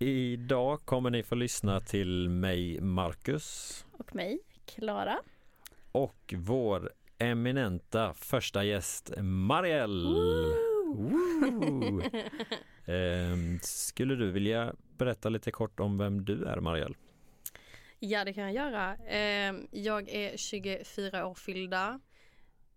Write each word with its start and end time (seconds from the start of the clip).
Idag 0.00 0.80
kommer 0.84 1.10
ni 1.10 1.22
få 1.22 1.34
lyssna 1.34 1.80
till 1.80 2.28
mig, 2.28 2.80
Marcus. 2.80 3.86
Och 3.92 4.14
mig, 4.14 4.38
Klara. 4.66 5.18
Och 5.98 6.34
vår 6.36 6.92
eminenta 7.18 8.14
första 8.14 8.64
gäst, 8.64 9.12
Marielle. 9.18 10.08
eh, 12.84 13.60
skulle 13.62 14.14
du 14.14 14.30
vilja 14.30 14.74
berätta 14.98 15.28
lite 15.28 15.50
kort 15.50 15.80
om 15.80 15.98
vem 15.98 16.24
du 16.24 16.44
är, 16.44 16.60
Marielle? 16.60 16.94
Ja, 17.98 18.24
det 18.24 18.32
kan 18.32 18.44
jag 18.44 18.52
göra. 18.52 18.96
Eh, 18.96 19.54
jag 19.70 20.08
är 20.08 20.36
24 20.36 21.26
år 21.26 21.34
fyllda. 21.34 22.00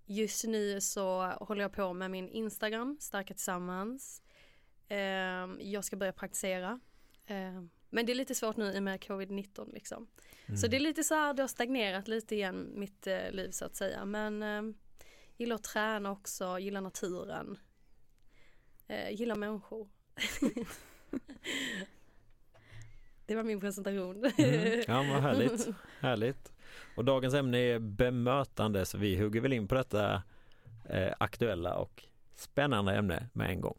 Just 0.06 0.48
nu 0.48 0.82
så 0.82 1.22
håller 1.22 1.62
jag 1.62 1.74
på 1.74 1.94
med 1.94 2.12
min 2.12 2.30
Instagram, 2.30 2.98
Starka 3.00 3.34
Tillsammans. 3.34 4.22
Eh, 4.88 4.98
jag 5.60 5.86
ska 5.86 5.96
börja 5.96 6.14
praktisera 6.14 6.80
Eh, 7.26 7.62
men 7.94 8.06
det 8.06 8.12
är 8.12 8.16
lite 8.16 8.36
svårt 8.36 8.58
nu 8.58 8.72
i 8.72 8.80
och 8.80 8.84
med 8.84 9.00
covid-19 9.00 9.74
liksom. 9.74 10.08
Mm. 10.46 10.58
Så 10.58 10.68
det 10.68 10.78
är 10.78 10.80
lite 10.80 11.04
så 11.04 11.14
här, 11.14 11.34
det 11.34 11.44
har 11.44 11.48
stagnerat 11.48 12.08
lite 12.08 12.36
igen 12.36 12.72
mitt 12.76 13.08
eh, 13.08 13.32
liv 13.32 13.52
så 13.52 13.66
att 13.66 13.76
säga. 13.76 14.06
Men 14.06 14.44
eh, 14.44 14.62
gillar 15.38 15.56
att 15.56 15.64
träna 15.64 16.12
också, 16.12 16.60
gillar 16.60 16.82
naturen. 16.82 17.58
Eh, 18.88 19.12
gillar 19.12 19.36
människor. 19.36 19.90
det 23.26 23.36
var 23.36 23.44
min 23.44 23.60
presentation. 23.60 24.16
mm. 24.38 24.84
Ja 24.88 25.06
vad 25.14 25.22
härligt, 25.22 25.68
härligt. 26.00 26.54
Och 26.96 27.06
dagens 27.06 27.34
ämne 27.34 27.58
är 27.58 27.80
bemötande 27.80 28.86
så 28.86 28.98
vi 28.98 29.18
hugger 29.18 29.42
väl 29.42 29.54
in 29.54 29.68
på 29.68 29.76
detta 29.76 30.24
eh, 30.90 31.14
aktuella 31.18 31.76
och 31.76 32.04
spännande 32.36 32.94
ämne 32.94 33.30
med 33.34 33.50
en 33.50 33.62
gång. 33.62 33.78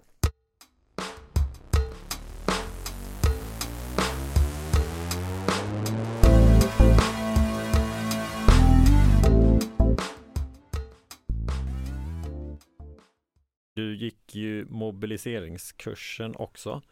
Gick 14.03 14.35
ju 14.35 14.67
mobiliseringskursen 14.69 16.37
också. 16.37 16.83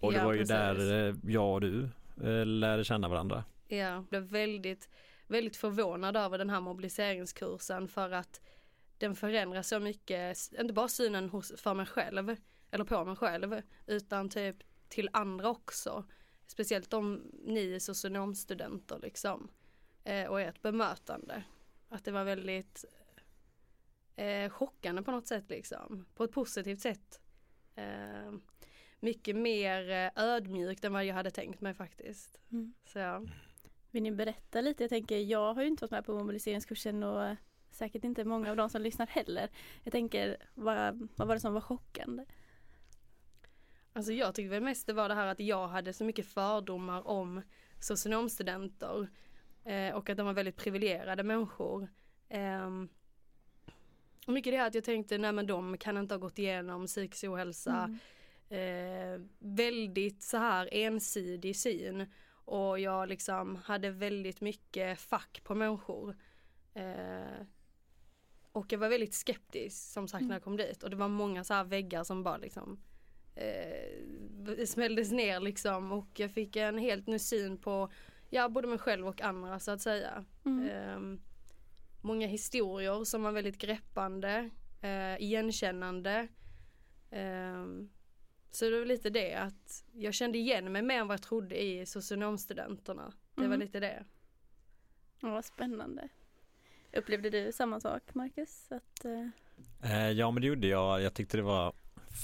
Och 0.00 0.12
det 0.12 0.18
ja, 0.18 0.24
var 0.24 0.32
ju 0.32 0.38
precis. 0.38 0.54
där 0.54 1.08
eh, 1.08 1.14
jag 1.26 1.54
och 1.54 1.60
du 1.60 1.88
eh, 2.22 2.46
lärde 2.46 2.84
känna 2.84 3.08
varandra. 3.08 3.44
Ja, 3.68 3.76
jag 3.76 4.04
blev 4.04 4.22
väldigt, 4.22 4.88
väldigt 5.26 5.56
förvånad 5.56 6.16
över 6.16 6.38
den 6.38 6.50
här 6.50 6.60
mobiliseringskursen 6.60 7.88
för 7.88 8.10
att 8.10 8.40
den 8.98 9.14
förändrar 9.16 9.62
så 9.62 9.80
mycket, 9.80 10.52
inte 10.60 10.72
bara 10.72 10.88
synen 10.88 11.28
hos, 11.28 11.52
för 11.56 11.74
mig 11.74 11.86
själv 11.86 12.36
eller 12.70 12.84
på 12.84 13.04
mig 13.04 13.16
själv 13.16 13.62
utan 13.86 14.28
typ 14.28 14.56
till 14.88 15.08
andra 15.12 15.48
också. 15.48 16.04
Speciellt 16.46 16.92
om 16.92 17.30
ni 17.44 17.74
är 17.74 17.78
socionomstudenter 17.78 18.98
liksom. 19.02 19.50
Eh, 20.04 20.26
och 20.26 20.40
ert 20.40 20.62
bemötande. 20.62 21.42
Att 21.88 22.04
det 22.04 22.10
var 22.10 22.24
väldigt 22.24 22.84
eh, 24.18 24.50
chockande 24.50 25.02
på 25.02 25.10
något 25.10 25.26
sätt 25.26 25.50
liksom. 25.50 26.06
På 26.14 26.24
ett 26.24 26.32
positivt 26.32 26.80
sätt. 26.80 27.20
Eh, 27.74 28.32
mycket 29.00 29.36
mer 29.36 29.90
eh, 29.90 30.24
ödmjukt 30.24 30.84
än 30.84 30.92
vad 30.92 31.04
jag 31.04 31.14
hade 31.14 31.30
tänkt 31.30 31.60
mig 31.60 31.74
faktiskt. 31.74 32.40
Mm. 32.52 32.74
Så, 32.84 32.98
ja. 32.98 33.22
Vill 33.90 34.02
ni 34.02 34.12
berätta 34.12 34.60
lite? 34.60 34.82
Jag 34.82 34.90
tänker, 34.90 35.18
jag 35.18 35.54
har 35.54 35.62
ju 35.62 35.68
inte 35.68 35.84
varit 35.84 35.90
med 35.90 36.04
på 36.04 36.14
mobiliseringskursen 36.14 37.02
och 37.02 37.36
säkert 37.70 38.04
inte 38.04 38.24
många 38.24 38.50
av 38.50 38.56
de 38.56 38.70
som 38.70 38.82
lyssnar 38.82 39.06
heller. 39.06 39.48
Jag 39.82 39.92
tänker, 39.92 40.36
vad, 40.54 41.08
vad 41.16 41.28
var 41.28 41.34
det 41.34 41.40
som 41.40 41.54
var 41.54 41.60
chockande? 41.60 42.24
Alltså 43.92 44.12
jag 44.12 44.34
tyckte 44.34 44.50
väl 44.50 44.62
mest 44.62 44.86
det 44.86 44.92
var 44.92 45.08
det 45.08 45.14
här 45.14 45.26
att 45.26 45.40
jag 45.40 45.68
hade 45.68 45.92
så 45.92 46.04
mycket 46.04 46.26
fördomar 46.26 47.08
om 47.08 47.42
socionomstudenter 47.80 49.08
eh, 49.64 49.94
och 49.94 50.10
att 50.10 50.16
de 50.16 50.26
var 50.26 50.32
väldigt 50.32 50.56
privilegierade 50.56 51.22
människor. 51.22 51.88
Eh, 52.28 52.68
och 54.28 54.34
mycket 54.34 54.52
det 54.52 54.56
här 54.56 54.66
att 54.66 54.74
jag 54.74 54.84
tänkte, 54.84 55.18
nej 55.18 55.32
men 55.32 55.46
de 55.46 55.78
kan 55.78 55.98
inte 55.98 56.14
ha 56.14 56.18
gått 56.18 56.38
igenom 56.38 56.86
psykisk 56.86 57.24
ohälsa. 57.24 57.98
Mm. 58.50 59.14
Eh, 59.14 59.20
väldigt 59.38 60.22
så 60.22 60.36
här 60.36 60.68
ensidig 60.72 61.56
syn. 61.56 62.06
Och 62.44 62.80
jag 62.80 63.08
liksom 63.08 63.56
hade 63.56 63.90
väldigt 63.90 64.40
mycket 64.40 65.00
fack 65.00 65.40
på 65.44 65.54
människor. 65.54 66.16
Eh, 66.74 67.46
och 68.52 68.72
jag 68.72 68.78
var 68.78 68.88
väldigt 68.88 69.14
skeptisk 69.14 69.92
som 69.92 70.08
sagt 70.08 70.20
mm. 70.20 70.28
när 70.28 70.34
jag 70.34 70.42
kom 70.42 70.56
dit. 70.56 70.82
Och 70.82 70.90
det 70.90 70.96
var 70.96 71.08
många 71.08 71.44
så 71.44 71.54
här 71.54 71.64
väggar 71.64 72.04
som 72.04 72.22
bara 72.22 72.36
liksom 72.36 72.80
eh, 73.34 74.64
smälldes 74.66 75.10
ner 75.10 75.40
liksom. 75.40 75.92
Och 75.92 76.08
jag 76.20 76.30
fick 76.30 76.56
en 76.56 76.78
helt 76.78 77.06
ny 77.06 77.18
syn 77.18 77.58
på, 77.58 77.90
ja 78.30 78.48
både 78.48 78.68
mig 78.68 78.78
själv 78.78 79.08
och 79.08 79.22
andra 79.22 79.60
så 79.60 79.70
att 79.70 79.80
säga. 79.80 80.24
Mm. 80.44 80.68
Eh, 80.68 81.20
många 82.00 82.26
historier 82.26 83.04
som 83.04 83.22
var 83.22 83.32
väldigt 83.32 83.58
greppande, 83.58 84.50
eh, 84.80 85.22
igenkännande. 85.22 86.28
Eh, 87.10 87.64
så 88.50 88.70
det 88.70 88.78
var 88.78 88.86
lite 88.86 89.10
det 89.10 89.34
att 89.34 89.84
jag 89.92 90.14
kände 90.14 90.38
igen 90.38 90.72
mig 90.72 90.82
mer 90.82 91.00
än 91.00 91.08
vad 91.08 91.14
jag 91.14 91.22
trodde 91.22 91.62
i 91.62 91.86
socionomstudenterna. 91.86 93.12
Det 93.34 93.40
mm. 93.40 93.50
var 93.50 93.56
lite 93.56 93.80
det. 93.80 94.04
Ja, 95.20 95.30
vad 95.30 95.44
spännande. 95.44 96.08
Upplevde 96.92 97.30
du 97.30 97.52
samma 97.52 97.80
sak 97.80 98.14
Marcus? 98.14 98.72
Att, 98.72 99.04
eh... 99.04 99.28
Eh, 99.90 100.10
ja 100.10 100.30
men 100.30 100.40
det 100.40 100.48
gjorde 100.48 100.66
jag. 100.66 101.02
Jag 101.02 101.14
tyckte 101.14 101.36
det 101.36 101.42
var 101.42 101.74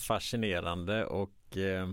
fascinerande 0.06 1.06
och 1.06 1.56
eh, 1.56 1.88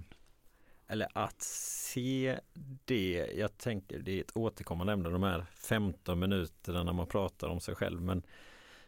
eller 0.92 1.08
att 1.14 1.42
se 1.42 2.40
det, 2.86 3.32
jag 3.36 3.58
tänker 3.58 4.00
det 4.00 4.18
är 4.18 4.22
ett 4.22 4.38
återkommande 4.38 4.94
ämne 4.94 5.10
de 5.10 5.24
här 5.24 5.46
15 5.54 6.20
minuterna 6.20 6.84
när 6.84 6.94
man 6.94 7.08
pratar 7.08 7.48
om 7.48 7.60
sig 7.60 7.76
själv 7.76 8.02
men 8.02 8.24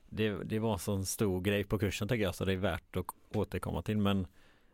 det, 0.06 0.30
det 0.44 0.59
var 0.59 0.74
en 0.74 0.80
sån 0.80 1.06
stor 1.06 1.41
grej 1.41 1.64
på 1.64 1.80
kursen 1.80 2.08
tycker 2.08 2.24
jag 2.24 2.36
så 2.36 2.46
det 2.46 2.53
är 2.53 2.58
värt 2.58 2.97
att 2.97 3.06
återkomma 3.34 3.81
till 3.81 3.97
men 3.97 4.28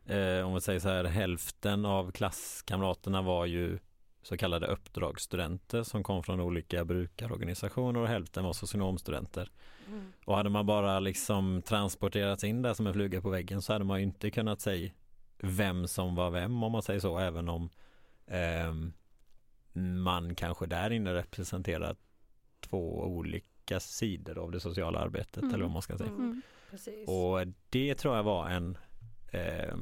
eh, 0.05 0.47
om 0.47 0.53
vi 0.53 0.61
säger 0.61 0.79
så 0.79 0.89
här 0.89 1.03
hälften 1.03 1.85
av 1.85 2.11
klasskamraterna 2.11 3.21
var 3.21 3.45
ju 3.45 3.79
så 4.21 4.37
kallade 4.37 4.67
uppdragsstudenter 4.67 5.83
som 5.83 6.03
kom 6.03 6.23
från 6.23 6.39
olika 6.39 6.85
brukarorganisationer 6.85 7.99
och 7.99 8.07
hälften 8.07 8.43
var 8.43 8.53
socionomstudenter. 8.53 9.51
Mm. 9.87 10.13
Och 10.25 10.35
hade 10.35 10.49
man 10.49 10.65
bara 10.65 10.99
liksom 10.99 11.61
transporterats 11.61 12.43
in 12.43 12.61
där 12.61 12.73
som 12.73 12.87
en 12.87 12.93
fluga 12.93 13.21
på 13.21 13.29
väggen 13.29 13.61
så 13.61 13.73
hade 13.73 13.85
man 13.85 13.99
inte 13.99 14.31
kunnat 14.31 14.61
säga 14.61 14.91
vem 15.39 15.87
som 15.87 16.15
var 16.15 16.29
vem 16.31 16.63
om 16.63 16.71
man 16.71 16.83
säger 16.83 16.99
så 16.99 17.19
även 17.19 17.49
om 17.49 17.69
eh, 18.27 18.73
man 19.81 20.35
kanske 20.35 20.65
där 20.65 20.91
inne 20.91 21.13
representerar 21.13 21.95
två 22.59 23.03
olika 23.03 23.79
sidor 23.79 24.37
av 24.37 24.51
det 24.51 24.59
sociala 24.59 24.99
arbetet 24.99 25.43
mm. 25.43 25.55
eller 25.55 25.63
vad 25.63 25.73
man 25.73 25.81
ska 25.81 25.97
säga. 25.97 26.09
Mm. 26.09 26.41
Och 27.07 27.39
det 27.69 27.95
tror 27.95 28.15
jag 28.15 28.23
var 28.23 28.49
en 28.49 28.77
eh, 29.31 29.75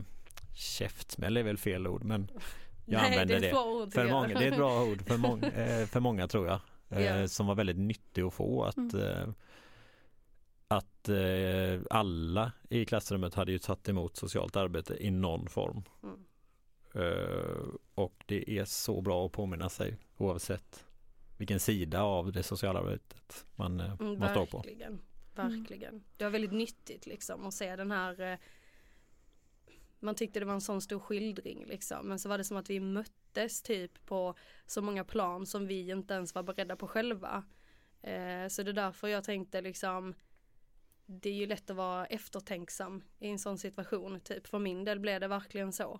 käftsmäll 0.56 1.38
är 1.38 1.44
väl 1.44 1.58
fel 1.58 1.88
ord 1.88 2.04
men 2.04 2.32
jag 2.86 3.02
Nej, 3.02 3.12
använder 3.12 3.40
det. 3.40 3.54
Ord, 3.54 3.94
för 3.94 4.12
många, 4.12 4.40
det 4.40 4.46
är 4.46 4.52
ett 4.52 4.58
bra 4.58 4.84
ord 4.84 5.02
för, 5.08 5.18
många, 5.18 5.48
eh, 5.52 5.86
för 5.86 6.00
många 6.00 6.28
tror 6.28 6.48
jag. 6.48 6.60
Eh, 6.90 7.02
yeah. 7.02 7.26
Som 7.26 7.48
var 7.48 7.56
väldigt 7.56 7.78
nyttig 7.78 8.22
att 8.22 8.34
få 8.34 8.64
att 8.64 8.78
mm. 8.78 9.34
Eh, 10.70 10.78
att 10.78 11.10
eh, 11.10 11.82
alla 11.90 12.52
i 12.70 12.86
klassrummet 12.86 13.34
hade 13.34 13.52
ju 13.52 13.60
tagit 13.60 13.90
emot 13.90 14.18
socialt 14.18 14.56
arbete 14.56 14.98
i 15.00 15.12
någon 15.12 15.48
form. 15.48 15.84
Mm. 16.04 16.28
Uh, 16.96 17.76
och 17.96 18.24
det 18.26 18.58
är 18.58 18.66
så 18.66 19.02
bra 19.02 19.26
att 19.26 19.32
påminna 19.32 19.70
sig 19.70 19.98
oavsett 20.18 20.86
vilken 21.38 21.60
sida 21.60 22.04
av 22.04 22.32
det 22.32 22.44
sociala 22.44 22.80
arbetet 22.80 23.46
man, 23.56 23.80
uh, 23.80 24.02
mm, 24.02 24.20
man 24.20 24.30
står 24.30 24.46
på. 24.46 24.58
Verkligen, 24.58 25.02
verkligen. 25.36 26.04
Det 26.18 26.24
var 26.24 26.32
väldigt 26.32 26.52
nyttigt 26.52 27.06
liksom 27.06 27.46
att 27.46 27.54
se 27.54 27.76
den 27.76 27.92
här 27.92 28.34
uh, 28.34 28.40
man 30.00 30.16
tyckte 30.16 30.40
det 30.40 30.46
var 30.46 30.54
en 30.54 30.62
sån 30.62 30.82
stor 30.82 31.00
skildring 31.00 31.66
liksom 31.66 32.08
men 32.08 32.20
så 32.20 32.30
var 32.30 32.38
det 32.38 32.44
som 32.44 32.58
att 32.58 32.70
vi 32.70 32.80
möttes 32.80 33.62
typ 33.62 34.06
på 34.06 34.36
så 34.66 34.82
många 34.82 35.04
plan 35.04 35.46
som 35.46 35.68
vi 35.68 35.90
inte 35.90 36.14
ens 36.14 36.36
var 36.36 36.44
beredda 36.44 36.76
på 36.76 36.88
själva. 36.88 37.44
så 38.50 38.64
det 38.64 38.72
är 38.72 38.74
därför 38.74 39.08
jag 39.08 39.24
tänkte 39.24 39.62
liksom 39.62 40.14
det 41.10 41.30
är 41.30 41.34
ju 41.34 41.46
lätt 41.48 41.70
att 41.70 41.76
vara 41.76 42.06
eftertänksam 42.06 43.04
i 43.20 43.30
en 43.30 43.40
sån 43.40 43.58
situation. 43.58 44.20
Typ 44.20 44.48
för 44.48 44.60
min 44.60 44.84
del 44.84 45.00
blev 45.00 45.20
det 45.20 45.28
verkligen 45.28 45.74
så. 45.74 46.00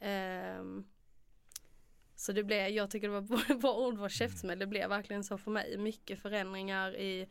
Um, 0.00 0.86
Så 2.16 2.32
det 2.32 2.44
blev, 2.44 2.68
jag 2.68 2.90
tycker 2.90 3.08
det 3.08 3.20
var 3.20 3.54
bra 3.60 3.76
ord 3.76 3.98
var 3.98 4.08
käftsmäll, 4.08 4.58
det 4.58 4.66
blev 4.66 4.88
verkligen 4.88 5.24
så 5.24 5.38
för 5.38 5.50
mig. 5.50 5.78
Mycket 5.78 6.22
förändringar 6.22 6.96
i 6.96 7.28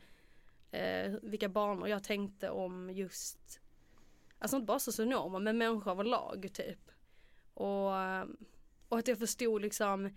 eh, 0.70 1.12
vilka 1.22 1.48
banor 1.48 1.88
jag 1.88 2.02
tänkte 2.02 2.50
om 2.50 2.90
just, 2.90 3.60
alltså 4.38 4.56
inte 4.56 4.66
bara 4.66 4.78
socionomer 4.78 5.38
men 5.38 5.58
människor 5.58 5.90
överlag 5.90 6.50
typ. 6.52 6.90
Och, 7.54 8.00
eh, 8.00 8.24
och 8.88 8.98
att 8.98 9.08
jag 9.08 9.18
förstod 9.18 9.62
liksom 9.62 10.10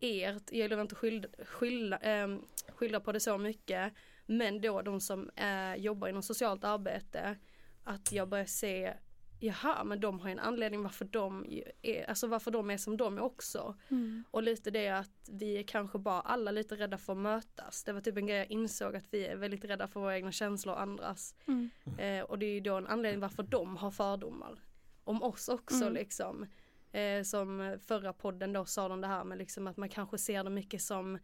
ert, 0.00 0.52
jag 0.52 0.68
vill 0.68 0.78
inte 0.78 0.94
skylla, 0.94 1.28
skylla, 1.44 1.98
eh, 1.98 2.38
skylla 2.68 3.00
på 3.00 3.12
det 3.12 3.20
så 3.20 3.38
mycket, 3.38 3.92
men 4.30 4.60
då 4.60 4.82
de 4.82 5.00
som 5.00 5.30
eh, 5.36 5.74
jobbar 5.74 6.08
inom 6.08 6.22
socialt 6.22 6.64
arbete, 6.64 7.36
att 7.84 8.12
jag 8.12 8.28
börjar 8.28 8.44
se 8.44 8.94
jaha 9.40 9.84
men 9.84 10.00
de 10.00 10.20
har 10.20 10.28
en 10.28 10.38
anledning 10.38 10.82
varför 10.82 11.04
de 11.04 11.46
är, 11.82 12.10
alltså 12.10 12.26
varför 12.26 12.50
de 12.50 12.70
är 12.70 12.76
som 12.76 12.96
de 12.96 13.16
är 13.18 13.22
också. 13.22 13.74
Mm. 13.88 14.24
Och 14.30 14.42
lite 14.42 14.70
det 14.70 14.88
att 14.88 15.28
vi 15.32 15.58
är 15.58 15.62
kanske 15.62 15.98
bara 15.98 16.20
alla 16.20 16.50
lite 16.50 16.74
rädda 16.76 16.98
för 16.98 17.12
att 17.12 17.18
mötas. 17.18 17.84
Det 17.84 17.92
var 17.92 18.00
typ 18.00 18.16
en 18.16 18.26
grej 18.26 18.38
jag 18.38 18.50
insåg 18.50 18.96
att 18.96 19.06
vi 19.10 19.26
är 19.26 19.36
väldigt 19.36 19.64
rädda 19.64 19.88
för 19.88 20.00
våra 20.00 20.16
egna 20.16 20.32
känslor 20.32 20.74
och 20.74 20.80
andras. 20.80 21.34
Mm. 21.46 21.70
Eh, 21.98 22.24
och 22.24 22.38
det 22.38 22.46
är 22.46 22.54
ju 22.54 22.60
då 22.60 22.76
en 22.76 22.86
anledning 22.86 23.20
varför 23.20 23.42
de 23.42 23.76
har 23.76 23.90
fördomar. 23.90 24.58
Om 25.04 25.22
oss 25.22 25.48
också 25.48 25.82
Mm. 25.82 25.94
liksom. 25.94 26.46
Eh, 26.92 27.22
som 27.22 27.78
förra 27.86 28.12
podden 28.12 28.52
då 28.52 28.64
sa 28.64 28.88
de 28.88 29.00
det 29.00 29.06
här 29.06 29.24
med 29.24 29.38
liksom 29.38 29.66
att 29.66 29.76
man 29.76 29.88
kanske 29.88 30.18
ser 30.18 30.44
det 30.44 30.50
mycket 30.50 30.82
som 30.82 31.18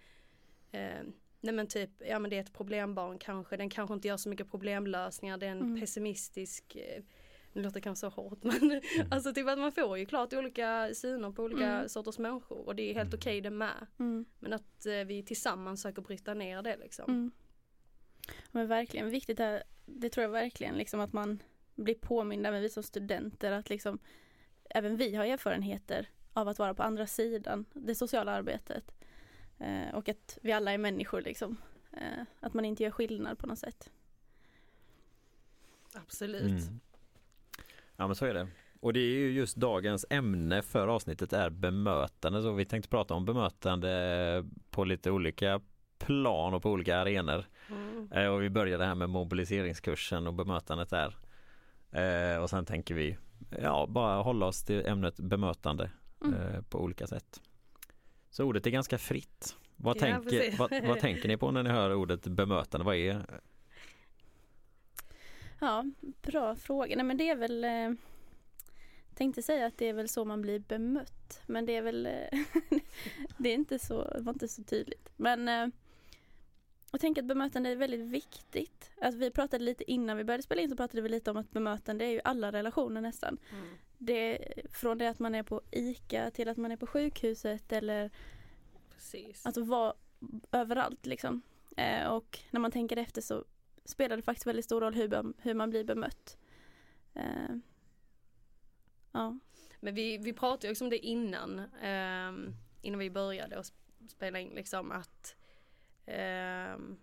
eh, 0.73 1.03
Nej 1.40 1.54
men 1.54 1.66
typ, 1.66 1.90
ja 2.08 2.18
men 2.18 2.30
det 2.30 2.36
är 2.36 2.40
ett 2.40 2.52
problembarn 2.52 3.18
kanske, 3.18 3.56
den 3.56 3.70
kanske 3.70 3.94
inte 3.94 4.08
gör 4.08 4.16
så 4.16 4.28
mycket 4.28 4.50
problemlösningar, 4.50 5.38
det 5.38 5.46
är 5.46 5.50
en 5.50 5.60
Mm. 5.62 5.80
pessimistisk 5.80 6.76
eh, 6.76 7.02
det 7.52 7.62
låter 7.62 7.80
kanske 7.80 8.00
så 8.00 8.22
hårt 8.22 8.38
men 8.44 8.80
alltså 9.10 9.32
typ 9.34 9.48
att 9.48 9.58
man 9.58 9.72
får 9.72 9.98
ju 9.98 10.06
klart 10.06 10.32
olika 10.32 10.90
syner 10.94 11.30
på 11.30 11.42
olika 11.42 11.66
Mm. 11.72 11.88
sorters 11.88 12.18
människor 12.18 12.66
och 12.66 12.76
det 12.76 12.90
är 12.90 12.94
helt 12.94 13.14
okej 13.14 13.40
det 13.40 13.50
med. 13.50 13.86
Mm. 13.98 14.24
Men 14.40 14.52
att 14.52 14.86
eh, 14.86 14.92
vi 15.06 15.22
tillsammans 15.22 15.82
söker 15.82 16.02
bryta 16.02 16.34
ner 16.34 16.62
det 16.62 16.76
liksom. 16.76 17.04
Mm. 17.10 17.30
Men 18.52 18.66
verkligen 18.68 19.10
viktigt 19.10 19.40
är, 19.40 19.62
det 19.86 20.08
tror 20.10 20.22
jag 20.22 20.30
verkligen, 20.30 20.74
liksom 20.74 21.00
att 21.00 21.12
man 21.12 21.42
blir 21.74 21.94
påminda, 21.94 22.50
men 22.50 22.62
vi 22.62 22.68
som 22.68 22.82
studenter, 22.82 23.52
att 23.52 23.70
liksom 23.70 23.98
även 24.70 24.96
vi 24.96 25.14
har 25.14 25.24
erfarenheter 25.24 26.08
av 26.32 26.48
att 26.48 26.58
vara 26.58 26.74
på 26.74 26.82
andra 26.82 27.06
sidan 27.06 27.64
det 27.72 27.94
sociala 27.94 28.32
arbetet. 28.32 28.92
Eh, 29.58 29.94
och 29.94 30.08
att 30.08 30.38
vi 30.43 30.53
alla 30.53 30.73
är 30.73 30.79
människor 30.79 31.20
liksom. 31.23 31.56
Eh, 31.93 32.23
att 32.41 32.55
man 32.55 32.64
inte 32.64 32.82
gör 32.82 32.91
skillnad 32.91 33.38
på 33.38 33.47
något 33.47 33.58
sätt. 33.58 33.91
Absolut. 35.94 36.43
Mm. 36.62 36.81
Ja 37.97 38.06
men 38.06 38.17
så 38.17 38.26
är 38.26 38.35
det. 38.35 38.49
Och 38.81 38.93
det 38.93 39.00
är 39.00 39.14
ju 39.19 39.32
just 39.32 39.56
dagens 39.56 40.06
ämne 40.11 40.62
för 40.62 40.88
avsnittet 40.88 41.32
är 41.32 41.50
bemötande. 41.50 42.43
Så 42.43 42.53
vi 42.53 42.64
tänkte 42.64 42.88
prata 42.88 43.14
om 43.14 43.25
bemötande 43.25 44.44
på 44.70 44.85
lite 44.85 45.11
olika 45.11 45.61
plan 45.99 46.55
och 46.55 46.62
på 46.62 46.70
olika 46.70 46.99
arenor. 46.99 47.44
Mm. 47.70 48.08
Eh, 48.12 48.26
Och 48.29 48.43
vi 48.43 48.50
började 48.50 48.85
här 48.87 48.94
med 48.94 49.11
mobiliseringskursen 49.11 50.26
och 50.26 50.35
bemötandet 50.35 50.91
där. 50.91 51.17
Eh, 51.91 52.43
Och 52.43 52.50
sen 52.50 52.64
tänker 52.67 52.94
vi 52.94 53.17
ja, 53.62 53.87
bara 53.88 54.23
hålla 54.23 54.47
oss 54.47 54.64
till 54.64 54.87
ämnet 54.87 55.17
bemötande 55.20 55.91
Mm. 56.25 56.35
eh, 56.41 56.61
på 56.62 56.81
olika 56.81 57.06
sätt. 57.06 57.41
Så 58.36 58.44
ordet 58.44 58.66
är 58.66 58.70
ganska 58.70 58.98
fritt. 58.98 59.56
Vad, 59.76 59.96
Ja, 59.96 60.00
tänker, 60.00 60.56
vad, 60.58 60.84
vad 60.86 61.00
tänker 61.00 61.28
ni 61.28 61.36
på 61.36 61.50
när 61.50 61.62
ni 61.62 61.70
hör 61.70 61.94
ordet 61.94 62.26
bemötande? 62.26 62.84
Vad 62.84 62.96
är 62.96 63.40
Ja, 65.60 65.84
bra 66.22 66.56
fråga. 66.56 66.96
Nej 66.96 67.04
men 67.04 67.16
det 67.16 67.28
är 67.28 67.36
väl 67.36 67.64
eh, 67.64 67.90
Tänkte 69.14 69.42
säga 69.42 69.66
att 69.66 69.78
det 69.78 69.88
är 69.88 69.92
väl 69.92 70.08
så 70.08 70.24
man 70.24 70.42
blir 70.42 70.58
bemött. 70.58 71.40
Men 71.46 71.66
det 71.66 71.76
är 71.76 71.82
väl 71.82 72.06
eh, 72.06 72.38
Det 73.38 73.48
är 73.48 73.54
inte 73.54 73.78
så, 73.78 74.16
var 74.18 74.32
inte 74.32 74.48
så 74.48 74.64
tydligt. 74.64 75.08
Men 75.16 75.48
eh, 75.48 75.66
Jag 76.92 77.00
tänker 77.00 77.22
att 77.22 77.28
bemötande 77.28 77.70
är 77.70 77.76
väldigt 77.76 78.06
viktigt. 78.06 78.90
Att 79.00 79.14
vi 79.14 79.30
pratade 79.30 79.64
lite 79.64 79.90
innan 79.90 80.16
vi 80.16 80.24
började 80.24 80.42
spela 80.42 80.62
in 80.62 80.70
så 80.70 80.76
pratade 80.76 81.02
vi 81.02 81.08
lite 81.08 81.30
om 81.30 81.36
att 81.36 81.50
bemötande 81.50 82.04
är 82.04 82.10
ju 82.10 82.20
alla 82.24 82.52
relationer 82.52 83.00
nästan. 83.00 83.38
Mm. 83.52 83.68
Det, 83.98 84.38
från 84.72 84.98
det 84.98 85.06
att 85.10 85.19
man 85.19 85.34
är 85.34 85.43
på 85.43 85.60
ICA 85.70 86.31
till 86.31 86.48
att 86.48 86.56
man 86.56 86.72
är 86.72 86.76
på 86.76 86.87
sjukhuset 86.87 87.72
eller 87.72 88.10
Precis. 88.94 89.46
Alltså 89.46 89.62
vara 89.64 89.94
överallt 90.52 91.06
liksom. 91.06 91.43
Eh, 91.76 92.06
och 92.06 92.38
när 92.50 92.60
man 92.60 92.70
tänker 92.70 92.96
efter 92.96 93.20
så 93.22 93.44
spelar 93.84 94.16
det 94.16 94.22
faktiskt 94.22 94.46
väldigt 94.46 94.64
stor 94.64 94.81
roll 94.81 94.94
hur, 94.94 95.08
man- 95.08 95.34
hur 95.38 95.54
man 95.54 95.70
blir 95.70 95.84
bemött. 95.84 96.38
Eh, 97.14 97.56
ja. 99.12 99.38
Men 99.81 99.94
vi, 99.94 100.19
vi 100.19 100.32
pratade 100.32 100.66
ju 100.66 100.70
också 100.70 100.84
om 100.84 100.90
det 100.90 100.98
innan, 101.06 101.58
ehm, 101.82 102.54
innan 102.82 102.98
vi 102.98 103.10
började 103.10 103.56
sp- 103.56 104.08
spela 104.08 104.40
in 104.40 104.48
liksom 104.54 104.93
att 104.93 105.37
ehm, 106.06 106.96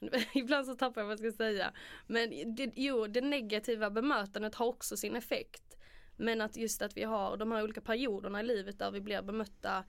Ibland 0.34 0.66
så 0.66 0.74
tappar 0.74 1.00
jag 1.00 1.08
vad 1.08 1.12
jag 1.12 1.32
ska 1.32 1.44
säga. 1.44 1.72
Men 2.06 2.54
det, 2.54 2.72
jo, 2.76 3.06
det 3.06 3.20
negativa 3.20 3.90
bemötandet 3.90 4.54
har 4.54 4.66
också 4.66 4.96
sin 4.96 5.16
effekt. 5.16 5.76
Men 6.16 6.40
att 6.40 6.56
just 6.56 6.82
att 6.82 6.96
vi 6.96 7.04
har 7.04 7.36
de 7.36 7.52
här 7.52 7.62
olika 7.62 7.80
perioderna 7.80 8.40
i 8.40 8.42
livet 8.42 8.78
där 8.78 8.90
vi 8.90 9.00
blir 9.00 9.22
bemötta 9.22 9.84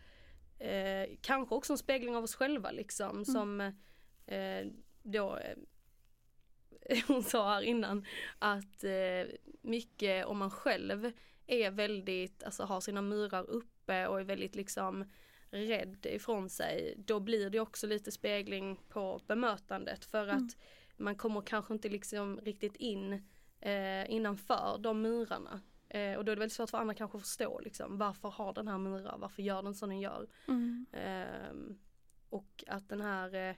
eh, 0.59 1.09
kanske 1.21 1.55
också 1.55 1.73
en 1.73 1.77
spegling 1.77 2.15
av 2.15 2.23
oss 2.23 2.35
själva 2.35 2.71
liksom 2.71 3.25
som 3.25 3.61
eh, 4.25 4.67
då 5.03 5.37
eh, 5.37 5.57
hon 7.07 7.23
sa 7.23 7.49
här 7.49 7.61
innan 7.61 8.05
att 8.39 8.83
eh, 8.83 9.33
mycket 9.61 10.25
om 10.25 10.37
man 10.37 10.51
själv 10.51 11.11
är 11.47 11.71
väldigt, 11.71 12.43
alltså 12.43 12.63
har 12.63 12.81
sina 12.81 13.01
murar 13.01 13.49
uppe 13.49 14.07
och 14.07 14.19
är 14.19 14.23
väldigt 14.23 14.55
liksom 14.55 15.05
rädd 15.51 16.05
ifrån 16.05 16.49
sig, 16.49 16.95
då 16.97 17.19
blir 17.19 17.49
det 17.49 17.59
också 17.59 17.87
lite 17.87 18.11
spegling 18.11 18.79
på 18.89 19.21
bemötandet 19.27 20.05
för 20.05 20.27
att 20.27 20.39
Mm. 20.39 20.49
man 20.97 21.15
kommer 21.15 21.41
kanske 21.41 21.73
inte 21.73 21.89
liksom 21.89 22.39
riktigt 22.39 22.75
in 22.75 23.13
eh, 23.59 24.11
innanför 24.11 24.77
de 24.79 25.01
murarna. 25.01 25.61
Eh, 25.89 26.15
och 26.17 26.25
då 26.25 26.31
är 26.31 26.35
det 26.35 26.39
väldigt 26.39 26.53
svårt 26.55 26.69
för 26.69 26.77
andra 26.77 26.93
kanske 26.93 27.17
att 27.17 27.23
förstå 27.23 27.59
liksom, 27.59 27.97
varför 27.97 28.29
har 28.29 28.53
den 28.53 28.67
här 28.67 28.77
murar, 28.77 29.17
varför 29.17 29.41
gör 29.43 29.63
den 29.63 29.75
som 29.75 29.89
den 29.89 29.99
gör. 29.99 30.27
Mm. 30.47 30.85
Ehm, 30.93 31.79
och 32.29 32.63
att 32.67 32.89
den 32.89 33.01
här 33.01 33.35
eh, 33.49 33.55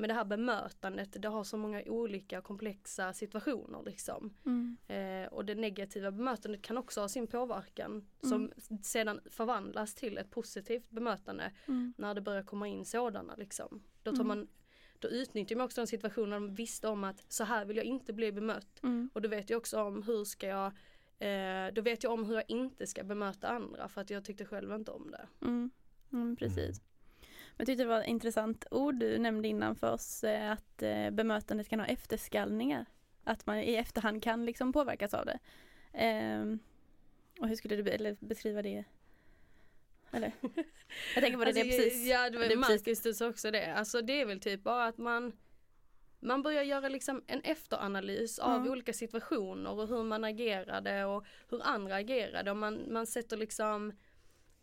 men 0.00 0.08
det 0.08 0.14
här 0.14 0.24
bemötandet 0.24 1.22
det 1.22 1.28
har 1.28 1.44
så 1.44 1.56
många 1.56 1.82
olika 1.86 2.40
komplexa 2.40 3.12
situationer 3.12 3.82
liksom. 3.84 4.34
Mm. 4.46 4.76
Eh, 4.88 5.32
och 5.32 5.44
det 5.44 5.54
negativa 5.54 6.10
bemötandet 6.10 6.62
kan 6.62 6.78
också 6.78 7.00
ha 7.00 7.08
sin 7.08 7.26
påverkan 7.26 8.06
som 8.22 8.52
sedan 8.82 9.20
förvandlas 9.30 9.94
till 9.94 10.18
ett 10.18 10.30
positivt 10.30 10.90
bemötande 10.90 11.52
Mm. 11.68 11.94
när 11.98 12.14
det 12.14 12.20
börjar 12.20 12.42
komma 12.42 12.68
in 12.68 12.84
sådana 12.84 13.34
liksom. 13.36 13.82
Då, 14.02 14.10
tar 14.10 14.24
Mm. 14.24 14.26
man, 14.28 14.48
då 14.98 15.08
utnyttjar 15.08 15.56
man 15.56 15.64
också 15.64 15.80
den 15.80 15.86
situationen 15.86 16.30
de 16.46 16.54
visste 16.54 16.88
om 16.88 17.04
att 17.04 17.32
så 17.32 17.44
här 17.44 17.64
vill 17.64 17.76
jag 17.76 17.86
inte 17.86 18.12
bli 18.12 18.32
bemött. 18.32 18.82
Mm. 18.82 19.10
Och 19.12 19.22
då 19.22 19.28
vet 19.28 19.50
jag 19.50 19.58
också 19.58 19.82
om 19.82 20.02
hur 20.02 20.24
ska 20.24 20.46
jag 20.46 20.72
eh, 21.18 21.72
då 21.74 21.82
vet 21.82 22.02
jag 22.04 22.12
om 22.12 22.24
hur 22.24 22.34
jag 22.34 22.44
inte 22.48 22.86
ska 22.86 23.04
bemöta 23.04 23.48
andra 23.48 23.88
för 23.88 24.00
att 24.00 24.10
jag 24.10 24.24
tyckte 24.24 24.44
själv 24.44 24.72
inte 24.74 24.90
om 24.90 25.10
det. 25.10 25.28
Mm. 25.46 25.70
Mm, 26.12 26.36
precis. 26.36 26.82
Jag 27.60 27.66
tyckte 27.66 27.84
det 27.84 27.88
var 27.88 28.00
ett 28.00 28.06
intressant 28.08 28.64
ord 28.70 28.94
du 28.94 29.18
nämnde 29.18 29.48
innan 29.48 29.76
för 29.76 29.92
oss 29.92 30.24
eh, 30.24 30.50
att 30.52 30.82
eh, 30.82 31.10
bemötandet 31.10 31.68
kan 31.68 31.80
ha 31.80 31.86
efterskallningar. 31.86 32.86
Att 33.24 33.46
man 33.46 33.58
i 33.58 33.74
efterhand 33.74 34.22
kan 34.22 34.46
liksom 34.46 34.72
påverkas 34.72 35.14
av 35.14 35.26
det. 35.26 35.38
Ehm, 35.92 36.58
och 37.40 37.48
hur 37.48 37.56
skulle 37.56 37.76
du 37.76 38.16
beskriva 38.20 38.62
det? 38.62 38.84
Eller? 40.10 40.32
Jag 41.14 41.22
tänker 41.24 41.38
på 41.38 41.44
det, 41.44 41.52
det 41.52 41.60
Alltså, 41.60 41.76
precis. 41.76 42.08
Ja, 42.08 42.30
det 42.30 42.38
var 42.38 42.44
det 42.48 42.56
precis- 42.56 42.86
Marcus 43.04 43.18
sa 43.18 43.28
också 43.28 43.50
det. 43.50 43.74
Alltså 43.74 44.02
det 44.02 44.20
är 44.20 44.26
väl 44.26 44.40
typ 44.40 44.62
bara 44.62 44.86
att 44.86 44.98
man 44.98 45.32
man 46.20 46.42
börjar 46.42 46.62
göra 46.62 46.88
liksom 46.88 47.22
en 47.26 47.40
efteranalys 47.40 48.38
av 48.38 48.56
Mm. 48.56 48.70
olika 48.72 48.92
situationer 48.92 49.70
och 49.70 49.88
hur 49.88 50.02
man 50.04 50.24
agerade 50.24 51.04
och 51.04 51.24
hur 51.50 51.60
andra 51.64 51.94
agerade 51.94 52.50
och 52.50 52.56
man, 52.56 52.92
man 52.92 53.06
sätter 53.06 53.36
liksom 53.36 53.92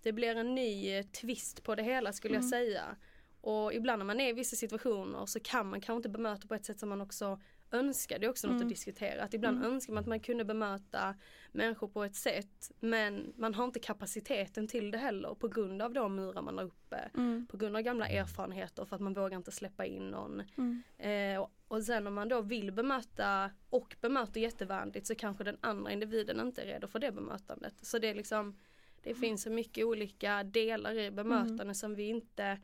det 0.02 0.12
blir 0.14 0.36
en 0.36 0.56
ny 0.56 0.90
eh, 0.90 1.06
twist 1.06 1.64
på 1.64 1.76
det 1.76 1.84
hela 1.84 2.14
skulle 2.14 2.34
jag 2.34 2.42
Mm. 2.44 2.50
säga. 2.50 2.96
Och 3.42 3.74
ibland 3.74 4.00
när 4.00 4.06
man 4.06 4.20
är 4.20 4.30
i 4.30 4.34
vissa 4.34 4.56
situationer 4.56 5.26
så 5.26 5.40
kan 5.40 5.70
man 5.70 5.82
kanske 5.82 5.98
inte 5.98 6.10
bemöta 6.10 6.48
på 6.48 6.54
ett 6.56 6.66
sätt 6.66 6.80
som 6.80 6.90
man 6.90 7.02
också 7.02 7.40
önskar. 7.72 8.20
Det 8.20 8.26
är 8.26 8.30
också 8.30 8.48
något 8.48 8.54
Mm. 8.56 8.68
att 8.68 8.70
diskutera. 8.70 9.24
Att 9.24 9.34
ibland 9.34 9.58
Mm. 9.58 9.72
önskar 9.74 9.94
man 9.94 10.02
att 10.02 10.08
man 10.08 10.20
kunde 10.20 10.46
bemöta 10.46 11.16
människor 11.52 11.88
på 11.88 12.04
ett 12.04 12.16
sätt 12.16 12.72
men 12.80 13.34
man 13.38 13.54
har 13.54 13.66
inte 13.66 13.80
kapaciteten 13.80 14.68
till 14.68 14.92
det 14.92 14.98
heller 14.98 15.36
på 15.36 15.48
grund 15.48 15.82
av 15.82 15.94
de 15.94 16.16
murar 16.16 16.42
man 16.42 16.58
har 16.58 16.66
uppe. 16.66 17.10
Mm. 17.18 17.48
På 17.48 17.58
grund 17.58 17.76
av 17.76 17.82
gamla 17.82 18.08
erfarenheter 18.08 18.86
för 18.86 18.96
att 18.96 19.02
man 19.02 19.14
vågar 19.14 19.38
inte 19.38 19.52
släppa 19.52 19.86
in 19.86 20.08
någon. 20.10 20.44
Mm. 20.58 20.84
Eh, 20.98 21.42
och, 21.42 21.52
och 21.68 21.84
sen 21.84 22.08
om 22.08 22.14
man 22.14 22.30
då 22.30 22.42
vill 22.42 22.72
bemöta 22.72 23.52
och 23.70 23.96
bemöter 24.02 24.40
jättevänligt 24.42 25.08
så 25.08 25.16
kanske 25.16 25.44
den 25.44 25.58
andra 25.62 25.92
individen 25.92 26.40
inte 26.40 26.62
är 26.62 26.66
redo 26.66 26.88
för 26.88 27.00
det 27.00 27.12
bemötandet. 27.12 27.74
Så 27.82 28.00
det 28.00 28.08
är 28.10 28.16
liksom 28.16 28.58
det 29.08 29.16
finns 29.16 29.42
så 29.42 29.50
mycket 29.50 29.86
olika 29.86 30.44
delar 30.44 30.94
i 31.00 31.12
bemötande 31.12 31.74
som 31.76 31.96
vi 31.96 32.04
inte 32.04 32.60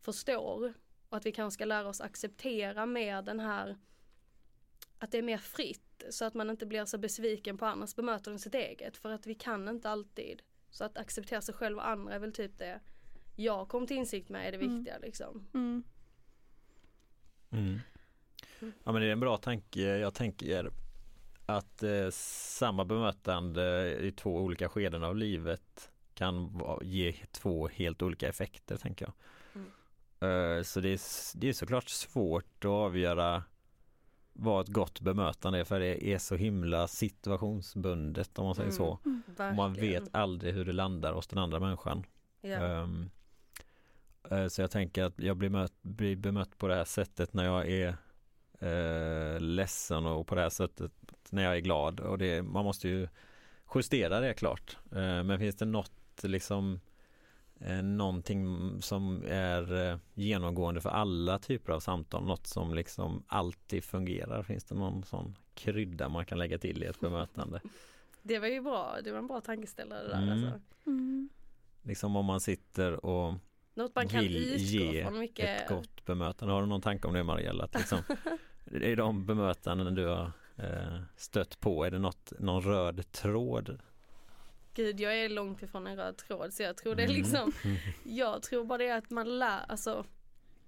förstår. 0.00 0.74
Och 1.08 1.16
att 1.16 1.26
vi 1.26 1.32
kanske 1.32 1.54
ska 1.54 1.64
lära 1.64 1.88
oss 1.88 2.00
acceptera 2.00 2.86
mer 2.86 3.22
den 3.22 3.40
här 3.40 3.76
att 4.98 5.10
det 5.10 5.18
är 5.18 5.22
mer 5.22 5.38
fritt 5.38 6.04
så 6.10 6.24
att 6.24 6.34
man 6.34 6.50
inte 6.50 6.66
blir 6.66 6.84
så 6.84 6.98
besviken 6.98 7.58
på 7.58 7.66
andras 7.66 7.96
bemötande 7.96 8.34
än 8.34 8.38
sitt 8.38 8.54
eget. 8.54 8.96
För 8.96 9.10
att 9.10 9.26
vi 9.26 9.34
kan 9.34 9.68
inte 9.68 9.90
alltid 9.90 10.42
Så 10.70 10.84
att 10.84 10.96
acceptera 10.98 11.40
sig 11.40 11.54
själv 11.54 11.76
och 11.76 11.88
andra 11.88 12.14
är 12.14 12.18
väl 12.18 12.32
typ 12.32 12.58
det 12.58 12.80
jag 13.36 13.68
kom 13.68 13.86
till 13.86 13.96
insikt 13.96 14.28
med 14.28 14.48
är 14.48 14.52
det 14.52 14.58
Mm. 14.58 14.76
viktiga 14.76 14.98
liksom. 14.98 15.46
Mm. 15.54 15.84
Mm. 17.50 17.80
Ja 18.60 18.92
men 18.92 18.94
det 18.94 19.06
är 19.08 19.12
en 19.12 19.20
bra 19.20 19.36
tanke. 19.36 19.80
Jag 19.80 20.14
tänker 20.14 20.70
att 21.46 21.82
eh, 21.82 22.10
samma 22.10 22.84
bemötande 22.84 23.96
i 24.00 24.12
två 24.12 24.36
olika 24.36 24.68
skeden 24.68 25.04
av 25.04 25.16
livet 25.16 25.90
kan 26.14 26.60
ge 26.82 27.12
två 27.30 27.68
helt 27.68 28.02
olika 28.02 28.28
effekter 28.28 28.76
tänker 28.76 29.06
jag. 29.06 29.14
Eh, 30.20 30.62
så 30.62 30.80
det 30.80 30.88
är, 30.88 31.00
det 31.38 31.48
är 31.48 31.52
såklart 31.52 31.88
svårt 31.88 32.64
att 32.64 32.70
avgöra 32.70 33.42
vad 34.32 34.60
ett 34.64 34.72
gott 34.74 35.00
bemötande 35.00 35.58
är 35.58 35.64
för 35.64 35.80
det 35.80 36.06
är 36.06 36.18
så 36.18 36.36
himla 36.36 36.88
situationsbundet 36.88 38.38
om 38.38 38.44
man 38.44 38.54
säger 38.54 38.68
Mm. 38.68 38.76
så. 38.76 38.98
Mm. 39.04 39.22
Och 39.50 39.54
man 39.56 39.72
vet 39.72 40.14
aldrig 40.14 40.54
hur 40.54 40.64
det 40.64 40.72
landar 40.72 41.12
hos 41.12 41.26
den 41.26 41.38
andra 41.38 41.60
människan. 41.60 42.04
Ja. 42.40 42.48
Ehm, 42.56 43.10
eh, 44.30 44.46
så 44.46 44.60
jag 44.60 44.70
tänker 44.70 45.04
att 45.04 45.18
jag 45.18 45.36
blir, 45.36 45.50
mött, 45.50 45.82
blir 45.82 46.16
bemött 46.16 46.58
på 46.58 46.68
det 46.68 46.74
här 46.74 46.84
sättet 46.84 47.32
när 47.32 47.44
jag 47.44 47.68
är 47.70 47.96
uh, 48.62 49.40
ledsen 49.40 50.06
och 50.06 50.26
på 50.26 50.34
det 50.34 50.40
här 50.40 50.48
sättet 50.50 50.92
när 51.30 51.42
jag 51.44 51.56
är 51.56 51.60
glad. 51.60 52.00
Och 52.00 52.18
det, 52.18 52.42
man 52.42 52.64
måste 52.64 52.88
ju 52.88 53.08
justera 53.74 54.20
det 54.20 54.34
klart. 54.34 54.76
Eh, 54.92 55.22
men 55.22 55.38
finns 55.38 55.56
det 55.56 55.64
något 55.64 55.92
liksom 56.22 56.80
eh, 57.60 57.82
någonting 57.82 58.46
som 58.82 59.22
är 59.28 59.90
eh, 59.90 59.98
genomgående 60.14 60.80
för 60.80 60.90
alla 60.90 61.38
typer 61.38 61.72
av 61.72 61.80
samtal? 61.80 62.24
Något 62.24 62.46
som 62.46 62.74
liksom 62.74 63.24
alltid 63.26 63.84
fungerar? 63.84 64.42
Finns 64.42 64.64
det 64.64 64.74
någon 64.74 65.04
sån 65.04 65.36
krydda 65.54 66.08
man 66.08 66.26
kan 66.26 66.38
lägga 66.38 66.58
till 66.58 66.82
i 66.82 66.86
ett 66.86 67.00
bemötande? 67.00 67.60
Det 68.22 68.38
var 68.38 68.48
ju 68.48 68.60
bra, 68.60 68.96
det 69.04 69.10
var 69.12 69.18
en 69.18 69.26
bra 69.26 69.40
tankeställare 69.40 70.08
där 70.08 70.22
Mm. 70.22 70.32
alltså. 70.32 70.60
Mm. 70.86 71.28
Liksom 71.82 72.16
om 72.16 72.24
man 72.24 72.40
sitter 72.40 73.04
och 73.06 73.34
Något 73.76 73.94
man 73.94 74.08
kan 74.08 74.24
utgå 74.24 74.56
ge 74.58 75.04
från 75.04 75.18
mycket. 75.18 75.60
ett 75.62 75.68
gott 75.68 76.04
bemötande. 76.04 76.54
Har 76.54 76.60
du 76.60 76.66
någon 76.68 76.80
tanke 76.80 77.08
om 77.08 77.14
det 77.14 77.22
Mariella? 77.24 77.64
Att 77.64 77.74
liksom, 77.74 77.98
är 78.72 78.96
de 78.96 79.26
bemötanden 79.26 79.94
du 79.94 80.06
har 80.06 80.32
eh, 80.56 81.00
stött 81.16 81.60
på. 81.60 81.84
Är 81.84 81.90
det 81.90 81.98
något, 81.98 82.32
någon 82.38 82.62
röd 82.62 83.12
tråd? 83.12 83.78
Gud 84.74 85.00
jag 85.00 85.16
är 85.18 85.28
långt 85.28 85.62
ifrån 85.62 85.86
en 85.86 85.96
röd 85.96 86.16
tråd 86.16 86.52
så 86.52 86.62
jag 86.62 86.76
tror 86.76 86.94
det 86.94 87.02
är 87.02 87.08
Mm. 87.08 87.16
liksom 87.16 87.52
Jag 88.04 88.42
tror 88.42 88.64
bara 88.64 88.78
det 88.78 88.88
är 88.88 88.98
att 88.98 89.10
man 89.10 89.38
lär, 89.38 89.60
alltså 89.68 90.04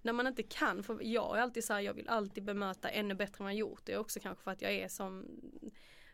när 0.03 0.13
man 0.13 0.27
inte 0.27 0.43
kan, 0.43 0.83
för 0.83 0.99
jag 1.03 1.39
är 1.39 1.43
alltid 1.43 1.65
så 1.65 1.73
här, 1.73 1.81
jag 1.81 1.95
vill 1.95 2.09
alltid 2.09 2.45
bemöta 2.45 2.89
ännu 2.89 3.15
bättre 3.15 3.37
än 3.39 3.45
vad 3.45 3.53
jag 3.53 3.59
gjort. 3.59 3.81
Det 3.85 3.93
är 3.93 3.99
också 3.99 4.21
kanske 4.21 4.45
för 4.45 4.51
att 4.51 4.63
jag 4.63 4.73
är 4.73 4.89
som, 4.89 5.27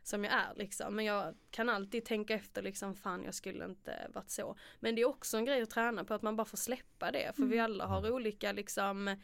som 0.04 0.25
jag 0.25 0.32
är 0.32 0.54
liksom. 0.54 0.96
Men 0.96 1.04
jag 1.04 1.34
kan 1.50 1.68
alltid 1.68 2.04
tänka 2.04 2.34
efter 2.34 2.62
liksom, 2.62 2.94
fan 2.94 3.25
jag 3.25 3.34
skulle 3.34 3.64
inte 3.64 4.11
varit 4.14 4.30
så. 4.30 4.56
Men 4.80 4.94
det 4.94 5.02
är 5.02 5.08
också 5.08 5.37
en 5.37 5.44
grej 5.44 5.62
att 5.62 5.70
träna 5.70 6.04
på 6.04 6.14
att 6.14 6.23
man 6.23 6.37
bara 6.37 6.44
får 6.44 6.56
släppa 6.56 7.11
det. 7.11 7.32
För 7.37 7.42
vi 7.42 7.58
alla 7.58 7.87
har 7.87 8.11
olika 8.11 8.52
liksom 8.52 9.16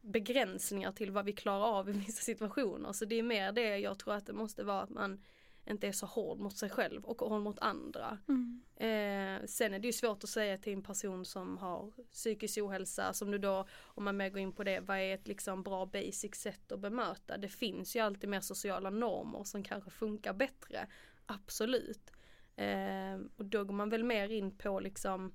begränsningar 0.00 0.92
till 0.92 1.10
vad 1.10 1.24
vi 1.24 1.32
klarar 1.32 1.78
av 1.78 1.88
i 1.88 1.92
vissa 1.92 2.22
situationer. 2.22 2.92
Så 2.92 3.04
det 3.04 3.18
är 3.18 3.22
mer 3.22 3.52
det 3.52 3.78
jag 3.78 3.98
tror 3.98 4.14
att 4.14 4.26
det 4.26 4.32
måste 4.32 4.64
vara 4.64 4.82
att 4.82 4.90
man 4.90 5.22
inte 5.66 5.88
är 5.88 5.92
så 5.92 6.06
hård 6.06 6.38
mot 6.38 6.56
sig 6.56 6.70
själv 6.70 7.04
och 7.04 7.20
hård 7.20 7.42
mot 7.42 7.58
andra. 7.58 8.18
Mm. 8.28 8.62
Eh, 8.76 9.46
sen 9.46 9.74
är 9.74 9.78
det 9.78 9.86
ju 9.86 9.92
svårt 9.92 10.24
att 10.24 10.30
säga 10.30 10.58
till 10.58 10.72
en 10.72 10.82
person 10.82 11.24
som 11.24 11.58
har 11.58 11.92
psykisk 12.10 12.58
ohälsa 12.58 13.12
som 13.12 13.30
du 13.30 13.38
då, 13.38 13.66
om 13.80 14.04
man 14.04 14.16
mer 14.16 14.30
går 14.30 14.38
in 14.38 14.52
på 14.52 14.64
det, 14.64 14.80
vad 14.80 14.98
är 14.98 15.14
ett 15.14 15.28
liksom 15.28 15.62
bra 15.62 15.86
basic 15.86 16.34
sätt 16.34 16.72
att 16.72 16.80
bemöta? 16.80 17.36
Det 17.36 17.48
finns 17.48 17.96
ju 17.96 18.00
alltid 18.00 18.30
mer 18.30 18.40
sociala 18.40 18.90
normer 18.90 19.44
som 19.44 19.62
kanske 19.62 19.90
funkar 19.90 20.32
bättre. 20.32 20.86
Absolut. 21.26 22.12
Eh, 22.56 23.18
och 23.36 23.44
då 23.44 23.64
går 23.64 23.74
man 23.74 23.90
väl 23.90 24.04
mer 24.04 24.28
in 24.28 24.58
på 24.58 24.80
liksom 24.80 25.32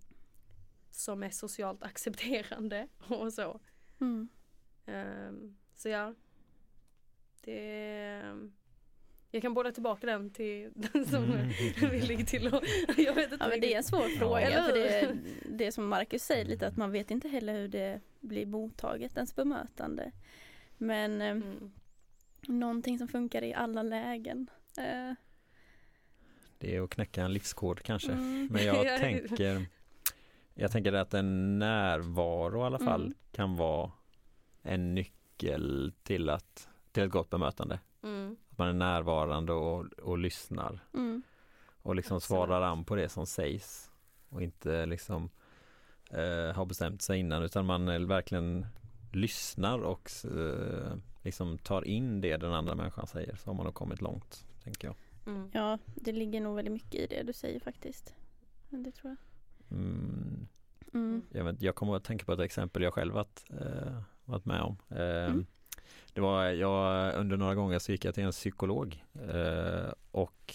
som 0.91 1.23
är 1.23 1.29
socialt 1.29 1.83
accepterande 1.83 2.87
och 3.07 3.33
så. 3.33 3.59
Mm. 3.99 4.29
Eh, 4.85 5.31
så 5.75 5.89
ja. 5.89 6.13
Det 7.41 8.21
jag 9.37 9.41
kan 9.41 9.53
bolla 9.53 9.71
tillbaka 9.71 10.07
den 10.07 10.29
till 10.29 10.71
den 10.75 11.05
som 11.05 11.23
Mm. 11.23 11.49
är 11.81 11.89
villig 11.89 12.27
till 12.27 12.47
att, 12.47 12.63
jag 12.97 13.13
vet 13.13 13.31
inte 13.31 13.45
Ja, 13.45 13.49
men 13.49 13.61
det 13.61 13.73
är 13.73 13.77
en 13.77 13.83
svår 13.83 14.17
fråga 14.17 14.41
Eller 14.41 14.63
för 14.63 14.73
det, 14.73 15.15
det 15.49 15.67
är 15.67 15.71
som 15.71 15.87
Marcus 15.87 16.23
säger 16.23 16.45
lite 16.45 16.67
att 16.67 16.77
man 16.77 16.91
vet 16.91 17.11
inte 17.11 17.27
heller 17.27 17.53
hur 17.53 17.67
det 17.67 18.01
blir 18.19 18.45
mottaget, 18.45 19.15
ens 19.17 19.35
bemötande. 19.35 20.11
Men 20.77 21.21
eh, 21.21 21.27
Mm. 21.27 21.71
någonting 22.47 22.97
som 22.97 23.07
funkar 23.07 23.43
i 23.43 23.53
alla 23.53 23.83
lägen. 23.83 24.49
Eh, 24.77 25.13
Det 26.57 26.75
är 26.75 26.81
att 26.81 26.89
knäcka 26.89 27.23
en 27.23 27.33
livskod 27.33 27.83
kanske. 27.83 28.11
mm, 28.11 28.47
Men 28.51 28.65
jag 28.65 28.85
Ja. 28.85 28.97
tänker 28.97 29.65
Jag 30.53 30.71
tänker 30.71 30.93
att 30.93 31.13
en 31.13 31.59
närvaro 31.59 32.59
i 32.59 32.63
alla 32.63 32.79
fall 32.79 33.01
Mm. 33.01 33.13
kan 33.31 33.55
vara 33.55 33.91
en 34.61 34.95
nyckel 34.95 35.93
till 36.03 36.29
att 36.29 36.67
till 36.91 37.03
ett 37.03 37.11
gott 37.11 37.29
bemötande. 37.29 37.79
Mm. 38.03 38.37
Att 38.57 38.59
man 38.59 38.67
är 38.69 38.73
närvarande 38.73 39.53
och, 39.53 39.85
och 39.85 40.17
lyssnar 40.17 40.79
mm, 40.93 41.21
och 41.81 41.95
liksom 41.95 42.17
Absolut. 42.17 42.37
svarar 42.39 42.61
an 42.61 42.85
på 42.85 42.95
det 42.95 43.09
som 43.09 43.25
sägs 43.25 43.91
och 44.29 44.41
inte 44.41 44.85
liksom 44.85 45.29
eh, 46.09 46.55
har 46.55 46.65
bestämt 46.65 47.01
sig 47.01 47.19
innan 47.19 47.43
utan 47.43 47.65
man 47.65 48.07
verkligen 48.07 48.65
lyssnar 49.13 49.79
och 49.79 50.11
eh, 50.23 50.97
liksom 51.23 51.57
tar 51.57 51.87
in 51.87 52.21
det 52.21 52.37
den 52.37 52.53
andra 52.53 52.75
människan 52.75 53.07
säger 53.07 53.35
så 53.35 53.49
har 53.49 53.53
man 53.55 53.65
nog 53.65 53.73
kommit 53.75 54.01
långt 54.01 54.45
tänker 54.63 54.87
jag. 54.87 54.95
Mm. 55.35 55.49
ja, 55.53 55.77
det 55.95 56.11
ligger 56.11 56.41
nog 56.41 56.55
väldigt 56.55 56.73
mycket 56.73 56.95
i 56.95 57.07
det 57.07 57.23
du 57.23 57.33
säger 57.33 57.59
faktiskt. 57.59 58.15
Det 58.69 58.91
tror 58.91 59.15
jag. 59.69 59.77
Mm, 59.77 60.47
Mm. 60.93 61.21
jag, 61.31 61.43
vet, 61.43 61.61
jag 61.61 61.75
kommer 61.75 61.95
att 61.95 62.03
tänka 62.03 62.25
på 62.25 62.33
ett 62.33 62.39
exempel 62.39 62.83
jag 62.83 62.93
själv 62.93 63.13
varit, 63.13 63.43
eh, 63.49 64.01
varit 64.25 64.45
med 64.45 64.61
om. 64.61 64.77
Eh, 64.89 65.25
Mm. 65.25 65.45
Det 66.17 66.21
var, 66.21 66.45
jag, 66.45 67.13
under 67.15 67.37
några 67.37 67.55
gånger 67.55 67.79
så 67.79 67.91
gick 67.91 68.05
jag 68.05 68.15
till 68.15 68.23
en 68.23 68.31
psykolog 68.31 69.03
eh, 69.29 69.91
och 70.11 70.53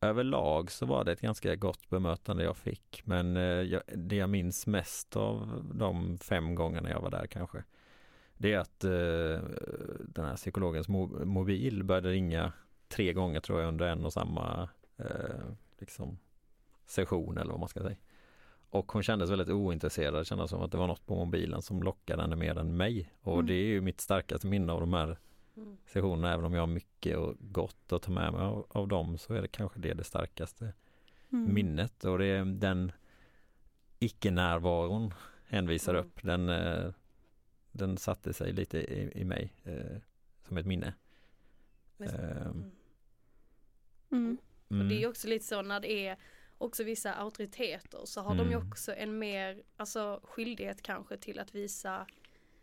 överlag 0.00 0.70
så 0.70 0.86
var 0.86 1.04
det 1.04 1.12
ett 1.12 1.20
ganska 1.20 1.56
gott 1.56 1.88
bemötande 1.90 2.44
jag 2.44 2.56
fick. 2.56 3.02
Men 3.04 3.36
eh, 3.36 3.42
jag, 3.42 3.82
det 3.94 4.16
jag 4.16 4.30
minns 4.30 4.66
mest 4.66 5.16
av 5.16 5.64
de 5.74 6.18
fem 6.18 6.54
gångerna 6.54 6.90
jag 6.90 7.00
var 7.00 7.10
där 7.10 7.26
kanske 7.26 7.64
det 8.36 8.52
är 8.52 8.58
att 8.58 8.84
eh, 8.84 9.48
den 10.00 10.24
här 10.24 10.36
psykologens 10.36 10.88
mo- 10.88 11.24
mobil 11.24 11.84
började 11.84 12.10
ringa 12.10 12.52
tre 12.88 13.12
gånger 13.12 13.40
tror 13.40 13.60
jag 13.60 13.68
under 13.68 13.86
en 13.86 14.04
och 14.04 14.12
samma 14.12 14.68
eh, 14.96 15.46
liksom, 15.78 16.18
session 16.86 17.38
eller 17.38 17.50
vad 17.50 17.60
man 17.60 17.68
ska 17.68 17.80
säga. 17.80 17.96
Och 18.70 18.92
hon 18.92 19.02
kändes 19.02 19.30
väldigt 19.30 19.48
ointresserad, 19.48 20.14
det 20.14 20.24
kändes 20.24 20.50
som 20.50 20.62
att 20.62 20.72
det 20.72 20.78
var 20.78 20.86
något 20.86 21.06
på 21.06 21.14
mobilen 21.24 21.62
som 21.62 21.82
lockade 21.82 22.22
henne 22.22 22.36
mer 22.36 22.58
än 22.58 22.76
mig. 22.76 23.12
Och 23.20 23.34
Mm. 23.34 23.46
det 23.46 23.54
är 23.54 23.64
ju 23.66 23.80
mitt 23.80 24.00
starkaste 24.00 24.46
minne 24.46 24.72
av 24.72 24.80
de 24.80 24.92
här 24.92 25.18
Mm. 25.56 25.76
sessionerna, 25.86 26.32
även 26.32 26.44
om 26.44 26.52
jag 26.54 26.62
har 26.62 26.66
mycket 26.66 27.16
och 27.16 27.34
gott 27.40 27.92
att 27.92 28.02
ta 28.02 28.12
med 28.12 28.32
mig 28.32 28.42
av, 28.42 28.66
av 28.68 28.88
dem 28.88 29.18
så 29.18 29.34
är 29.34 29.42
det 29.42 29.48
kanske 29.48 29.80
det 29.80 29.94
det 29.94 30.04
starkaste 30.04 30.72
Mm. 31.32 31.54
minnet. 31.54 32.04
Och 32.04 32.18
det 32.18 32.26
är 32.26 32.44
den 32.44 32.92
icke-närvaron 33.98 35.14
hänvisar 35.46 35.94
Mm. 35.94 36.06
upp, 36.06 36.22
den, 36.22 36.48
eh, 36.48 36.92
den 37.72 37.96
satte 37.98 38.32
sig 38.32 38.52
lite 38.52 38.78
i, 38.78 39.20
i 39.20 39.24
mig 39.24 39.52
eh, 39.64 39.96
som 40.48 40.56
ett 40.56 40.66
minne. 40.66 40.94
Men- 41.96 42.08
Ehm, 42.08 42.72
Mm. 44.10 44.38
Mm. 44.70 44.82
Och 44.82 44.88
det 44.88 44.94
är 44.94 44.98
ju 44.98 45.04
Mm. 45.04 45.10
också 45.10 45.28
lite 45.28 45.44
så 45.44 45.62
när 45.62 45.80
det 45.80 45.92
är 46.06 46.16
också 46.58 46.84
vissa 46.84 47.14
auktoriteter 47.14 48.00
så 48.04 48.20
har 48.20 48.34
de 48.34 48.46
ju 48.50 48.54
Mm. 48.56 48.68
också 48.68 48.94
en 48.94 49.18
mer, 49.18 49.62
alltså 49.76 50.20
skyldighet 50.24 50.82
kanske 50.82 51.16
till 51.16 51.38
att 51.38 51.54
visa 51.54 52.06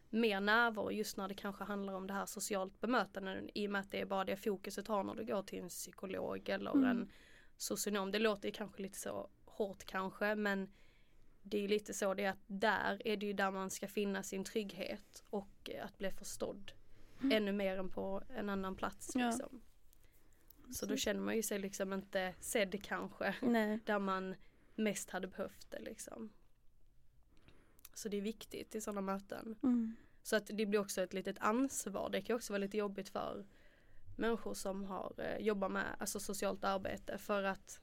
mer 0.09 0.39
närvaro 0.39 0.91
just 0.91 1.17
när 1.17 1.27
det 1.27 1.33
kanske 1.33 1.63
handlar 1.63 1.93
om 1.93 2.07
det 2.07 2.13
här 2.13 2.25
socialt 2.25 2.79
bemötande 2.81 3.43
i 3.53 3.67
och 3.67 3.71
med 3.71 3.81
att 3.81 3.91
det 3.91 4.01
är 4.01 4.05
bara 4.05 4.23
det 4.25 4.35
fokuset 4.37 4.87
har 4.87 5.03
när 5.03 5.15
du 5.15 5.25
går 5.25 5.43
till 5.43 5.59
en 5.63 5.69
psykolog 5.69 6.49
eller 6.49 6.71
Mm. 6.71 6.83
en 6.89 7.09
socionom. 7.57 8.11
Det 8.11 8.19
låter 8.19 8.47
ju 8.47 8.51
kanske 8.51 8.81
lite 8.81 8.97
så 8.99 9.29
hårt 9.45 9.83
kanske 9.85 10.35
men 10.35 10.71
det 11.41 11.57
är 11.57 11.61
ju 11.61 11.67
lite 11.67 11.93
så 11.93 12.13
det 12.13 12.23
är 12.23 12.29
att 12.29 12.43
där 12.47 13.01
är 13.07 13.17
det 13.17 13.25
ju 13.25 13.33
där 13.33 13.51
man 13.51 13.69
ska 13.69 13.87
finna 13.87 14.23
sin 14.23 14.43
trygghet 14.43 15.23
och 15.29 15.69
att 15.83 15.97
bli 15.97 16.11
förstådd 16.11 16.71
Mm. 17.21 17.37
ännu 17.37 17.51
mer 17.51 17.77
än 17.77 17.89
på 17.89 18.23
en 18.29 18.49
annan 18.49 18.75
plats. 18.75 19.11
Ja. 19.15 19.27
Liksom. 19.29 19.61
Så 20.71 20.85
då 20.85 20.95
känner 20.97 21.19
man 21.21 21.35
ju 21.35 21.43
sig 21.43 21.59
liksom 21.59 21.93
inte 21.93 22.33
sedd 22.39 22.83
kanske 22.83 23.35
Nej. 23.41 23.79
där 23.85 23.99
man 23.99 24.35
mest 24.75 25.09
hade 25.09 25.27
behövt 25.27 25.71
det 25.71 25.79
liksom. 25.79 26.29
Så 27.93 28.09
det 28.09 28.17
är 28.17 28.21
viktigt 28.21 28.75
i 28.75 28.81
sådana 28.81 29.01
möten. 29.01 29.55
Mm. 29.63 29.95
Så 30.23 30.35
att 30.35 30.47
det 30.47 30.65
blir 30.65 30.79
också 30.79 31.01
ett 31.01 31.13
litet 31.13 31.37
ansvar. 31.39 32.09
Det 32.09 32.21
kan 32.21 32.35
också 32.35 32.53
vara 32.53 32.59
lite 32.61 32.77
jobbigt 32.77 33.09
för 33.09 33.45
människor 34.17 34.53
som 34.53 34.83
har 34.83 35.13
eh, 35.17 35.37
jobbar 35.45 35.69
med 35.69 35.85
alltså 35.99 36.19
socialt 36.19 36.63
arbete 36.63 37.17
för 37.17 37.43
att 37.43 37.79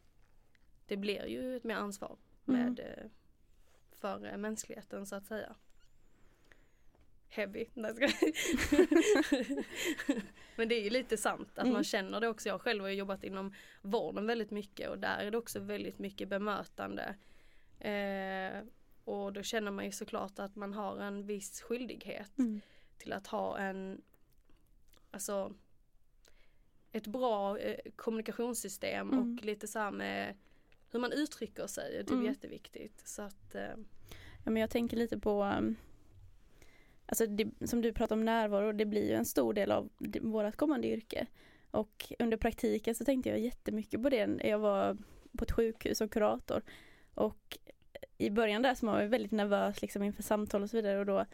det 0.86 0.96
blir 0.96 1.26
ju 1.26 1.56
ett 1.56 1.64
mer 1.64 1.74
ansvar 1.74 2.18
Mm. 2.46 2.60
med 2.60 2.80
eh, 2.80 3.10
för 3.92 4.26
eh, 4.26 4.36
mänskligheten 4.36 5.06
så 5.06 5.16
att 5.16 5.26
säga. 5.26 5.54
Heavy. 7.30 7.66
Men 10.56 10.68
det 10.68 10.74
är 10.74 10.84
ju 10.84 10.90
lite 10.90 11.16
sant 11.16 11.48
att 11.54 11.62
Mm. 11.62 11.72
man 11.72 11.84
känner 11.84 12.20
det 12.20 12.28
också. 12.28 12.48
Jag 12.48 12.60
själv 12.60 12.82
har 12.82 12.90
jobbat 12.90 13.24
inom 13.24 13.54
vården 13.82 14.26
väldigt 14.26 14.50
mycket 14.50 14.88
och 14.90 14.98
där 14.98 15.18
är 15.18 15.30
det 15.30 15.38
också 15.38 15.60
väldigt 15.60 15.98
mycket 15.98 16.28
bemötande. 16.28 17.14
Eh, 17.80 18.62
och 19.04 19.32
då 19.32 19.42
känner 19.42 19.70
man 19.70 19.84
ju 19.84 19.92
såklart 19.92 20.38
att 20.38 20.56
man 20.56 20.72
har 20.72 20.96
en 20.98 21.26
viss 21.26 21.62
skyldighet 21.62 22.38
Mm. 22.38 22.60
till 22.98 23.12
att 23.12 23.26
ha 23.26 23.58
en 23.58 24.02
Alltså 25.12 25.54
Ett 26.92 27.06
bra 27.06 27.58
eh, 27.58 27.76
kommunikationssystem 27.96 29.10
Mm. 29.12 29.18
och 29.38 29.44
lite 29.44 29.68
så 29.68 29.78
här 29.78 29.90
med 29.90 30.36
Hur 30.92 31.00
man 31.00 31.12
uttrycker 31.12 31.66
sig, 31.66 31.92
det 31.92 31.98
är 31.98 32.02
typ 32.02 32.10
Mm. 32.12 32.24
jätteviktigt. 32.26 33.08
Så 33.08 33.22
att 33.22 33.54
eh, 33.54 33.74
Ja, 34.44 34.50
men 34.50 34.56
jag 34.56 34.70
tänker 34.70 34.96
lite 34.96 35.18
på 35.18 35.44
um, 35.44 35.76
Alltså 37.10 37.26
det, 37.26 37.48
som 37.64 37.82
du 37.82 37.92
pratar 37.92 38.16
om 38.16 38.24
närvaro, 38.24 38.72
det 38.72 38.86
blir 38.86 39.08
ju 39.08 39.14
en 39.14 39.24
stor 39.24 39.54
del 39.54 39.72
av 39.72 39.88
vårt 40.20 40.56
kommande 40.56 40.88
yrke. 40.88 41.26
Och 41.70 42.12
under 42.18 42.36
praktiken 42.36 42.94
så 42.94 43.04
tänkte 43.04 43.28
jag 43.28 43.38
jättemycket 43.38 44.02
på 44.02 44.08
det 44.08 44.26
när 44.26 44.46
jag 44.46 44.58
var 44.58 44.96
på 45.38 45.44
ett 45.44 45.52
sjukhus 45.52 45.98
som 45.98 46.08
kurator. 46.08 46.62
Och 47.14 47.58
i 48.18 48.30
början 48.30 48.62
där 48.62 48.74
så 48.74 48.86
var 48.86 49.00
jag 49.00 49.08
väldigt 49.08 49.32
nervös 49.32 49.82
liksom 49.82 50.02
inför 50.02 50.22
samtal 50.22 50.62
och 50.62 50.70
så 50.70 50.76
vidare 50.76 50.98
och 50.98 51.06
då 51.06 51.24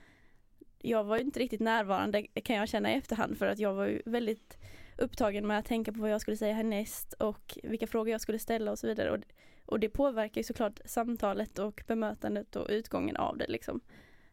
jag 0.79 1.05
var 1.05 1.17
ju 1.17 1.23
inte 1.23 1.41
riktigt 1.41 1.61
närvarande 1.61 2.23
kan 2.23 2.57
jag 2.57 2.69
känna 2.69 2.93
i 2.93 2.95
efterhand 2.95 3.39
för 3.39 3.47
att 3.47 3.59
jag 3.59 3.75
var 3.75 3.87
ju 3.87 4.03
väldigt 4.05 4.59
upptagen 4.99 5.47
med 5.47 5.59
att 5.59 5.65
tänka 5.65 5.93
på 5.93 6.01
vad 6.01 6.11
jag 6.11 6.21
skulle 6.21 6.37
säga 6.37 6.55
härnäst 6.55 7.13
och 7.13 7.59
vilka 7.63 7.87
frågor 7.87 8.11
jag 8.11 8.21
skulle 8.21 8.39
ställa 8.39 8.71
och 8.71 8.79
så 8.79 8.87
vidare. 8.87 9.11
Och, 9.11 9.19
och 9.67 9.81
det 9.81 9.89
påverkar 9.89 10.39
ju 10.41 10.45
såklart 10.45 10.81
samtalet 10.85 11.59
och 11.59 11.85
bemötandet 11.87 12.57
och 12.57 12.67
utgången 12.71 13.17
av 13.17 13.39
det 13.39 13.47
liksom. 13.49 13.81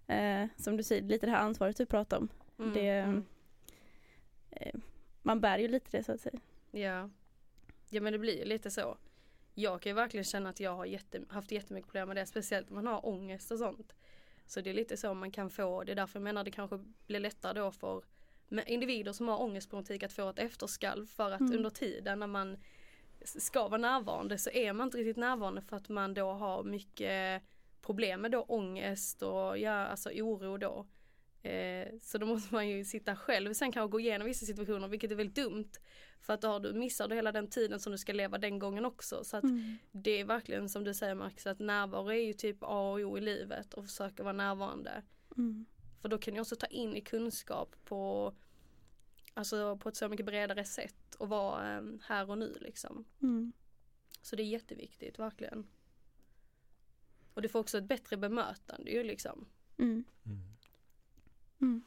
Eh, 0.08 0.46
som 0.58 0.78
du 0.78 0.84
säger, 0.84 1.02
lite 1.02 1.26
det 1.26 1.32
här 1.32 1.40
ansvaret 1.44 1.78
du 1.78 1.86
pratar 1.86 2.18
om. 2.18 2.30
mm, 2.60 2.74
Det- 2.74 2.88
mm. 2.90 3.26
Eh, 4.52 4.76
man 5.22 5.42
bär 5.42 5.58
ju 5.58 5.68
lite 5.68 5.98
det 5.98 6.04
så 6.04 6.12
att 6.12 6.22
säga. 6.22 6.40
Ja. 6.72 7.10
Ja 7.90 8.02
men 8.02 8.14
det 8.14 8.20
blir 8.20 8.38
ju 8.40 8.46
lite 8.46 8.72
så. 8.72 8.98
Jag 9.54 9.82
kan 9.82 9.90
ju 9.90 9.94
verkligen 9.94 10.24
känna 10.24 10.50
att 10.50 10.60
jag 10.60 10.76
har 10.76 10.86
jätte, 10.86 11.22
haft 11.30 11.52
jättemycket 11.52 11.88
problem 11.88 12.08
med 12.08 12.18
det. 12.18 12.26
Speciellt 12.26 12.70
om 12.70 12.76
man 12.76 12.88
har 12.88 13.06
ångest 13.06 13.52
och 13.52 13.60
sånt. 13.60 13.94
Så 14.46 14.62
det 14.62 14.70
är 14.70 14.74
lite 14.74 14.98
så 14.98 15.14
man 15.14 15.32
kan 15.32 15.50
få. 15.50 15.84
Det 15.84 15.92
är 15.92 15.96
därför 15.96 16.20
jag 16.20 16.24
menar 16.24 16.44
det 16.44 16.52
kanske 16.52 16.80
blir 17.08 17.20
lättare 17.20 17.60
då 17.60 17.72
för 17.72 18.04
individer 18.68 19.12
som 19.14 19.28
har 19.28 19.42
ångestproblematik 19.42 20.04
att 20.04 20.14
få 20.14 20.30
ett 20.30 20.40
efterskalv. 20.40 21.06
För 21.08 21.32
att 21.32 21.42
Mm. 21.42 21.54
under 21.58 21.70
tiden 21.70 22.20
när 22.20 22.28
man 22.28 22.58
ska 23.26 23.68
vara 23.68 23.78
närvarande 23.82 24.38
så 24.38 24.50
är 24.50 24.74
man 24.74 24.88
inte 24.88 24.98
riktigt 24.98 25.18
närvarande 25.18 25.62
för 25.62 25.78
att 25.78 25.90
man 25.90 26.14
då 26.14 26.32
har 26.32 26.64
mycket 26.64 27.44
problem 27.84 28.22
med 28.22 28.32
då 28.32 28.42
ångest 28.42 29.22
och 29.22 29.58
ja, 29.58 29.72
alltså 29.72 30.10
oro 30.10 30.58
då. 30.58 30.88
Eh, 31.50 31.88
så 32.02 32.18
då 32.18 32.26
måste 32.26 32.54
man 32.54 32.70
ju 32.70 32.86
sitta 32.86 33.16
själv 33.16 33.54
sen 33.54 33.72
kanske 33.72 33.92
gå 33.92 34.00
igenom 34.00 34.28
vissa 34.28 34.46
situationer 34.46 34.88
vilket 34.88 35.12
är 35.12 35.16
väldigt 35.16 35.36
dumt. 35.36 35.70
För 36.22 36.34
att 36.34 36.42
då 36.42 36.48
har 36.48 36.60
du, 36.60 36.74
missar 36.74 37.08
du 37.08 37.16
hela 37.16 37.32
den 37.32 37.48
tiden 37.50 37.80
som 37.80 37.92
du 37.92 37.98
ska 37.98 38.14
leva 38.14 38.38
den 38.38 38.60
gången 38.60 38.86
också. 38.86 39.24
Så 39.24 39.38
att 39.38 39.44
Mm. 39.44 39.78
det 39.92 40.12
är 40.12 40.26
verkligen 40.26 40.70
som 40.70 40.84
du 40.84 40.94
säger 40.94 41.16
Max 41.16 41.48
att 41.48 41.60
närvaro 41.60 42.08
är 42.10 42.26
ju 42.26 42.34
typ 42.34 42.58
A 42.62 42.92
och 42.92 43.00
O 43.00 43.18
i 43.18 43.22
livet 43.22 43.74
och 43.74 43.86
försöka 43.86 44.24
vara 44.24 44.34
närvarande. 44.34 45.04
Mm. 45.38 45.66
För 46.02 46.10
då 46.10 46.18
kan 46.18 46.34
du 46.34 46.40
också 46.42 46.56
ta 46.56 46.66
in 46.68 46.96
i 46.96 47.02
kunskap 47.02 47.76
på 47.86 48.34
Alltså 49.36 49.78
på 49.78 49.90
ett 49.90 49.96
så 49.96 50.10
mycket 50.10 50.26
bredare 50.26 50.66
sätt 50.66 51.16
och 51.18 51.30
vara 51.30 51.78
eh, 51.78 51.84
här 52.02 52.30
och 52.30 52.38
nu 52.38 52.58
liksom. 52.62 53.06
Mm. 53.22 53.54
Så 54.22 54.36
det 54.36 54.44
är 54.44 54.48
jätteviktigt 54.48 55.20
verkligen. 55.20 55.68
Och 57.34 57.42
du 57.42 57.50
får 57.50 57.60
också 57.60 57.78
ett 57.78 57.88
bättre 57.88 58.18
bemötande 58.18 58.92
ju 58.92 59.04
liksom. 59.04 59.46
Mm. 59.78 60.04
Mm. 61.60 61.84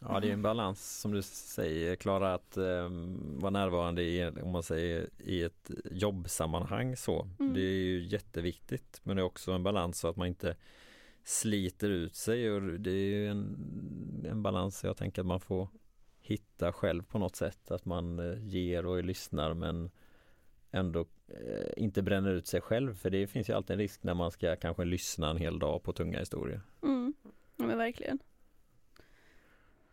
Ja 0.00 0.20
det 0.20 0.28
är 0.28 0.32
en 0.32 0.42
balans 0.42 1.00
som 1.00 1.12
du 1.12 1.22
säger 1.22 1.96
Klara 1.96 2.34
att 2.34 2.56
eh, 2.56 2.88
vara 3.18 3.50
närvarande 3.50 4.02
i, 4.02 4.26
om 4.42 4.52
man 4.52 4.62
säger, 4.62 5.10
i 5.18 5.42
ett 5.42 5.70
jobbsammanhang 5.90 6.96
så. 6.96 7.28
Mm. 7.40 7.54
Det 7.54 7.60
är 7.60 7.84
ju 7.84 8.04
jätteviktigt 8.04 9.00
men 9.02 9.16
det 9.16 9.22
är 9.22 9.24
också 9.24 9.52
en 9.52 9.62
balans 9.62 9.98
så 9.98 10.08
att 10.08 10.16
man 10.16 10.28
inte 10.28 10.56
sliter 11.22 11.90
ut 11.90 12.14
sig 12.14 12.50
och 12.50 12.62
det 12.62 12.90
är 12.90 12.94
ju 12.94 13.28
en, 13.28 13.56
en 14.30 14.42
balans 14.42 14.84
jag 14.84 14.96
tänker 14.96 15.22
att 15.22 15.26
man 15.26 15.40
får 15.40 15.68
hitta 16.20 16.72
själv 16.72 17.02
på 17.02 17.18
något 17.18 17.36
sätt 17.36 17.70
att 17.70 17.84
man 17.84 18.18
eh, 18.18 18.46
ger 18.46 18.86
och 18.86 19.04
lyssnar 19.04 19.54
men 19.54 19.90
ändå 20.74 21.06
eh, 21.28 21.70
inte 21.76 22.02
bränner 22.02 22.30
ut 22.30 22.46
sig 22.46 22.60
själv 22.60 22.94
för 22.94 23.10
det 23.10 23.26
finns 23.26 23.48
ju 23.48 23.52
alltid 23.52 23.74
en 23.74 23.78
risk 23.78 24.02
när 24.02 24.14
man 24.14 24.30
ska 24.30 24.56
kanske 24.56 24.84
lyssna 24.84 25.30
en 25.30 25.36
hel 25.36 25.58
dag 25.58 25.82
på 25.82 25.92
tunga 25.92 26.18
historier. 26.18 26.60
Mm. 26.82 27.14
Ja 27.56 27.66
men 27.66 27.78
verkligen. 27.78 28.18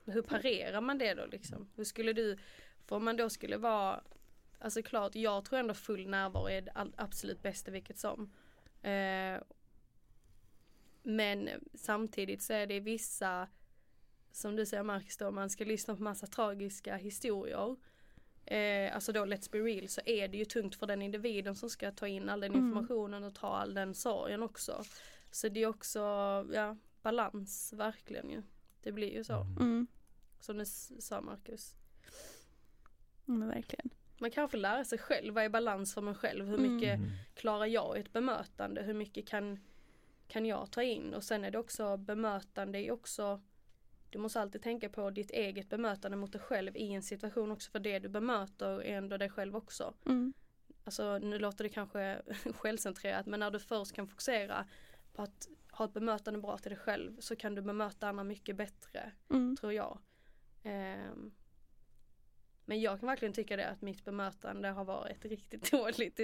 Men 0.04 0.14
Hur 0.14 0.22
parerar 0.22 0.82
man 0.82 0.98
det 0.98 1.14
då 1.14 1.26
liksom? 1.26 1.70
Hur 1.76 1.84
skulle 1.84 2.14
du, 2.14 2.38
för 2.86 2.96
om 2.96 3.06
man 3.06 3.18
då 3.18 3.30
skulle 3.30 3.58
vara 3.58 4.02
Alltså 4.64 4.82
klart, 4.82 5.16
jag 5.16 5.46
tror 5.46 5.60
ändå 5.60 5.74
full 5.74 6.08
närvaro 6.08 6.50
är 6.50 6.62
det 6.62 6.72
absolut 6.96 7.42
bästa 7.42 7.72
vilket 7.72 8.00
som. 8.00 8.32
Eh, 8.82 9.42
men 11.04 11.50
samtidigt 11.74 12.42
så 12.42 12.54
är 12.54 12.68
det 12.68 12.80
vissa, 12.80 13.48
som 14.32 14.56
du 14.56 14.66
säger 14.66 14.84
Marcus 14.84 15.18
då, 15.18 15.32
man 15.32 15.50
ska 15.50 15.64
lyssna 15.64 15.96
på 15.96 16.02
massa 16.02 16.28
tragiska 16.28 16.96
historier. 16.96 17.76
Eh, 18.52 18.96
alltså 18.96 19.12
då 19.12 19.26
Let's 19.26 19.52
Be 19.52 19.58
Real 19.60 19.88
så 19.88 20.02
är 20.06 20.28
det 20.28 20.38
ju 20.38 20.46
tungt 20.46 20.76
för 20.76 20.88
den 20.88 21.02
individen 21.02 21.56
som 21.56 21.70
ska 21.70 21.92
ta 21.92 22.08
in 22.08 22.30
all 22.30 22.40
den 22.40 22.52
Mm. 22.52 22.66
informationen 22.66 23.24
och 23.24 23.36
ta 23.36 23.48
all 23.48 23.74
den 23.74 23.94
sorgen 23.96 24.44
också. 24.44 24.84
Så 25.32 25.50
det 25.50 25.60
är 25.64 25.68
också, 25.68 26.00
ja, 26.54 26.78
balans 27.02 27.74
verkligen 27.74 28.30
ju. 28.30 28.42
Det 28.84 28.92
blir 28.92 29.14
ju 29.14 29.24
så. 29.24 29.34
Mm. 29.60 29.88
Som 30.40 30.58
du 30.58 30.66
sa 31.00 31.22
Marcus. 31.22 31.76
Ja, 33.26 33.34
men 33.34 33.48
verkligen. 33.48 33.90
Man 34.18 34.32
kan 34.32 34.50
få 34.50 34.58
lära 34.58 34.86
sig 34.86 34.98
själv, 34.98 35.34
vad 35.34 35.44
är 35.44 35.50
balans 35.50 35.94
för 35.94 36.02
mig 36.02 36.14
själv? 36.16 36.46
Hur 36.46 36.60
Mm. 36.60 36.76
mycket 36.76 37.00
klarar 37.34 37.66
jag 37.66 37.98
i 37.98 38.00
ett 38.02 38.14
bemötande? 38.14 38.82
Hur 38.82 38.94
mycket 38.94 39.28
kan, 39.28 39.60
kan 40.28 40.46
jag 40.46 40.72
ta 40.72 40.84
in? 40.84 41.14
Och 41.14 41.24
sen 41.24 41.44
är 41.46 41.52
det 41.52 41.58
också 41.60 41.98
bemötande 41.98 42.80
är 42.80 42.92
också 42.92 43.42
Du 44.12 44.20
måste 44.20 44.42
alltid 44.42 44.62
tänka 44.62 44.90
på 44.90 45.10
ditt 45.10 45.32
eget 45.32 45.70
bemötande 45.70 46.18
mot 46.18 46.32
dig 46.32 46.42
själv 46.42 46.78
i 46.78 46.94
en 46.94 47.04
situation 47.04 47.52
också 47.52 47.72
för 47.72 47.80
det 47.80 48.00
du 48.00 48.10
bemöter 48.10 48.84
är 48.84 48.98
ändå 48.98 49.18
dig 49.18 49.30
själv 49.30 49.56
också. 49.56 49.94
Mm. 50.06 50.34
Alltså 50.84 51.18
nu 51.18 51.40
låter 51.40 51.64
det 51.64 51.70
kanske 51.70 52.22
självcentrerat 52.54 53.26
men 53.26 53.40
när 53.40 53.52
du 53.52 53.60
först 53.60 53.96
kan 53.96 54.08
fokusera 54.08 54.68
på 55.14 55.22
att 55.22 55.48
ha 55.72 55.86
ett 55.86 55.94
bemötande 55.94 56.40
bra 56.40 56.58
till 56.58 56.72
dig 56.72 56.80
själv 56.80 57.20
så 57.20 57.36
kan 57.36 57.56
du 57.56 57.62
bemöta 57.62 58.08
andra 58.08 58.24
mycket 58.24 58.56
bättre 58.56 59.12
Mm. 59.30 59.58
tror 59.58 59.74
jag. 59.74 60.00
Ehm, 60.64 61.32
men 62.66 62.82
jag 62.82 63.00
kan 63.00 63.08
verkligen 63.08 63.34
tycka 63.34 63.56
det 63.56 63.70
att 63.70 63.82
mitt 63.82 64.06
bemötande 64.06 64.70
har 64.70 64.86
varit 64.86 65.26
riktigt 65.26 65.72
dåligt 65.72 66.20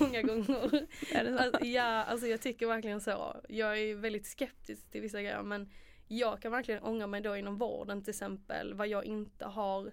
många 0.00 0.22
gånger. 0.22 0.86
Alltså, 1.14 1.64
ja, 1.64 1.82
alltså 1.82 2.26
jag 2.26 2.40
tycker 2.40 2.66
verkligen 2.66 3.00
så. 3.00 3.40
Jag 3.48 3.78
är 3.78 3.94
väldigt 3.94 4.26
skeptisk 4.26 4.90
till 4.90 5.00
vissa 5.00 5.22
grejer 5.22 5.42
men 5.42 5.70
jag 6.08 6.42
kan 6.42 6.52
verkligen 6.52 6.82
ångra 6.82 7.06
mig 7.06 7.20
då 7.20 7.36
inom 7.36 7.56
vården 7.58 8.02
till 8.02 8.10
exempel 8.10 8.74
vad 8.74 8.88
jag 8.88 9.04
inte 9.04 9.44
har 9.44 9.92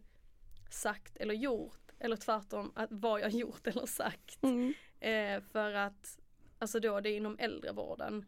sagt 0.70 1.18
eller 1.18 1.34
gjort 1.34 1.92
eller 2.00 2.16
tvärtom 2.16 2.72
att 2.76 2.92
vad 2.92 3.22
jag 3.22 3.32
gjort 3.42 3.68
eller 3.68 3.86
sagt. 3.86 4.44
Mm. 4.44 4.74
Eh, 5.00 5.44
för 5.52 5.74
att, 5.74 6.20
alltså 6.60 6.80
då 6.80 7.00
det 7.00 7.10
är 7.10 7.18
inom 7.18 7.38
äldrevården. 7.40 8.26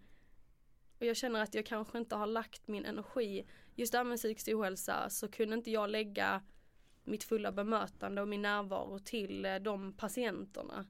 Och 1.00 1.06
jag 1.06 1.16
känner 1.16 1.42
att 1.42 1.56
jag 1.56 1.66
kanske 1.66 1.98
inte 1.98 2.16
har 2.16 2.28
lagt 2.28 2.68
min 2.68 2.86
energi, 2.86 3.48
just 3.76 3.92
det 3.92 3.98
här 3.98 4.06
med 4.06 4.18
psykisk 4.18 4.48
ohälsa 4.48 5.10
så 5.10 5.28
kunde 5.28 5.56
inte 5.56 5.72
jag 5.72 5.90
lägga 5.90 6.42
mitt 7.04 7.24
fulla 7.24 7.52
bemötande 7.52 8.22
och 8.22 8.28
min 8.28 8.42
närvaro 8.42 9.00
till 9.00 9.46
eh, 9.46 9.56
de 9.56 9.94
patienterna. 9.94 10.88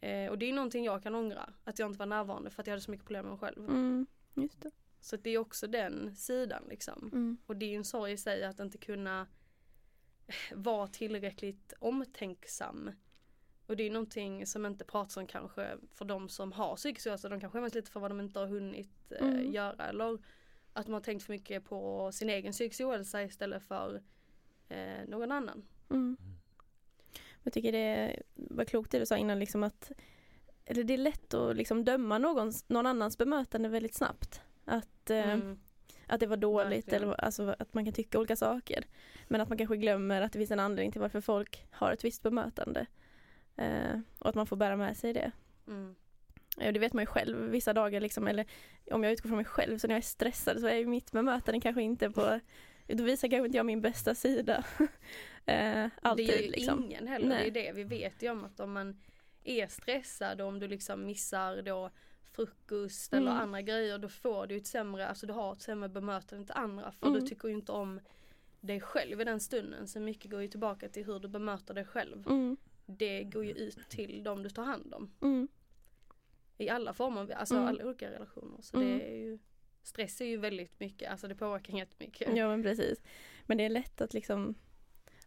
Eh, 0.00 0.30
och 0.30 0.38
det 0.38 0.48
är 0.48 0.52
någonting 0.52 0.84
jag 0.84 1.02
kan 1.02 1.14
ångra, 1.14 1.52
att 1.64 1.78
jag 1.78 1.88
inte 1.88 1.98
var 1.98 2.06
närvarande 2.06 2.50
för 2.50 2.62
att 2.62 2.66
jag 2.66 2.72
hade 2.72 2.82
så 2.82 2.90
mycket 2.90 3.06
problem 3.06 3.24
med 3.24 3.30
mig 3.30 3.40
själv. 3.40 3.68
Mm. 3.68 4.06
Just 4.34 4.62
det. 4.62 4.70
Så 5.00 5.16
det 5.16 5.30
är 5.30 5.38
också 5.38 5.66
den 5.66 6.16
sidan 6.16 6.62
liksom. 6.68 7.10
Mm. 7.12 7.38
Och 7.46 7.56
det 7.56 7.66
är 7.66 7.70
ju 7.70 7.76
en 7.76 7.84
sorg 7.84 8.12
i 8.12 8.16
sig 8.16 8.44
att 8.44 8.60
inte 8.60 8.78
kunna 8.78 9.26
vara 10.52 10.86
tillräckligt 10.86 11.72
omtänksam. 11.78 12.90
Och 13.66 13.76
det 13.76 13.82
är 13.82 13.90
någonting 13.90 14.46
som 14.46 14.66
inte 14.66 14.84
pratas 14.84 15.16
om 15.16 15.26
kanske 15.26 15.76
för 15.94 16.04
de 16.04 16.28
som 16.28 16.52
har 16.52 16.76
psykisk 16.76 17.06
ohälsa. 17.06 17.28
De 17.28 17.40
kan 17.40 17.50
skämmas 17.50 17.74
lite 17.74 17.90
för 17.90 18.00
vad 18.00 18.10
de 18.10 18.20
inte 18.20 18.38
har 18.38 18.46
hunnit 18.46 19.12
eh, 19.12 19.26
Mm. 19.26 19.52
göra. 19.52 19.88
Eller 19.88 20.18
att 20.72 20.86
de 20.86 20.92
har 20.92 21.00
tänkt 21.00 21.22
för 21.22 21.32
mycket 21.32 21.64
på 21.64 22.12
sin 22.12 22.30
egen 22.30 22.52
psykisk 22.52 22.80
ohälsa 22.80 23.22
istället 23.22 23.62
för 23.62 24.02
eh, 24.68 25.08
någon 25.08 25.32
annan. 25.32 25.64
Mm. 25.90 26.16
Jag 27.42 27.52
tycker 27.52 27.72
det 27.72 28.22
var 28.34 28.64
klokt 28.64 28.90
det 28.90 28.98
du 28.98 29.06
sa 29.06 29.16
innan 29.16 29.38
liksom 29.38 29.62
att 29.62 29.92
eller 30.64 30.84
det 30.84 30.94
är 30.94 30.98
lätt 30.98 31.34
att 31.34 31.56
liksom 31.56 31.84
döma 31.84 32.18
någons, 32.18 32.68
någon 32.68 32.86
annans 32.86 33.18
bemötande 33.18 33.68
väldigt 33.68 33.94
snabbt. 33.94 34.42
Att, 34.68 35.10
eh, 35.10 35.30
Mm. 35.32 35.58
att 36.06 36.20
det 36.20 36.26
var 36.26 36.36
dåligt 36.36 36.72
Verkligen. 36.88 37.02
eller 37.02 37.24
alltså, 37.24 37.54
att 37.58 37.74
man 37.74 37.84
kan 37.84 37.94
tycka 37.94 38.18
olika 38.18 38.36
saker. 38.36 38.84
Men 39.28 39.40
att 39.40 39.48
man 39.48 39.58
kanske 39.58 39.76
glömmer 39.76 40.22
att 40.22 40.32
det 40.32 40.38
finns 40.38 40.50
en 40.50 40.60
anledning 40.60 40.92
till 40.92 41.00
varför 41.00 41.20
folk 41.20 41.66
har 41.70 41.92
ett 41.92 42.04
visst 42.04 42.22
bemötande. 42.22 42.86
Eh, 43.56 44.00
och 44.18 44.28
att 44.28 44.34
man 44.34 44.46
får 44.46 44.56
bära 44.56 44.76
med 44.76 44.96
sig 44.96 45.12
det. 45.12 45.30
Mm. 45.66 45.94
Ja, 46.56 46.72
det 46.72 46.78
vet 46.78 46.92
man 46.92 47.02
ju 47.02 47.06
själv 47.06 47.50
vissa 47.50 47.72
dagar 47.72 48.00
liksom, 48.00 48.26
eller 48.26 48.46
om 48.90 49.04
jag 49.04 49.12
utgår 49.12 49.28
från 49.28 49.36
mig 49.36 49.44
själv, 49.44 49.78
så 49.78 49.86
när 49.86 49.94
jag 49.94 49.98
är 49.98 50.02
stressad 50.02 50.60
så 50.60 50.66
är 50.66 50.74
ju 50.74 50.86
mitt 50.86 51.12
bemötande 51.12 51.60
kanske 51.60 51.82
inte 51.82 52.10
på, 52.10 52.40
då 52.86 53.04
visar 53.04 53.28
kanske 53.28 53.46
inte 53.46 53.56
jag 53.56 53.66
min 53.66 53.80
bästa 53.80 54.14
sida. 54.14 54.64
eh, 55.46 55.86
alltid, 56.02 56.26
det 56.26 56.38
är 56.38 56.42
ju 56.42 56.50
liksom. 56.50 56.84
ingen 56.84 57.06
heller, 57.08 57.28
Nej. 57.28 57.50
det 57.50 57.68
är 57.68 57.72
det. 57.72 57.76
Vi 57.76 57.84
vet 57.84 58.22
ju 58.22 58.30
om 58.30 58.44
att 58.44 58.60
om 58.60 58.72
man 58.72 59.00
är 59.44 59.66
stressad 59.66 60.40
och 60.40 60.48
om 60.48 60.58
du 60.58 60.68
liksom 60.68 61.06
missar 61.06 61.62
då 61.62 61.90
frukost 62.32 63.12
eller 63.14 63.30
Mm. 63.30 63.42
andra 63.42 63.62
grejer 63.62 63.98
då 63.98 64.08
får 64.08 64.46
du 64.46 64.56
ett 64.56 64.66
sämre, 64.66 65.06
alltså 65.08 65.26
du 65.26 65.32
har 65.32 65.52
ett 65.52 65.60
sämre 65.62 65.88
bemötande 65.88 66.44
till 66.46 66.54
andra 66.54 66.92
för 66.92 67.06
Mm. 67.06 67.20
du 67.20 67.26
tycker 67.26 67.48
ju 67.48 67.54
inte 67.54 67.72
om 67.72 68.00
dig 68.60 68.80
själv 68.80 69.20
i 69.20 69.24
den 69.24 69.40
stunden. 69.40 69.88
Så 69.88 70.00
mycket 70.00 70.30
går 70.30 70.42
ju 70.42 70.48
tillbaka 70.48 70.88
till 70.88 71.04
hur 71.04 71.18
du 71.18 71.28
bemöter 71.28 71.74
dig 71.74 71.84
själv. 71.84 72.26
Mm, 72.28 72.56
Det 72.86 73.24
går 73.24 73.44
ju 73.44 73.52
ut 73.52 73.78
till 73.88 74.22
dem 74.22 74.42
du 74.42 74.50
tar 74.50 74.64
hand 74.64 74.94
om. 74.94 75.10
mm, 75.20 75.48
I 76.58 76.68
alla 76.68 76.92
former, 76.94 77.30
alltså 77.32 77.54
Mm. 77.54 77.68
alla 77.68 77.84
olika 77.86 78.10
relationer. 78.10 78.58
Så 78.62 78.76
Mm. 78.76 78.98
det 78.98 79.04
är 79.10 79.16
ju 79.16 79.38
Stress 79.82 80.20
är 80.20 80.24
ju 80.24 80.36
väldigt 80.36 80.80
mycket, 80.80 81.10
alltså 81.10 81.28
det 81.28 81.34
påverkar 81.34 81.78
jättemycket. 81.78 82.36
ja 82.36 82.48
men 82.48 82.62
precis. 82.62 83.02
Men 83.46 83.58
det 83.58 83.64
är 83.64 83.68
lätt 83.70 84.00
att 84.00 84.14
liksom 84.14 84.54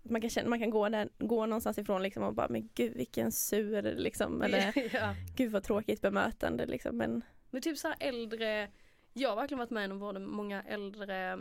man 0.04 0.22
kan 0.22 0.30
känna, 0.30 0.50
man 0.50 0.60
kan 0.60 0.70
gå, 0.70 0.90
där, 0.90 1.10
gå 1.18 1.46
någonstans 1.46 1.78
ifrån 1.78 2.04
liksom 2.04 2.24
och 2.24 2.34
bara 2.34 2.50
men 2.50 2.70
gud 2.74 2.94
vilken 2.94 3.32
sur 3.32 3.82
liksom 3.82 4.42
eller 4.42 4.74
ja. 4.96 5.16
gud 5.36 5.52
vad 5.52 5.64
tråkigt 5.64 6.02
bemötande 6.02 6.66
liksom 6.66 6.98
men 6.98 7.22
Men 7.50 7.62
typ 7.62 7.78
så 7.78 7.88
här 7.88 7.98
äldre, 8.00 8.70
jag 9.14 9.30
har 9.30 9.36
verkligen 9.36 9.60
varit 9.60 9.70
med 9.70 9.92
om 9.92 10.00
både 10.00 10.20
många 10.20 10.64
äldre 10.64 11.40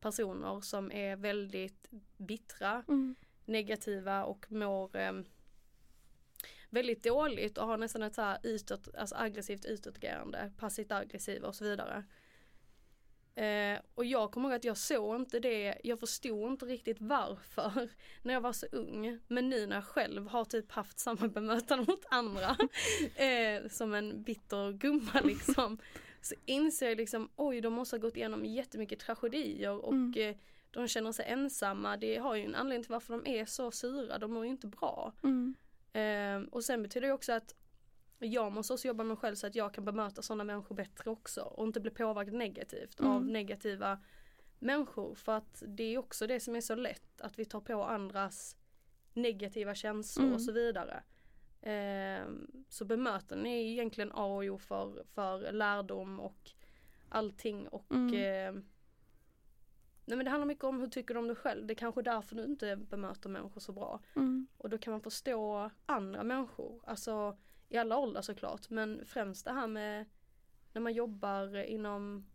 personer 0.00 0.60
som 0.60 0.92
är 0.92 1.16
väldigt 1.16 1.88
bittra, 2.16 2.84
mm, 2.88 3.14
negativa 3.44 4.24
och 4.24 4.52
mår 4.52 4.96
eh, 4.96 5.12
väldigt 6.70 7.02
dåligt 7.02 7.58
och 7.58 7.66
har 7.66 7.76
nästan 7.76 8.02
ett 8.02 8.14
så 8.14 8.22
här 8.22 8.38
utåt, 8.42 8.94
alltså 8.94 9.14
aggressivt 9.14 9.64
utåtagerande, 9.64 10.52
passivt 10.58 10.92
aggressiva 10.92 11.48
och 11.48 11.54
så 11.54 11.64
vidare. 11.64 12.04
Eh, 13.36 13.78
och 13.94 14.04
jag 14.04 14.30
kommer 14.32 14.48
ihåg 14.48 14.56
att 14.56 14.64
jag 14.64 14.76
såg 14.76 15.16
inte 15.16 15.40
det, 15.40 15.78
jag 15.84 16.00
förstod 16.00 16.50
inte 16.52 16.66
riktigt 16.66 16.96
varför 17.00 17.88
när 18.22 18.34
jag 18.34 18.40
var 18.40 18.52
så 18.52 18.66
ung. 18.72 19.18
Men 19.28 19.48
nu 19.48 19.66
när 19.66 19.76
jag 19.76 19.84
själv 19.84 20.28
har 20.28 20.44
typ 20.44 20.72
haft 20.72 20.98
samma 20.98 21.28
bemötande 21.34 21.84
mot 21.88 22.04
andra 22.08 22.56
eh, 23.16 23.68
som 23.70 23.94
en 23.94 24.22
bitter 24.22 24.72
gumma 24.72 25.20
liksom. 25.24 25.78
Så 26.20 26.34
inser 26.44 26.88
jag 26.88 26.96
liksom 26.96 27.28
oj 27.36 27.60
de 27.60 27.72
måste 27.72 27.96
ha 27.96 28.00
gått 28.00 28.16
igenom 28.16 28.44
jättemycket 28.44 28.98
tragedier 29.00 29.84
och 29.84 29.92
Mm. 29.92 30.12
eh, 30.16 30.36
de 30.70 30.88
känner 30.88 31.12
sig 31.12 31.24
ensamma. 31.28 31.96
Det 31.96 32.16
har 32.16 32.34
ju 32.34 32.44
en 32.44 32.54
anledning 32.54 32.82
till 32.84 32.92
varför 32.92 33.12
de 33.22 33.26
är 33.40 33.44
så 33.44 33.70
sura, 33.70 34.18
de 34.18 34.32
mår 34.32 34.44
ju 34.44 34.50
inte 34.50 34.66
bra. 34.66 35.12
mm, 35.22 35.54
Eh, 35.92 36.42
och 36.50 36.64
sen 36.64 36.82
betyder 36.82 37.06
det 37.06 37.12
också 37.12 37.32
att 37.32 37.54
jag 38.18 38.52
måste 38.52 38.72
också 38.72 38.88
jobba 38.88 39.04
med 39.04 39.08
mig 39.08 39.16
själv 39.16 39.34
så 39.34 39.46
att 39.46 39.54
jag 39.54 39.74
kan 39.74 39.84
bemöta 39.84 40.22
sådana 40.22 40.44
människor 40.44 40.74
bättre 40.74 41.10
också 41.10 41.40
och 41.42 41.66
inte 41.66 41.80
bli 41.80 41.90
påverkad 41.90 42.34
negativt 42.34 43.00
av 43.00 43.06
Mm. 43.16 43.26
negativa 43.32 43.98
människor. 44.58 45.14
För 45.14 45.32
att 45.32 45.62
det 45.66 45.82
är 45.94 45.98
också 45.98 46.26
det 46.26 46.40
som 46.40 46.56
är 46.56 46.60
så 46.60 46.74
lätt 46.74 47.20
att 47.20 47.38
vi 47.38 47.44
tar 47.44 47.60
på 47.60 47.84
andras 47.84 48.56
negativa 49.12 49.74
känslor 49.74 50.24
Mm. 50.24 50.34
och 50.34 50.42
så 50.42 50.52
vidare. 50.52 51.02
Eh, 51.62 52.26
så 52.68 52.84
bemötande 52.84 53.48
är 53.48 53.62
egentligen 53.64 54.12
A 54.14 54.24
och 54.26 54.44
O 54.44 54.58
för, 54.58 55.04
för 55.14 55.52
lärdom 55.52 56.20
och 56.20 56.50
allting 57.08 57.68
och 57.68 57.92
Mm. 57.92 58.14
eh, 58.14 58.62
Nej 60.08 60.16
men 60.16 60.24
det 60.24 60.30
handlar 60.30 60.46
mycket 60.46 60.64
om 60.64 60.80
hur 60.80 60.88
tycker 60.88 61.14
du 61.14 61.20
om 61.20 61.26
dig 61.26 61.36
själv. 61.36 61.66
Det 61.66 61.72
är 61.72 61.76
kanske 61.76 62.02
därför 62.02 62.36
du 62.36 62.44
inte 62.44 62.76
bemöter 62.76 63.28
människor 63.28 63.60
så 63.60 63.72
bra. 63.72 64.00
mm, 64.16 64.46
Och 64.58 64.70
då 64.70 64.78
kan 64.78 64.90
man 64.90 65.00
förstå 65.00 65.70
andra 65.86 66.22
människor, 66.22 66.80
alltså 66.86 67.36
i 67.68 67.76
alla 67.76 67.98
åldrar 67.98 68.22
såklart, 68.22 68.70
men 68.70 69.02
främst 69.06 69.44
det 69.44 69.52
här 69.52 69.66
med 69.66 70.04
när 70.72 70.80
man 70.80 70.92
jobbar 70.92 71.56
inom 71.64 72.26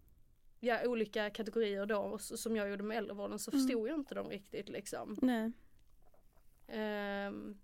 ja, 0.60 0.88
olika 0.88 1.30
kategorier 1.30 1.86
då, 1.86 1.98
och 1.98 2.22
som 2.22 2.56
jag 2.56 2.70
gjorde 2.70 2.84
med 2.84 2.98
äldrevården, 2.98 3.40
så 3.40 3.52
Mm. 3.52 3.60
förstod 3.62 3.88
jag 3.90 3.96
inte 4.00 4.16
dem 4.16 4.30
riktigt 4.30 4.70
liksom. 4.70 5.18
nej, 5.22 5.52
Ehm, 6.68 7.58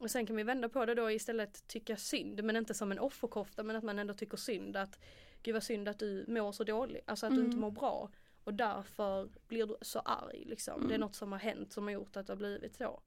och 0.00 0.10
sen 0.10 0.26
kan 0.26 0.36
vi 0.36 0.42
vända 0.42 0.68
på 0.68 0.86
det 0.86 0.94
då 0.94 1.10
istället 1.10 1.66
tycka 1.68 1.96
synd, 1.96 2.44
men 2.44 2.56
inte 2.56 2.74
som 2.74 2.92
en 2.92 2.98
offerkofta, 2.98 3.62
men 3.62 3.76
att 3.76 3.84
man 3.84 3.98
ändå 3.98 4.14
tycker 4.14 4.36
synd 4.36 4.76
att 4.76 4.98
Gud 5.42 5.54
vad 5.54 5.62
synd 5.62 5.88
att 5.88 5.98
du 5.98 6.24
mår 6.28 6.52
så 6.52 6.64
dåligt, 6.64 7.02
alltså 7.08 7.26
att 7.26 7.34
du 7.34 7.40
inte 7.40 7.50
Mm. 7.50 7.60
mår 7.60 7.70
bra. 7.70 8.10
Och 8.44 8.54
därför 8.54 9.28
blir 9.48 9.66
du 9.66 9.76
så 9.80 9.98
arg 9.98 10.44
liksom. 10.46 10.80
Det 10.80 10.86
är 10.94 10.96
Mm. 10.96 11.00
något 11.00 11.14
som 11.14 11.32
har 11.32 11.38
hänt 11.38 11.72
som 11.72 11.84
har 11.84 11.90
gjort 11.90 12.16
att 12.16 12.26
det 12.26 12.32
har 12.32 12.38
blivit 12.38 12.76
så. 12.76 13.00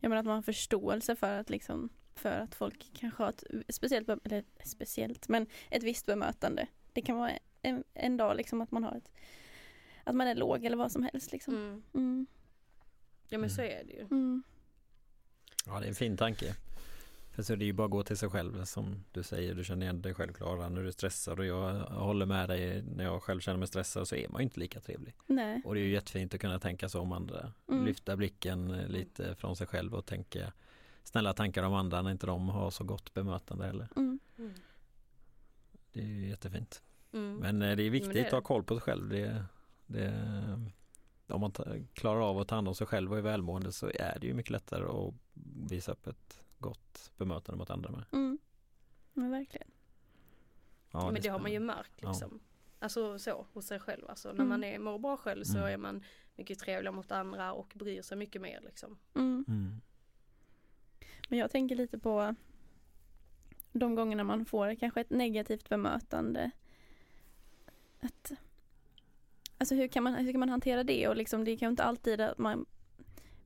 Ja 0.00 0.08
men 0.08 0.18
att 0.18 0.24
man 0.26 0.34
har 0.34 0.42
förståelse 0.42 1.16
för 1.16 1.38
att 1.40 1.50
liksom 1.50 1.88
för 2.16 2.30
att 2.40 2.54
folk 2.54 2.90
kanske 2.94 3.22
har 3.22 3.28
ett 3.30 3.44
speciellt, 3.74 4.08
eller 4.24 4.44
speciellt, 4.64 5.28
men 5.28 5.46
ett 5.70 5.82
visst 5.82 6.06
bemötande. 6.06 6.66
Det 6.92 7.02
kan 7.02 7.16
vara 7.16 7.30
en, 7.62 7.84
en 7.94 8.16
dag 8.16 8.36
liksom 8.36 8.60
att 8.60 8.70
man 8.70 8.84
har 8.84 8.96
ett 8.96 9.10
att 10.04 10.14
man 10.14 10.26
är 10.26 10.34
låg 10.34 10.64
eller 10.64 10.76
vad 10.76 10.92
som 10.92 11.02
helst 11.02 11.32
liksom. 11.32 11.54
Mm. 11.54 11.82
Mm, 11.94 12.26
Ja 13.28 13.38
men 13.38 13.50
så 13.50 13.62
är 13.62 13.84
det 13.84 13.92
ju. 13.92 14.00
mm, 14.00 14.42
Ja 15.66 15.80
det 15.80 15.86
är 15.86 15.88
en 15.88 15.94
fin 15.94 16.16
tanke. 16.16 16.54
För 17.34 17.42
så 17.42 17.52
är 17.52 17.56
det 17.56 17.64
ju 17.64 17.72
bara 17.72 17.84
att 17.84 17.90
gå 17.90 18.02
till 18.02 18.16
sig 18.16 18.28
själv 18.28 18.64
som 18.64 19.04
du 19.12 19.22
säger, 19.22 19.54
du 19.54 19.64
känner 19.64 19.82
igen 19.86 20.02
dig 20.02 20.14
själv 20.14 20.32
Klara 20.32 20.68
när 20.68 20.82
du 20.82 20.88
är 20.88 20.92
stressad 20.92 21.38
och 21.38 21.46
jag 21.46 21.74
håller 21.84 22.26
med 22.26 22.48
dig 22.48 22.82
när 22.82 23.04
jag 23.04 23.22
själv 23.22 23.40
känner 23.40 23.58
mig 23.58 23.68
stressad 23.68 24.08
så 24.08 24.16
är 24.16 24.28
man 24.28 24.40
ju 24.40 24.44
inte 24.44 24.60
lika 24.60 24.80
trevlig. 24.80 25.14
nej, 25.26 25.62
Och 25.64 25.74
det 25.74 25.80
är 25.80 25.84
ju 25.84 25.92
jättefint 25.92 26.34
att 26.34 26.40
kunna 26.40 26.58
tänka 26.58 26.88
så 26.88 27.00
om 27.00 27.12
andra. 27.12 27.52
Mm. 27.68 27.84
Lyfta 27.84 28.16
blicken 28.16 28.70
eh, 28.70 28.88
lite 28.88 29.34
från 29.34 29.56
sig 29.56 29.66
själv 29.66 29.94
och 29.94 30.06
tänka 30.06 30.52
snälla 31.06 31.32
tankar 31.32 31.62
om 31.62 31.74
andra 31.74 32.02
när 32.02 32.10
inte 32.10 32.26
de 32.26 32.48
har 32.48 32.70
så 32.70 32.84
gott 32.84 33.14
bemötande 33.14 33.66
heller. 33.66 33.88
mm, 33.96 34.18
Mm. 34.38 34.52
Det 35.92 36.00
är 36.00 36.04
ju 36.06 36.28
jättefint. 36.28 36.82
Mm. 37.12 37.36
Men 37.36 37.62
eh, 37.62 37.76
det 37.76 37.82
är 37.82 37.90
viktigt 37.90 38.12
det 38.12 38.20
är 38.20 38.26
att 38.26 38.32
ha 38.32 38.40
koll 38.40 38.64
på 38.64 38.74
sig 38.74 38.82
själv. 38.82 39.08
Det, 39.08 39.44
det, 39.86 40.12
om 41.26 41.40
man 41.40 41.52
klarar 41.94 42.20
av 42.30 42.38
att 42.38 42.48
ta 42.48 42.54
hand 42.54 42.68
om 42.68 42.74
sig 42.74 42.86
själv 42.86 43.12
och 43.12 43.18
är 43.18 43.22
välmående 43.22 43.72
så 43.72 43.86
är 43.94 44.18
det 44.20 44.26
ju 44.26 44.34
mycket 44.34 44.50
lättare 44.50 44.84
att 44.84 45.14
visa 45.70 45.92
upp 45.92 46.06
ett 46.06 46.40
gott 46.58 47.12
bemötande 47.16 47.58
mot 47.58 47.70
andra 47.70 47.90
med. 47.90 48.04
mm. 48.12 48.38
Men 49.12 49.30
verkligen. 49.30 49.68
Ja, 50.90 51.10
men 51.10 51.22
det 51.22 51.28
är 51.28 51.32
har 51.32 51.38
man 51.38 51.52
ju 51.52 51.60
märkt 51.60 52.02
liksom. 52.02 52.40
Alltså 52.78 53.18
så 53.18 53.46
hos 53.52 53.66
sig 53.66 53.80
själv. 53.80 54.08
Alltså 54.08 54.28
när 54.28 54.34
Mm. 54.34 54.48
man 54.48 54.64
är, 54.64 54.78
mår 54.78 54.98
bra 54.98 55.16
själv 55.16 55.44
så 55.44 55.58
Mm. 55.58 55.72
är 55.72 55.76
man 55.76 56.02
mycket 56.36 56.58
trevligare 56.58 56.94
mot 56.96 57.12
andra 57.12 57.52
och 57.52 57.72
bryr 57.74 58.02
sig 58.02 58.16
mycket 58.18 58.42
mer 58.42 58.60
liksom. 58.64 58.98
Mm. 59.14 59.80
Men 61.28 61.38
jag 61.38 61.50
tänker 61.50 61.76
lite 61.76 61.98
på 61.98 62.34
de 63.72 63.94
gångerna 63.94 64.24
man 64.24 64.44
får 64.44 64.74
kanske 64.74 65.00
ett 65.00 65.10
negativt 65.10 65.68
bemötande. 65.68 66.50
Att, 68.00 68.32
alltså 69.58 69.74
hur 69.74 69.88
kan, 69.88 70.02
man, 70.02 70.14
hur 70.14 70.32
kan 70.32 70.40
man 70.40 70.48
hantera 70.48 70.84
det? 70.84 71.08
Och 71.08 71.16
liksom, 71.16 71.44
det 71.44 71.50
kanske 71.50 71.70
inte 71.70 71.84
alltid 71.84 72.20
att 72.20 72.38
man 72.38 72.66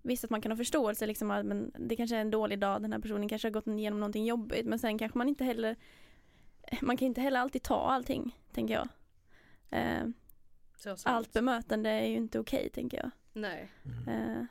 Visst 0.03 0.25
att 0.25 0.31
man 0.31 0.41
kan 0.41 0.53
ha 0.53 0.57
förståelse, 0.57 1.07
liksom, 1.07 1.31
att, 1.31 1.47
men 1.47 1.73
det 1.79 1.97
kanske 1.97 2.17
är 2.17 2.21
en 2.21 2.31
dålig 2.31 2.59
dag, 2.59 2.83
den 2.83 2.93
här 2.93 3.01
personen 3.01 3.29
kanske 3.29 3.49
har 3.49 3.53
gått 3.53 3.67
igenom 3.67 4.01
någonting 4.01 4.27
jobbigt 4.27 4.67
men 4.67 4.79
sen 4.79 4.99
kanske 4.99 5.19
man 5.19 5.29
inte 5.29 5.45
heller 5.45 5.77
Man 6.83 6.97
kan 6.97 7.07
inte 7.07 7.21
heller 7.21 7.41
alltid 7.41 7.63
ta 7.63 7.91
allting, 7.91 8.39
tänker 8.53 8.75
jag. 8.75 8.89
Eh, 9.71 10.05
allt 11.05 11.33
bemötande 11.33 11.91
är 11.91 12.07
ju 12.07 12.17
inte 12.17 12.39
okej, 12.39 12.71
tänker 12.71 12.97
jag. 12.97 13.11
Nej. 13.33 13.71
Mm. 13.85 14.09
Eh, 14.09 14.45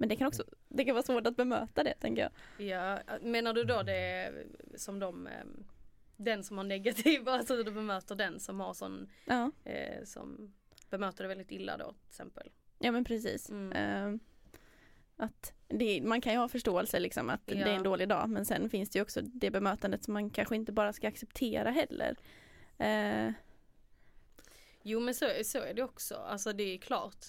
men 0.00 0.08
det 0.08 0.16
kan 0.16 0.26
också 0.26 0.44
det 0.68 0.84
kan 0.84 0.94
vara 0.94 1.02
svårt 1.02 1.26
att 1.26 1.36
bemöta 1.36 1.84
det, 1.84 1.94
tänker 1.94 2.22
jag. 2.22 2.66
Ja, 2.68 2.98
menar 3.22 3.52
du 3.52 3.64
då 3.64 3.82
det 3.82 4.32
som 4.76 4.98
de 4.98 5.26
ehm, 5.26 5.64
den 6.16 6.44
som 6.44 6.56
har 6.56 6.64
negativ, 6.64 7.28
alltså 7.28 7.62
du 7.62 7.70
bemöter 7.72 8.14
den 8.14 8.40
som 8.40 8.60
har 8.60 8.74
sån, 8.74 9.08
Ja. 9.24 9.50
eh, 9.64 10.04
som 10.04 10.54
bemöter 10.90 11.24
det 11.24 11.28
väldigt 11.28 11.50
illa 11.52 11.76
då 11.76 11.92
till 11.92 12.08
exempel. 12.08 12.50
Ja 12.78 12.92
men 12.92 13.04
precis. 13.04 13.50
Mm. 13.50 13.72
Eh, 13.72 14.20
att 15.16 15.52
det, 15.68 16.00
man 16.02 16.20
kan 16.20 16.32
ju 16.32 16.38
ha 16.38 16.48
förståelse 16.48 16.98
liksom 17.00 17.30
att 17.30 17.46
det 17.46 17.54
är 17.54 17.58
Ja. 17.60 17.66
en 17.66 17.82
dålig 17.82 18.08
dag 18.08 18.28
men 18.30 18.44
sen 18.44 18.70
finns 18.70 18.90
det 18.90 18.98
ju 18.98 19.02
också 19.02 19.20
det 19.22 19.50
bemötandet 19.50 20.04
som 20.04 20.14
man 20.14 20.30
kanske 20.30 20.56
inte 20.56 20.72
bara 20.72 20.92
ska 20.92 21.08
acceptera 21.08 21.70
heller. 21.70 22.16
Eh, 22.78 23.32
Jo 24.82 25.00
men 25.00 25.14
så, 25.14 25.26
så 25.44 25.58
är 25.58 25.74
det 25.74 25.82
också, 25.82 26.14
alltså 26.14 26.52
det 26.52 26.62
är 26.74 26.78
klart. 26.78 27.26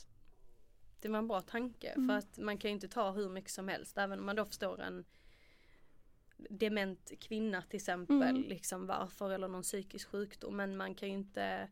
Det 1.01 1.09
var 1.09 1.19
en 1.19 1.27
bra 1.27 1.41
tanke 1.41 1.88
Mm. 1.89 2.07
för 2.07 2.15
att 2.17 2.38
man 2.38 2.57
kan 2.57 2.69
ju 2.71 2.75
inte 2.75 2.88
ta 2.88 3.12
hur 3.12 3.29
mycket 3.29 3.51
som 3.51 3.67
helst 3.67 3.97
även 3.97 4.19
om 4.19 4.25
man 4.25 4.35
då 4.35 4.45
förstår 4.45 4.81
en 4.81 5.05
dement 6.49 7.12
kvinna 7.19 7.62
till 7.62 7.77
exempel, 7.77 8.21
Mm. 8.21 8.43
liksom 8.43 8.85
varför 8.88 9.29
eller 9.31 9.47
någon 9.47 9.62
psykisk 9.62 10.09
sjukdom 10.09 10.57
men 10.57 10.77
man 10.77 10.95
kan 10.95 11.09
ju 11.09 11.13
inte 11.15 11.69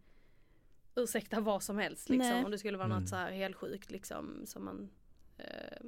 ursäkta 0.95 1.39
vad 1.39 1.63
som 1.63 1.77
helst 1.77 2.09
liksom 2.09 2.29
Nej. 2.29 2.45
om 2.45 2.51
det 2.51 2.57
skulle 2.57 2.77
vara 2.77 2.85
Mm. 2.85 2.99
något 2.99 3.09
så 3.09 3.15
här 3.15 3.31
helt 3.31 3.55
sjukt 3.55 3.91
liksom 3.91 4.41
som 4.45 4.65
man 4.65 4.89
eh, 5.37 5.87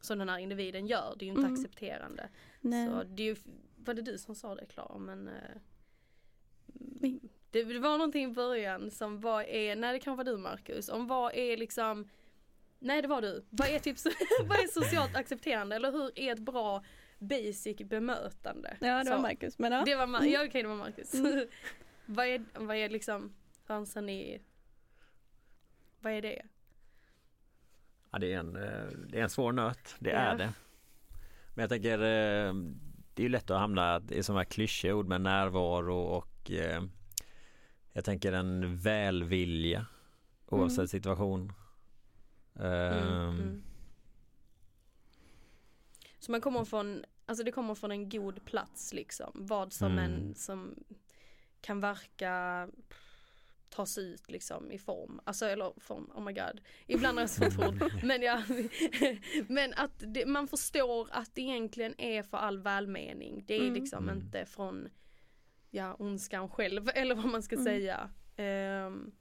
som 0.00 0.18
den 0.18 0.28
här 0.28 0.38
individen 0.38 0.86
gör, 0.86 1.14
det 1.18 1.24
är 1.24 1.26
ju 1.26 1.30
inte 1.32 1.46
Mm. 1.46 1.52
accepterande. 1.54 2.28
nej. 2.60 2.88
Så 2.88 3.02
det 3.02 3.22
är 3.22 3.26
ju, 3.26 3.36
var 3.76 3.94
det 3.94 4.02
du 4.02 4.18
som 4.18 4.34
sa 4.34 4.54
det 4.54 4.66
Klara 4.66 4.98
men 4.98 5.28
eh, 5.28 5.56
Vi- 7.00 7.20
det, 7.50 7.64
det 7.64 7.78
var 7.78 7.98
någonting 7.98 8.24
i 8.30 8.34
början 8.34 8.90
som 8.90 9.20
vad 9.20 9.44
är, 9.48 9.76
nej 9.76 9.92
det 9.92 9.98
kan 10.00 10.16
vara 10.16 10.24
du 10.24 10.36
Marcus, 10.36 10.88
om 10.88 11.06
vad 11.06 11.34
är 11.34 11.56
liksom 11.56 12.08
Nej 12.82 13.02
det 13.02 13.08
var 13.08 13.22
du, 13.22 13.44
vad 13.50 13.68
är 13.68 13.78
typ 13.78 13.98
så- 13.98 14.10
vad 14.44 14.58
är 14.58 14.66
socialt 14.66 15.16
accepterande 15.16 15.76
eller 15.76 15.92
hur 15.92 16.18
är 16.18 16.32
ett 16.32 16.38
bra 16.38 16.84
basic 17.18 17.76
bemötande. 17.78 18.76
Ja 18.80 19.04
det 19.04 19.10
var 19.10 19.16
Så. 19.16 19.22
Marcus 19.22 19.58
men 19.58 19.72
ja. 19.72 19.82
Det 19.86 19.94
var, 19.94 20.04
Mm. 20.04 20.30
ja, 20.30 20.44
okej 20.46 20.62
det 20.62 20.68
var 20.68 20.76
Marcus. 20.76 21.14
Mm. 21.14 21.46
vad, 22.06 22.26
är, 22.26 22.44
vad 22.54 22.76
är 22.76 22.88
liksom, 22.88 23.34
hur 23.66 23.74
anser 23.74 24.00
ni, 24.02 24.40
vad 26.00 26.12
är 26.12 26.22
det? 26.22 26.42
Ja, 28.10 28.18
det, 28.18 28.32
är 28.32 28.38
en, 28.38 28.56
eh, 28.56 28.86
det 29.08 29.18
är 29.18 29.22
en 29.22 29.30
svår 29.30 29.52
nöt, 29.52 29.94
det 29.98 30.10
Ja. 30.10 30.16
är 30.16 30.38
det. 30.38 30.52
Men 31.54 31.62
jag 31.62 31.68
tänker 31.70 31.98
eh, 31.98 32.54
det 33.14 33.22
är 33.22 33.24
ju 33.24 33.28
lätt 33.28 33.50
att 33.50 33.60
hamna 33.60 34.02
i 34.10 34.22
sådana 34.22 34.40
här 34.40 34.44
klyschor 34.44 35.04
med 35.04 35.20
närvaro 35.20 35.96
och 35.96 36.50
eh, 36.50 36.82
jag 37.92 38.04
tänker 38.04 38.32
en 38.32 38.76
välvilja 38.76 39.86
oavsett 40.46 40.78
Mm. 40.78 40.88
situation. 40.88 41.52
Mm, 42.54 42.72
Ehm, 42.72 43.38
mm. 43.40 43.62
Så 46.18 46.30
man 46.32 46.40
kommer 46.40 46.64
från, 46.64 47.04
alltså 47.26 47.44
det 47.44 47.52
kommer 47.52 47.74
från 47.74 47.90
en 47.90 48.08
god 48.08 48.44
plats 48.44 48.92
liksom. 48.92 49.30
Vad 49.34 49.72
som 49.72 49.92
Mm. 49.92 50.04
en 50.04 50.34
som 50.34 50.74
kan 51.60 51.80
verka 51.80 52.68
tas 53.68 53.98
ut 53.98 54.30
liksom 54.30 54.72
i 54.72 54.78
form, 54.78 55.20
alltså 55.24 55.46
eller 55.46 55.72
form, 55.80 56.10
oh 56.14 56.22
my 56.24 56.32
god. 56.32 56.60
Ibland 56.86 57.18
är 57.18 57.22
det 57.22 57.28
sånt 57.28 57.58
ord. 57.58 57.92
Men 58.04 58.22
ja, 58.22 58.42
men 59.48 59.74
att 59.74 59.92
det, 60.14 60.26
man 60.26 60.48
förstår 60.48 61.08
att 61.12 61.34
det 61.34 61.40
egentligen 61.42 62.00
är 62.00 62.22
för 62.22 62.38
all 62.38 62.58
välmening. 62.58 63.44
Det 63.46 63.54
är 63.54 63.60
Mm. 63.60 63.74
liksom 63.74 64.08
Mm. 64.08 64.18
inte 64.24 64.46
från 64.46 64.88
ja, 65.70 65.94
ondskan 65.98 66.48
själv 66.48 66.88
eller 66.94 67.14
vad 67.14 67.24
man 67.26 67.42
ska 67.42 67.54
Mm. 67.54 67.64
säga. 67.64 68.10
Ehm, 68.36 69.12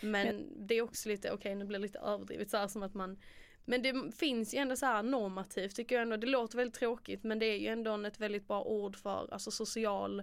men 0.00 0.52
det 0.66 0.74
är 0.74 0.82
också 0.82 1.08
lite, 1.08 1.32
okej 1.32 1.54
nu 1.54 1.64
blir 1.64 1.78
det 1.78 1.82
lite 1.82 1.98
överdrivet 1.98 2.50
så 2.50 2.56
här 2.56 2.68
som 2.68 2.82
att 2.82 2.94
man 2.94 3.18
men 3.64 3.82
det 3.82 4.16
finns 4.16 4.54
ju 4.54 4.58
ändå 4.58 4.76
så 4.76 4.86
här 4.86 5.02
normativt 5.02 5.76
tycker 5.76 5.94
jag 5.94 6.02
ändå. 6.02 6.16
Det 6.16 6.26
låter 6.26 6.56
väldigt 6.56 6.74
tråkigt 6.74 7.24
men 7.24 7.38
det 7.38 7.46
är 7.46 7.58
ju 7.58 7.66
ändå 7.66 8.04
ett 8.04 8.20
väldigt 8.20 8.48
bra 8.48 8.62
ord 8.62 8.96
för 8.96 9.32
alltså 9.32 9.50
social 9.50 10.22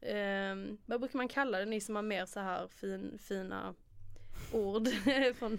ehm, 0.00 0.78
vad 0.86 1.00
brukar 1.00 1.16
man 1.16 1.28
kalla 1.28 1.58
det 1.58 1.64
ni 1.64 1.80
som 1.80 1.96
har 1.96 2.02
mer 2.02 2.26
så 2.26 2.40
här 2.40 2.68
fin, 2.68 3.18
fina 3.18 3.74
ord 4.52 4.88
från 5.34 5.52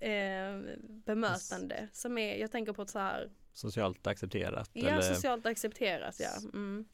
eh, 0.00 0.78
bemötande 1.04 1.88
som 1.92 2.18
är, 2.18 2.36
jag 2.36 2.50
tänker 2.52 2.72
på 2.72 2.82
ett 2.82 2.90
så 2.90 2.98
här 2.98 3.30
socialt 3.52 4.06
accepterat. 4.06 4.70
Ja, 4.72 4.88
eller, 4.88 5.00
socialt 5.02 5.46
accepterat 5.46 6.20
ja. 6.20 6.50
Mm. 6.52 6.84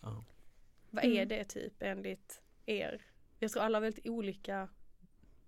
Vad 0.90 1.04
är 1.04 1.09
Mm. 1.09 1.28
det 1.28 1.44
typ 1.44 1.83
enligt 1.83 2.42
er? 2.66 3.02
Jag 3.38 3.50
tror 3.50 3.62
alla 3.62 3.78
har 3.78 3.83
väldigt 3.83 4.07
olika 4.07 4.68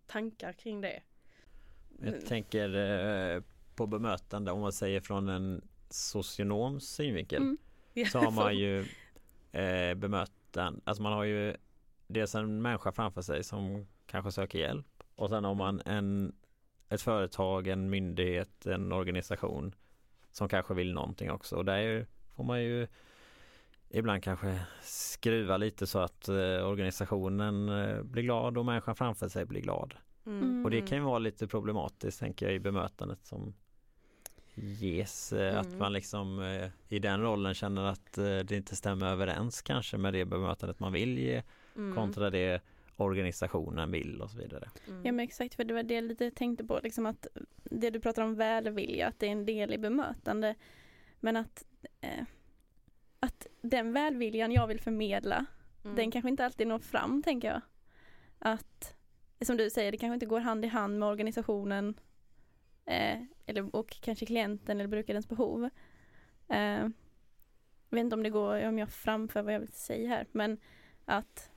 tankar 0.06 0.52
kring 0.52 0.80
det. 0.80 1.02
Jag 2.02 2.26
tänker 2.26 2.74
eh, 2.74 3.42
på 3.74 3.86
bemötande 3.86 4.52
om 4.52 4.60
man 4.60 4.72
säger 4.72 5.00
från 5.00 5.28
en 5.28 5.68
socionoms 5.90 6.88
synvinkel. 6.88 7.42
Mm. 7.42 7.58
så 8.12 8.18
har 8.18 8.30
man 8.30 8.56
ju 8.56 8.80
eh, 9.52 9.94
bemötan, 9.94 10.80
alltså 10.84 11.02
man 11.02 11.12
har 11.12 11.24
ju 11.24 11.56
dels 12.06 12.34
en 12.34 12.62
människa 12.62 12.92
framför 12.92 13.22
sig 13.22 13.44
som 13.44 13.86
kanske 14.06 14.32
söker 14.32 14.58
hjälp 14.58 15.02
och 15.14 15.28
sen 15.28 15.44
har 15.44 15.54
man 15.54 15.82
en, 15.86 16.34
ett 16.88 17.02
företag, 17.02 17.66
en 17.66 17.90
myndighet, 17.90 18.66
en 18.66 18.92
organisation 18.92 19.74
som 20.30 20.48
kanske 20.48 20.74
vill 20.74 20.92
någonting 20.92 21.30
också 21.30 21.56
och 21.56 21.64
där 21.64 22.06
får 22.34 22.44
man 22.44 22.62
ju 22.62 22.88
ibland 23.90 24.22
kanske 24.22 24.60
skruva 24.82 25.56
lite 25.56 25.86
så 25.86 25.98
att 25.98 26.28
eh, 26.28 26.34
organisationen 26.68 27.68
eh, 27.68 28.02
blir 28.02 28.22
glad 28.22 28.58
och 28.58 28.64
människan 28.66 28.96
framför 28.96 29.28
sig 29.28 29.44
blir 29.46 29.60
glad. 29.60 29.94
Mm. 30.26 30.64
Och 30.64 30.70
det 30.70 30.80
kan 30.82 30.98
ju 30.98 31.04
vara 31.04 31.18
lite 31.18 31.46
problematiskt 31.46 32.20
tänker 32.20 32.46
jag 32.46 32.54
i 32.54 32.58
bemötandet 32.58 33.24
som 33.26 33.54
ges. 34.54 35.32
eh, 35.32 35.58
Att 35.60 35.66
Mm. 35.66 35.78
man 35.78 35.92
liksom 35.92 36.42
eh, 36.42 36.70
i 36.88 36.98
den 36.98 37.22
rollen 37.22 37.54
känner 37.54 37.82
att 37.84 38.18
eh, 38.18 38.24
det 38.24 38.50
inte 38.52 38.76
stämmer 38.76 39.06
överens 39.06 39.62
kanske 39.62 39.96
med 39.98 40.12
det 40.12 40.24
bemötandet 40.24 40.80
man 40.80 40.92
vill 40.92 41.18
ge 41.18 41.42
Mm. 41.76 41.94
kontra 41.94 42.30
det 42.30 42.60
organisationen 42.96 43.90
vill 43.90 44.20
och 44.22 44.30
så 44.30 44.38
vidare. 44.38 44.70
Mm. 44.88 45.04
Ja 45.06 45.12
men 45.12 45.20
exakt 45.24 45.54
för 45.54 45.64
det 45.64 45.74
var 45.74 45.82
det 45.82 45.94
jag 45.94 46.04
lite 46.04 46.30
tänkte 46.30 46.64
på 46.64 46.80
liksom 46.82 47.06
att 47.06 47.26
det 47.64 47.90
du 47.90 48.00
pratar 48.00 48.22
om 48.22 48.34
välvilja 48.34 49.08
att 49.08 49.18
det 49.18 49.26
är 49.26 49.30
en 49.32 49.46
del 49.46 49.72
i 49.74 49.78
bemötande 49.78 50.54
men 51.20 51.36
att 51.36 51.64
eh, 52.00 52.24
att 53.20 53.46
den 53.60 53.92
välviljan 53.92 54.52
jag 54.52 54.66
vill 54.66 54.80
förmedla 54.80 55.46
Mm. 55.84 55.96
den 55.96 56.10
kanske 56.10 56.28
inte 56.28 56.44
alltid 56.44 56.66
når 56.66 56.78
fram 56.78 57.22
tänker 57.22 57.48
jag. 57.48 57.60
Att 58.38 58.94
som 59.40 59.56
du 59.56 59.70
säger 59.70 59.92
det 59.92 59.98
kanske 59.98 60.14
inte 60.14 60.26
går 60.26 60.40
hand 60.40 60.64
i 60.64 60.68
hand 60.68 60.98
med 60.98 61.08
organisationen 61.08 62.00
eh, 62.84 63.22
eller, 63.46 63.76
och 63.76 63.90
kanske 64.00 64.26
klienten 64.26 64.80
eller 64.80 64.88
brukarens 64.88 65.28
behov. 65.28 65.70
Eh, 66.48 66.58
jag 66.58 66.92
vet 67.90 68.00
inte 68.00 68.16
om 68.16 68.22
det 68.22 68.30
går, 68.30 68.66
om 68.66 68.78
jag 68.78 68.90
framför 68.90 69.42
vad 69.42 69.54
jag 69.54 69.60
vill 69.60 69.72
säga 69.72 70.08
här 70.08 70.26
men 70.32 70.58
att 71.04 71.50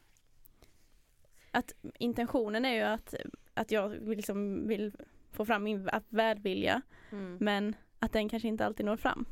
att 1.52 1.74
intentionen 2.00 2.65
är 2.65 2.74
ju 2.74 2.82
att, 2.82 3.13
att 3.54 3.72
jag 3.72 3.89
vill, 3.89 4.17
liksom 4.17 4.67
vill 4.67 4.91
få 5.32 5.45
fram 5.45 5.63
min 5.63 5.89
välvilja 6.10 6.82
Mm. 7.12 7.38
men 7.39 7.76
att 8.00 8.13
den 8.13 8.30
kanske 8.30 8.48
inte 8.48 8.65
alltid 8.65 8.86
når 8.86 8.98
fram. 8.98 9.26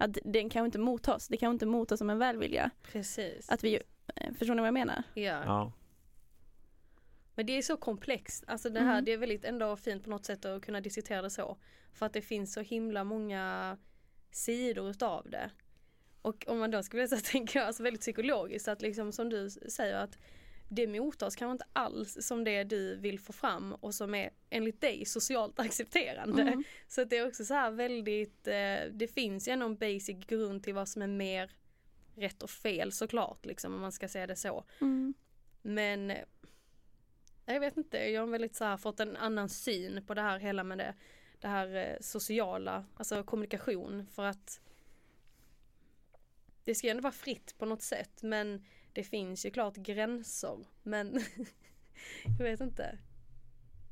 Att 0.00 0.18
den 0.24 0.50
kan 0.50 0.64
inte 0.64 0.78
mottas, 0.78 1.28
det 1.28 1.36
kan 1.36 1.52
inte 1.52 1.66
mottas 1.66 1.98
som 1.98 2.10
en 2.10 2.18
välvilja. 2.18 2.70
Precis. 2.82 3.50
Att 3.50 3.64
vi, 3.64 3.80
förstår 4.38 4.54
ni 4.54 4.60
vad 4.60 4.66
jag 4.66 4.74
menar? 4.74 5.02
ja. 5.14 5.22
Ja, 5.44 5.72
Men 7.34 7.46
det 7.46 7.58
är 7.58 7.62
så 7.62 7.76
komplext. 7.76 8.44
Alltså 8.46 8.70
det 8.70 8.80
här 8.80 8.92
Mm. 8.92 9.04
det 9.04 9.12
är 9.12 9.18
väldigt 9.18 9.44
ändå 9.44 9.76
fint 9.76 10.04
på 10.04 10.10
något 10.10 10.24
sätt 10.24 10.44
att 10.44 10.62
kunna 10.62 10.80
diskutera 10.80 11.22
det 11.22 11.30
så. 11.30 11.56
För 11.92 12.06
att 12.06 12.12
det 12.12 12.22
finns 12.22 12.52
så 12.52 12.60
himla 12.60 13.04
många 13.04 13.76
sidor 14.30 14.90
utav 14.90 15.30
det. 15.30 15.50
Och 16.22 16.44
om 16.48 16.58
man 16.58 16.70
då 16.70 16.82
skulle 16.82 17.08
säga 17.08 17.20
tänker 17.24 17.58
jag 17.58 17.66
alltså 17.66 17.82
väldigt 17.82 18.00
psykologiskt 18.00 18.68
att 18.68 18.82
liksom 18.82 19.12
som 19.12 19.28
du 19.28 19.50
säger 19.50 19.94
att 19.96 20.18
det 20.72 20.86
mottas 20.86 21.36
kanske 21.36 21.52
inte 21.52 21.64
alls 21.72 22.26
som 22.26 22.44
det 22.44 22.64
du 22.64 22.96
vill 22.96 23.20
få 23.20 23.32
fram 23.32 23.74
och 23.74 23.94
som 23.94 24.14
är 24.14 24.30
enligt 24.50 24.80
dig 24.80 25.04
socialt 25.04 25.60
accepterande. 25.60 26.42
Mm. 26.42 26.64
Så 26.88 27.02
att 27.02 27.10
det 27.10 27.16
är 27.16 27.26
också 27.26 27.44
så 27.44 27.54
här 27.54 27.70
väldigt, 27.70 28.46
eh, 28.46 28.92
det 28.92 29.14
finns 29.14 29.48
ju 29.48 29.52
ändå 29.52 29.66
en 29.66 29.76
basic 29.76 30.26
grund 30.26 30.62
till 30.62 30.74
vad 30.74 30.88
som 30.88 31.02
är 31.02 31.06
mer 31.06 31.50
rätt 32.14 32.42
och 32.42 32.50
fel 32.50 32.92
såklart 32.92 33.46
liksom 33.46 33.74
om 33.74 33.80
man 33.80 33.92
ska 33.92 34.08
säga 34.08 34.26
det 34.26 34.36
så. 34.36 34.64
Mm. 34.80 35.14
Men 35.62 36.10
eh, 36.10 36.24
jag 37.46 37.60
vet 37.60 37.76
inte, 37.76 37.98
jag 37.98 38.22
har 38.22 38.26
väldigt 38.26 38.56
så 38.56 38.64
här 38.64 38.76
fått 38.76 39.00
en 39.00 39.16
annan 39.16 39.48
syn 39.48 40.06
på 40.06 40.14
det 40.14 40.22
här 40.22 40.38
hela 40.38 40.64
med 40.64 40.78
det, 40.78 40.94
det 41.40 41.48
här 41.48 41.76
eh, 41.76 41.96
sociala, 42.00 42.84
alltså 42.96 43.22
kommunikation 43.22 44.06
för 44.06 44.24
att 44.24 44.60
det 46.64 46.74
ska 46.74 46.86
ju 46.86 46.90
ändå 46.90 47.02
vara 47.02 47.12
fritt 47.12 47.54
på 47.58 47.66
något 47.66 47.82
sätt 47.82 48.22
men 48.22 48.64
det 48.92 49.04
finns 49.04 49.46
ju 49.46 49.50
klart 49.50 49.76
gränser 49.76 50.66
men 50.82 51.20
jag 52.38 52.44
vet 52.44 52.60
inte. 52.60 52.98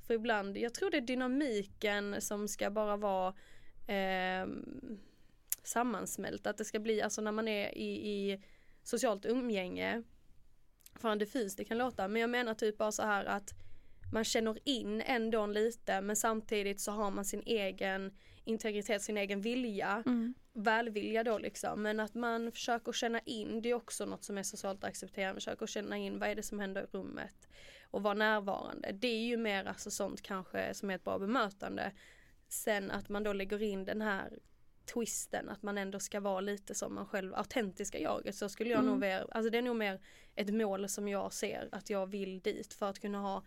För 0.07 0.15
ibland, 0.15 0.57
jag 0.57 0.75
tror 0.75 0.91
det 0.91 0.97
är 0.97 1.01
dynamiken 1.01 2.21
som 2.21 2.49
ska 2.49 2.71
bara 2.71 2.97
vara 2.97 3.35
eh, 3.87 4.49
sammansmält. 5.63 6.47
Att 6.47 6.59
det 6.59 6.65
ska 6.65 6.79
bli, 6.79 7.03
alltså 7.03 7.21
när 7.21 7.33
man 7.33 7.49
är 7.49 7.79
i, 7.79 8.11
i 8.11 8.43
socialt 8.83 9.27
umgänge 9.27 10.03
Fan 10.95 11.19
diffust 11.19 11.59
det 11.59 11.65
kan 11.65 11.79
låta 11.79 12.09
men 12.09 12.21
jag 12.21 12.31
menar 12.31 12.55
typ 12.55 12.79
bara 12.79 12.93
så 12.93 13.03
här 13.03 13.25
att 13.25 13.55
man 14.13 14.25
känner 14.25 14.59
in 14.65 15.01
ändå 15.01 15.47
lite 15.47 16.01
men 16.01 16.17
samtidigt 16.17 16.81
så 16.81 16.93
har 16.93 17.11
man 17.11 17.25
sin 17.25 17.43
egen 17.47 18.17
integritet, 18.45 19.03
sin 19.03 19.17
egen 19.17 19.41
vilja, 19.41 20.03
Mm 20.07 20.35
välvilja 20.59 21.25
då 21.25 21.39
liksom 21.39 21.83
men 21.83 22.01
att 22.01 22.15
man 22.15 22.53
försöker 22.53 22.93
känna 22.93 23.21
in, 23.21 23.63
det 23.63 23.71
är 23.71 23.75
också 23.75 24.07
något 24.07 24.25
som 24.25 24.39
är 24.39 24.43
socialt 24.43 24.85
accepterat, 24.85 25.35
försöker 25.35 25.67
känna 25.67 25.97
in 25.97 26.19
vad 26.19 26.29
är 26.29 26.35
det 26.35 26.43
som 26.43 26.61
händer 26.61 26.83
i 26.83 26.87
rummet 26.97 27.49
och 27.91 28.03
vara 28.03 28.15
närvarande. 28.15 28.93
Det 28.93 29.09
är 29.09 29.27
ju 29.27 29.37
mer 29.37 29.65
alltså 29.65 29.91
sånt 29.91 30.23
kanske 30.23 30.75
som 30.75 30.91
är 30.91 30.95
ett 30.95 31.05
bra 31.05 31.19
bemötande. 31.19 31.93
Sen 32.49 32.91
att 32.91 33.09
man 33.09 33.23
då 33.23 33.33
lägger 33.33 33.63
in 33.63 33.85
den 33.85 34.03
här 34.03 34.39
twisten 34.95 35.49
att 35.49 35.63
man 35.63 35.79
ändå 35.79 36.01
ska 36.01 36.21
vara 36.21 36.41
lite 36.41 36.75
som 36.75 36.95
man 36.95 37.07
själv, 37.07 37.35
autentiska 37.35 37.99
jaget 37.99 38.35
så 38.35 38.49
skulle 38.49 38.71
jag 38.71 38.81
Mm. 38.81 38.91
nog 38.91 39.01
mer, 39.01 39.27
alltså 39.31 39.51
det 39.51 39.59
är 39.59 39.63
nog 39.63 39.77
mer 39.77 40.01
ett 40.35 40.55
mål 40.55 40.89
som 40.89 41.09
jag 41.09 41.33
ser 41.33 41.69
att 41.73 41.91
jag 41.91 42.07
vill 42.07 42.41
dit 42.41 42.75
för 42.75 42.91
att 42.91 42.99
kunna 43.01 43.19
ha 43.19 43.45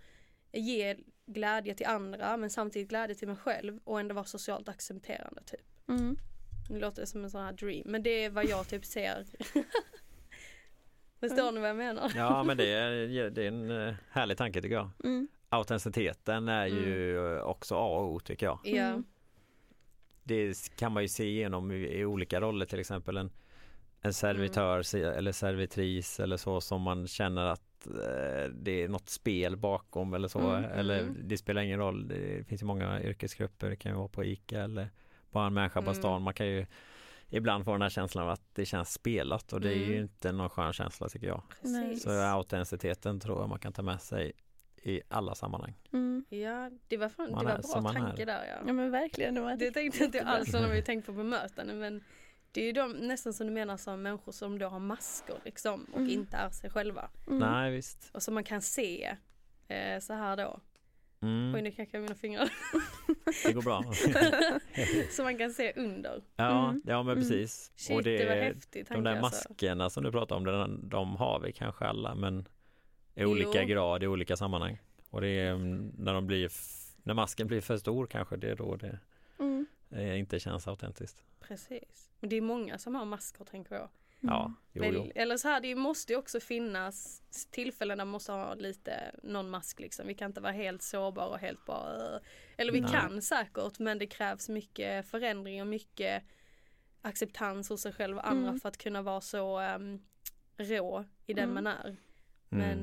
ge 0.52 0.98
glädje 1.26 1.76
till 1.76 1.86
andra 1.86 2.38
men 2.38 2.50
samtidigt 2.50 2.90
glädje 2.90 3.16
till 3.16 3.28
mig 3.28 3.38
själv 3.38 3.80
och 3.84 4.00
ändå 4.00 4.16
vara 4.16 4.26
socialt 4.26 4.70
accepterande 4.70 5.44
typ. 5.44 5.90
Mm. 5.90 6.18
Nu 6.72 6.80
låter 6.80 7.02
det 7.02 7.08
som 7.08 7.24
en 7.24 7.30
sån 7.30 7.42
här 7.42 7.54
dream 7.54 7.84
men 7.86 8.04
det 8.04 8.24
är 8.26 8.30
vad 8.30 8.46
jag 8.46 8.68
typ 8.68 8.86
ser. 8.86 9.26
Förstår 11.20 11.52
ni 11.52 11.60
vad 11.60 11.70
jag 11.70 11.78
menar? 11.78 12.12
ja 12.16 12.44
men 12.44 12.58
det 12.58 12.72
är, 12.72 13.30
det 13.30 13.44
är 13.44 13.48
en 13.48 13.88
eh, 13.88 13.94
härlig 14.12 14.38
tanke 14.38 14.62
tycker 14.62 14.76
jag. 14.76 14.90
Mm. 15.04 15.28
Autenticiteten 15.50 16.48
är 16.48 16.66
ju 16.66 17.18
eh, 17.38 17.42
också 17.44 17.76
A 17.76 18.00
och 18.00 18.14
O 18.14 18.20
tycker 18.20 18.46
jag. 18.46 18.60
Ja. 18.64 18.84
Mm. 18.84 19.04
Det 20.24 20.76
kan 20.76 20.92
man 20.92 21.04
ju 21.04 21.10
se 21.10 21.24
igenom 21.26 21.72
i, 21.72 21.76
i 21.76 22.06
olika 22.06 22.42
roller 22.42 22.66
till 22.66 22.80
exempel 22.80 23.18
en, 23.18 23.32
en 24.02 24.14
servitör 24.14 24.82
se- 24.82 25.02
eller 25.04 25.32
servitris 25.32 26.20
eller 26.20 26.38
så 26.38 26.62
som 26.62 26.82
man 26.82 27.08
känner 27.08 27.46
att 27.46 27.88
eh, 27.88 28.50
det 28.54 28.84
är 28.84 28.88
något 28.88 29.10
spel 29.10 29.58
bakom 29.58 30.14
eller 30.14 30.28
så 30.28 30.40
Mm, 30.40 30.72
eller 30.72 31.00
mm. 31.00 31.16
det 31.24 31.38
spelar 31.38 31.62
ingen 31.62 31.80
roll 31.80 32.08
det 32.08 32.48
finns 32.48 32.62
ju 32.62 32.66
många 32.66 33.02
yrkesgrupper 33.04 33.70
det 33.70 33.76
kan 33.76 33.92
ju 33.92 33.98
vara 33.98 34.08
på 34.08 34.24
ICA 34.24 34.62
eller 34.62 34.90
bara 35.32 35.48
en 35.48 35.54
människa 35.54 35.80
på 35.82 35.90
Mm. 35.90 35.96
stan 35.96 36.22
man 36.22 36.34
kan 36.34 36.48
ju 36.48 36.66
ibland 37.30 37.66
får 37.66 37.72
den 37.72 37.82
här 37.82 37.90
känslan 37.90 38.24
av 38.24 38.30
att 38.30 38.56
det 38.56 38.66
känns 38.66 38.94
spelat 38.94 39.54
och 39.54 39.62
det 39.62 39.70
är 39.70 39.76
ju 39.76 39.86
Mm. 39.86 39.98
inte 40.02 40.32
någon 40.32 40.50
skön 40.50 40.74
känsla 40.74 41.10
tycker 41.10 41.28
jag. 41.28 41.42
Nej. 41.62 41.84
Precis. 41.90 42.04
Så 42.04 42.12
autenticiteten 42.22 43.20
tror 43.20 43.40
jag 43.40 43.50
man 43.50 43.60
kan 43.60 43.74
ta 43.74 43.82
med 43.82 44.02
sig 44.02 44.32
i 44.84 45.02
alla 45.10 45.36
sammanhang. 45.36 45.74
Mm. 45.94 46.26
Ja, 46.30 46.72
det 46.88 46.98
var, 46.98 47.10
fan, 47.10 47.26
det 47.28 47.32
Man 47.36 47.46
var 47.46 47.52
är 47.52 47.82
bra 47.82 47.92
tanke 47.94 48.22
är. 48.22 48.26
där 48.26 48.46
ja. 48.46 48.56
Ja 48.68 48.74
men 48.74 48.92
verkligen. 48.92 49.36
Det, 49.36 49.42
var 49.42 49.56
Det 49.56 49.72
tänkte 49.72 50.04
inte 50.04 50.18
jag 50.18 50.28
alls 50.28 50.54
när 50.54 50.70
vi 50.70 50.82
tänkte 50.84 51.12
på 51.12 51.18
bemötande 51.18 51.74
men 51.74 52.04
det 52.52 52.62
är 52.62 52.66
ju 52.66 52.72
de, 52.72 52.92
nästan 52.92 53.34
som 53.34 53.48
du 53.48 53.54
menar 53.54 53.78
som 53.78 54.02
människor 54.02 54.32
som 54.32 54.60
då 54.60 54.68
har 54.68 54.80
masker 54.80 55.36
liksom 55.46 55.84
och 55.94 55.98
Mm. 56.00 56.10
inte 56.12 56.38
är 56.38 56.50
sig 56.50 56.70
själva. 56.70 57.10
Mm. 57.28 57.40
Nej 57.40 57.72
visst. 57.72 58.10
Och 58.14 58.24
som 58.24 58.34
man 58.34 58.44
kan 58.44 58.62
se 58.62 59.18
eh, 59.68 60.00
så 60.00 60.14
här 60.14 60.38
då. 60.38 60.60
Mm, 61.22 61.56
Oj 61.56 61.62
nu 61.62 61.72
knackar 61.72 61.98
jag 61.98 62.02
mina 62.04 62.16
fingrar. 62.16 62.50
det 63.46 63.54
går 63.54 63.62
bra. 63.62 63.84
så 65.12 65.24
man 65.24 65.38
kan 65.38 65.52
se 65.52 65.74
under. 65.76 66.22
ja, 66.36 66.70
Mm. 66.70 66.82
ja 66.86 67.04
men 67.04 67.12
Mm. 67.18 67.24
precis. 67.30 67.72
Shit 67.76 67.96
och 67.98 68.04
det, 68.04 68.18
det 68.18 68.26
var 68.26 68.36
häftigt 68.36 68.90
de 68.90 69.04
där 69.04 69.12
alltså. 69.18 69.50
maskerna 69.50 69.90
som 69.90 70.04
du 70.04 70.12
pratar 70.12 70.36
om, 70.36 70.44
de, 70.44 70.90
de 70.90 71.16
har 71.16 71.40
vi 71.40 71.52
kanske 71.52 71.86
alla 71.86 72.16
men 72.16 72.48
i 73.16 73.26
olika 73.26 73.62
Jo. 73.64 73.68
grad 73.68 74.04
i 74.04 74.08
olika 74.08 74.38
sammanhang. 74.38 74.78
Och 75.10 75.22
det 75.22 75.28
är 75.28 75.52
mm, 75.54 75.92
när 75.98 76.14
de 76.14 76.28
blir, 76.28 76.52
när 77.04 77.14
masken 77.14 77.48
blir 77.48 77.62
för 77.62 77.78
stor 77.78 78.08
kanske 78.08 78.38
det 78.38 78.50
är 78.50 78.56
då 78.56 78.76
det 78.76 79.00
Mm. 79.40 79.66
inte 80.18 80.40
känns 80.40 80.68
autentiskt. 80.68 81.24
Precis. 81.40 82.10
Men 82.20 82.30
det 82.30 82.36
är 82.36 82.42
många 82.42 82.78
som 82.78 82.96
har 82.96 83.06
masker 83.06 83.46
tänker 83.46 83.76
jag. 83.76 83.90
Ja, 84.22 84.54
jo, 84.74 84.82
Väl, 84.84 84.94
jo. 84.96 85.12
Eller 85.16 85.38
så 85.38 85.48
här, 85.48 85.62
det 85.62 85.76
måste 85.76 86.14
ju 86.14 86.20
också 86.20 86.40
finnas 86.40 87.22
tillfällen 87.52 87.98
där 87.98 88.06
man 88.06 88.12
måste 88.12 88.32
ha 88.32 88.54
lite 88.54 89.16
någon 89.24 89.50
mask 89.50 89.80
liksom. 89.80 90.08
Vi 90.08 90.14
kan 90.14 90.30
inte 90.30 90.42
vara 90.42 90.52
helt 90.52 90.82
sårbara 90.82 91.28
och 91.28 91.40
helt 91.40 91.66
bara. 91.66 92.20
Eller 92.58 92.74
vi 92.74 92.82
Nej. 92.82 92.92
kan 92.92 93.22
säkert 93.22 93.80
men 93.80 94.00
det 94.00 94.08
krävs 94.08 94.50
mycket 94.50 95.08
förändring 95.10 95.62
och 95.62 95.68
mycket 95.68 96.24
acceptans 97.02 97.70
hos 97.70 97.82
sig 97.82 97.94
själv 97.94 98.18
och 98.18 98.28
andra 98.28 98.48
Mm. 98.50 98.60
för 98.60 98.70
att 98.70 98.78
kunna 98.78 99.02
vara 99.02 99.22
så 99.22 99.60
ehm, 99.60 100.02
rå 100.58 101.06
i 101.26 101.34
den 101.34 101.50
Mm. 101.50 101.64
man 101.64 101.68
är. 101.74 101.86
Mm. 101.88 101.98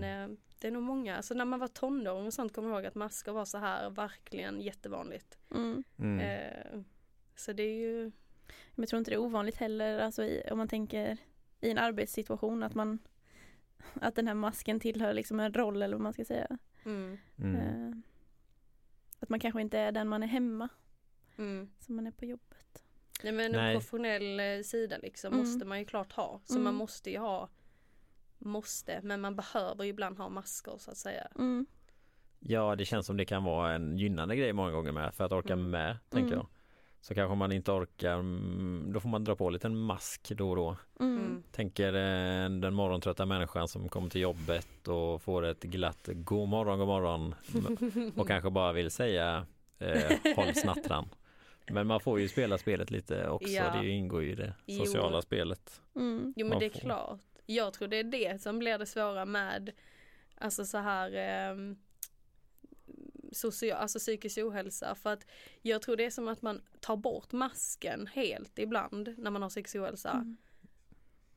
Men 0.01 0.05
eh, 0.31 0.37
det 0.61 0.69
är 0.69 0.73
nog 0.73 0.83
många, 0.83 1.17
alltså 1.17 1.35
när 1.35 1.45
man 1.45 1.59
var 1.61 1.69
tonåring 1.69 2.27
och 2.27 2.35
sånt 2.35 2.55
kommer 2.55 2.69
jag 2.69 2.77
ihåg 2.77 2.87
att 2.87 2.95
masker 2.95 3.33
var 3.33 3.45
så 3.45 3.59
här 3.59 3.91
verkligen 3.91 4.61
jättevanligt. 4.61 5.39
Mm. 5.51 5.85
Mm. 5.99 6.21
Eh, 6.21 6.81
så 7.37 7.53
det 7.53 7.63
är 7.63 7.75
ju, 7.77 8.13
Men 8.75 8.83
jag 8.83 8.89
tror 8.89 8.99
inte 8.99 9.11
det 9.11 9.15
är 9.15 9.19
ovanligt 9.21 9.57
heller, 9.57 9.99
alltså 9.99 10.25
i, 10.25 10.43
om 10.51 10.59
man 10.59 10.69
tänker 10.69 11.17
i 11.61 11.71
en 11.71 11.79
arbetssituation 11.79 12.63
att 12.63 12.75
man 12.75 12.99
att 13.95 14.15
den 14.15 14.27
här 14.29 14.35
masken 14.35 14.81
tillhör 14.81 15.13
liksom 15.15 15.41
en 15.41 15.55
roll 15.55 15.83
eller 15.83 15.97
vad 15.97 16.03
man 16.03 16.13
ska 16.13 16.25
säga. 16.25 16.59
mm, 16.85 17.19
Mm. 17.39 17.57
Eh, 17.57 17.97
att 19.21 19.29
man 19.29 19.41
kanske 19.41 19.61
inte 19.61 19.79
är 19.79 19.93
den 19.93 20.09
man 20.09 20.23
är 20.23 20.27
hemma, 20.27 20.69
mm. 21.37 21.71
som 21.79 21.97
man 21.97 22.07
är 22.07 22.11
på 22.11 22.25
jobbet. 22.25 22.83
Nej 23.23 23.33
men 23.33 23.53
Nej. 23.53 23.75
en 23.75 23.81
professionell 23.81 24.41
eh, 24.41 24.63
sida 24.63 24.97
liksom 25.03 25.33
Mm. 25.33 25.47
måste 25.47 25.65
man 25.67 25.79
ju 25.79 25.85
klart 25.85 26.13
ha. 26.13 26.41
Så 26.45 26.53
Mm. 26.55 26.65
man 26.65 26.75
måste 26.75 27.11
ju 27.11 27.19
ha 27.19 27.49
Måste, 28.41 29.01
men 29.03 29.21
man 29.21 29.37
behöver 29.37 29.85
ju 29.85 29.91
ibland 29.91 30.19
ha 30.19 30.29
masker 30.29 30.75
så 30.79 30.91
att 30.91 30.97
säga. 30.97 31.29
Mm. 31.39 31.67
Ja, 32.39 32.77
det 32.77 32.85
känns 32.85 33.07
som 33.07 33.17
det 33.17 33.25
kan 33.25 33.45
vara 33.45 33.73
en 33.75 33.97
gynnande 33.99 34.37
grej 34.37 34.53
många 34.53 34.71
gånger 34.73 34.93
med 34.93 35.15
för 35.15 35.25
att 35.25 35.33
orka 35.33 35.53
Mm. 35.53 35.71
med, 35.71 35.97
tänker 36.09 36.33
Mm. 36.33 36.39
jag. 36.39 36.47
Så 37.01 37.15
kanske 37.15 37.35
man 37.37 37.53
inte 37.53 37.73
orkar, 37.73 38.15
mm, 38.15 38.85
då 38.93 39.01
får 39.01 39.09
man 39.09 39.25
dra 39.25 39.37
på 39.37 39.51
lite 39.51 39.67
en 39.67 39.77
mask 39.77 40.29
då 40.37 40.51
och 40.51 40.57
då. 40.57 40.77
Mm. 41.01 41.19
Mm. 41.19 41.43
Tänker 41.53 41.89
eh, 41.95 42.51
den 42.51 42.75
morgontrötta 42.75 43.27
människan 43.27 43.69
som 43.69 43.89
kommer 43.89 44.09
till 44.11 44.21
jobbet 44.21 44.89
och 44.89 45.23
får 45.23 45.45
ett 45.45 45.63
glatt 45.63 46.09
god 46.13 46.49
morgon, 46.49 46.79
god 46.79 46.89
morgon 46.89 47.35
och 48.17 48.27
kanske 48.29 48.51
bara 48.51 48.73
vill 48.73 48.91
säga 48.91 49.47
eh, 49.79 50.35
håll 50.37 50.55
snattran. 50.55 51.09
Men 51.71 51.87
man 51.87 52.01
får 52.01 52.21
ju 52.21 52.29
spela 52.29 52.59
spelet 52.59 52.91
lite 52.91 53.29
också, 53.29 53.49
Ja. 53.53 53.81
det 53.81 53.89
ingår 53.89 54.23
ju 54.23 54.31
i 54.31 54.35
det 54.35 54.53
Jo. 54.67 54.85
sociala 54.85 55.23
spelet. 55.23 55.81
Mm. 55.97 56.35
Jo 56.37 56.47
men 56.47 56.49
Man 56.49 56.59
det 56.59 56.67
är 56.67 56.71
får- 56.71 56.81
klart. 56.81 57.21
Jag 57.47 57.73
tror 57.73 57.89
det 57.89 57.97
är 57.97 58.05
det 58.05 58.43
som 58.43 58.59
blir 58.59 58.79
det 58.79 58.87
svåra 58.87 59.25
med 59.25 59.71
Alltså 60.41 60.65
så 60.65 60.79
här 60.79 61.11
eh, 61.51 61.57
social, 63.33 63.79
alltså 63.79 63.99
psykisk 63.99 64.39
ohälsa 64.39 64.95
för 64.95 65.13
att 65.13 65.27
jag 65.63 65.83
tror 65.83 65.97
det 65.97 66.05
är 66.05 66.11
som 66.11 66.29
att 66.29 66.43
man 66.43 66.63
tar 66.81 66.97
bort 66.97 67.33
masken 67.33 68.07
helt 68.07 68.59
ibland 68.59 69.15
när 69.19 69.31
man 69.31 69.43
har 69.43 69.49
psykisk 69.49 69.77
ohälsa. 69.77 70.11
Mm. 70.11 70.37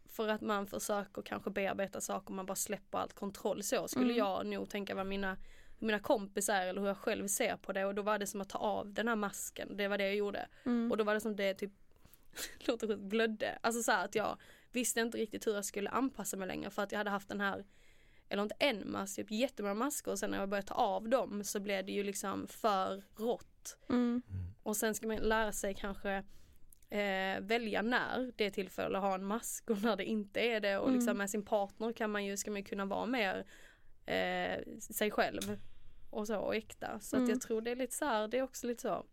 För 0.05 0.27
att 0.27 0.41
man 0.41 0.67
försöker 0.67 1.21
kanske 1.21 1.49
bearbeta 1.49 2.01
saker, 2.01 2.33
man 2.33 2.45
bara 2.45 2.55
släpper 2.55 2.97
allt 2.97 3.13
kontroll. 3.13 3.63
Så 3.63 3.87
skulle 3.87 4.05
Mm. 4.05 4.17
jag 4.17 4.45
nog 4.45 4.69
tänka 4.69 4.95
vad 4.95 5.05
mina, 5.07 5.37
mina 5.79 5.99
kompisar 5.99 6.61
eller 6.65 6.81
hur 6.81 6.87
jag 6.87 6.97
själv 6.97 7.27
ser 7.27 7.57
på 7.57 7.73
det 7.73 7.85
och 7.85 7.95
då 7.95 8.01
var 8.01 8.19
det 8.19 8.27
som 8.27 8.41
att 8.41 8.49
ta 8.49 8.57
av 8.57 8.93
den 8.93 9.07
här 9.07 9.15
masken. 9.15 9.77
Det 9.77 9.87
var 9.87 9.97
det 9.97 10.03
jag 10.03 10.15
gjorde. 10.15 10.47
Mm. 10.65 10.91
Och 10.91 10.97
då 10.97 11.03
var 11.03 11.13
det 11.13 11.19
som 11.19 11.35
det 11.35 11.53
typ 11.53 11.71
låter 12.67 12.87
sjukt, 12.87 13.01
blödde. 13.01 13.59
Alltså 13.61 13.83
så 13.83 13.91
här 13.91 14.05
att 14.05 14.15
jag 14.15 14.37
visste 14.71 14.99
inte 14.99 15.17
riktigt 15.17 15.47
hur 15.47 15.53
jag 15.55 15.65
skulle 15.65 15.89
anpassa 15.89 16.37
mig 16.37 16.47
längre 16.47 16.69
för 16.69 16.81
att 16.83 16.91
jag 16.91 16.97
hade 16.99 17.09
haft 17.09 17.27
den 17.29 17.41
här 17.41 17.65
eller 18.31 18.43
inte 18.43 18.55
en 18.59 18.91
mask, 18.91 19.15
typ 19.15 19.31
jättemånga 19.31 19.73
masker 19.73 20.11
och 20.11 20.19
sen 20.19 20.31
när 20.31 20.39
jag 20.39 20.49
började 20.49 20.67
ta 20.67 20.73
av 20.73 21.09
dem 21.09 21.43
så 21.43 21.59
blev 21.59 21.85
det 21.85 21.91
ju 21.91 22.03
liksom 22.03 22.47
för 22.47 23.03
rått. 23.17 23.77
Mm. 23.89 24.21
Och 24.63 24.77
sen 24.77 24.95
ska 24.95 25.07
man 25.07 25.17
lära 25.17 25.51
sig 25.51 25.73
kanske 25.73 26.11
eh, 26.89 27.39
välja 27.41 27.81
när 27.81 28.31
det 28.35 28.45
är 28.45 28.49
tillfälle 28.51 28.97
att 28.97 29.03
ha 29.03 29.15
en 29.15 29.25
mask 29.25 29.69
och 29.69 29.81
när 29.81 29.95
det 29.95 30.05
inte 30.05 30.39
är 30.39 30.59
det 30.59 30.77
och 30.77 30.91
liksom 30.91 31.09
Mm. 31.09 31.17
med 31.17 31.29
sin 31.29 31.45
partner 31.45 31.93
kan 31.93 32.11
man 32.11 32.25
ju, 32.25 32.37
ska 32.37 32.51
man 32.51 32.59
ju 32.59 32.65
kunna 32.65 32.85
vara 32.85 33.05
mer 33.05 33.45
eh, 34.05 34.59
sig 34.79 35.11
själv 35.11 35.59
och 36.09 36.27
så 36.27 36.37
och 36.39 36.55
äkta. 36.55 36.99
Så 36.99 37.15
att 37.15 37.19
Mm. 37.19 37.29
jag 37.29 37.41
tror 37.41 37.61
det 37.61 37.71
är 37.71 37.75
lite 37.75 37.95
så 37.95 38.05
här, 38.05 38.27
det 38.27 38.37
är 38.37 38.41
också 38.43 38.67
lite 38.67 38.81
så 38.81 39.05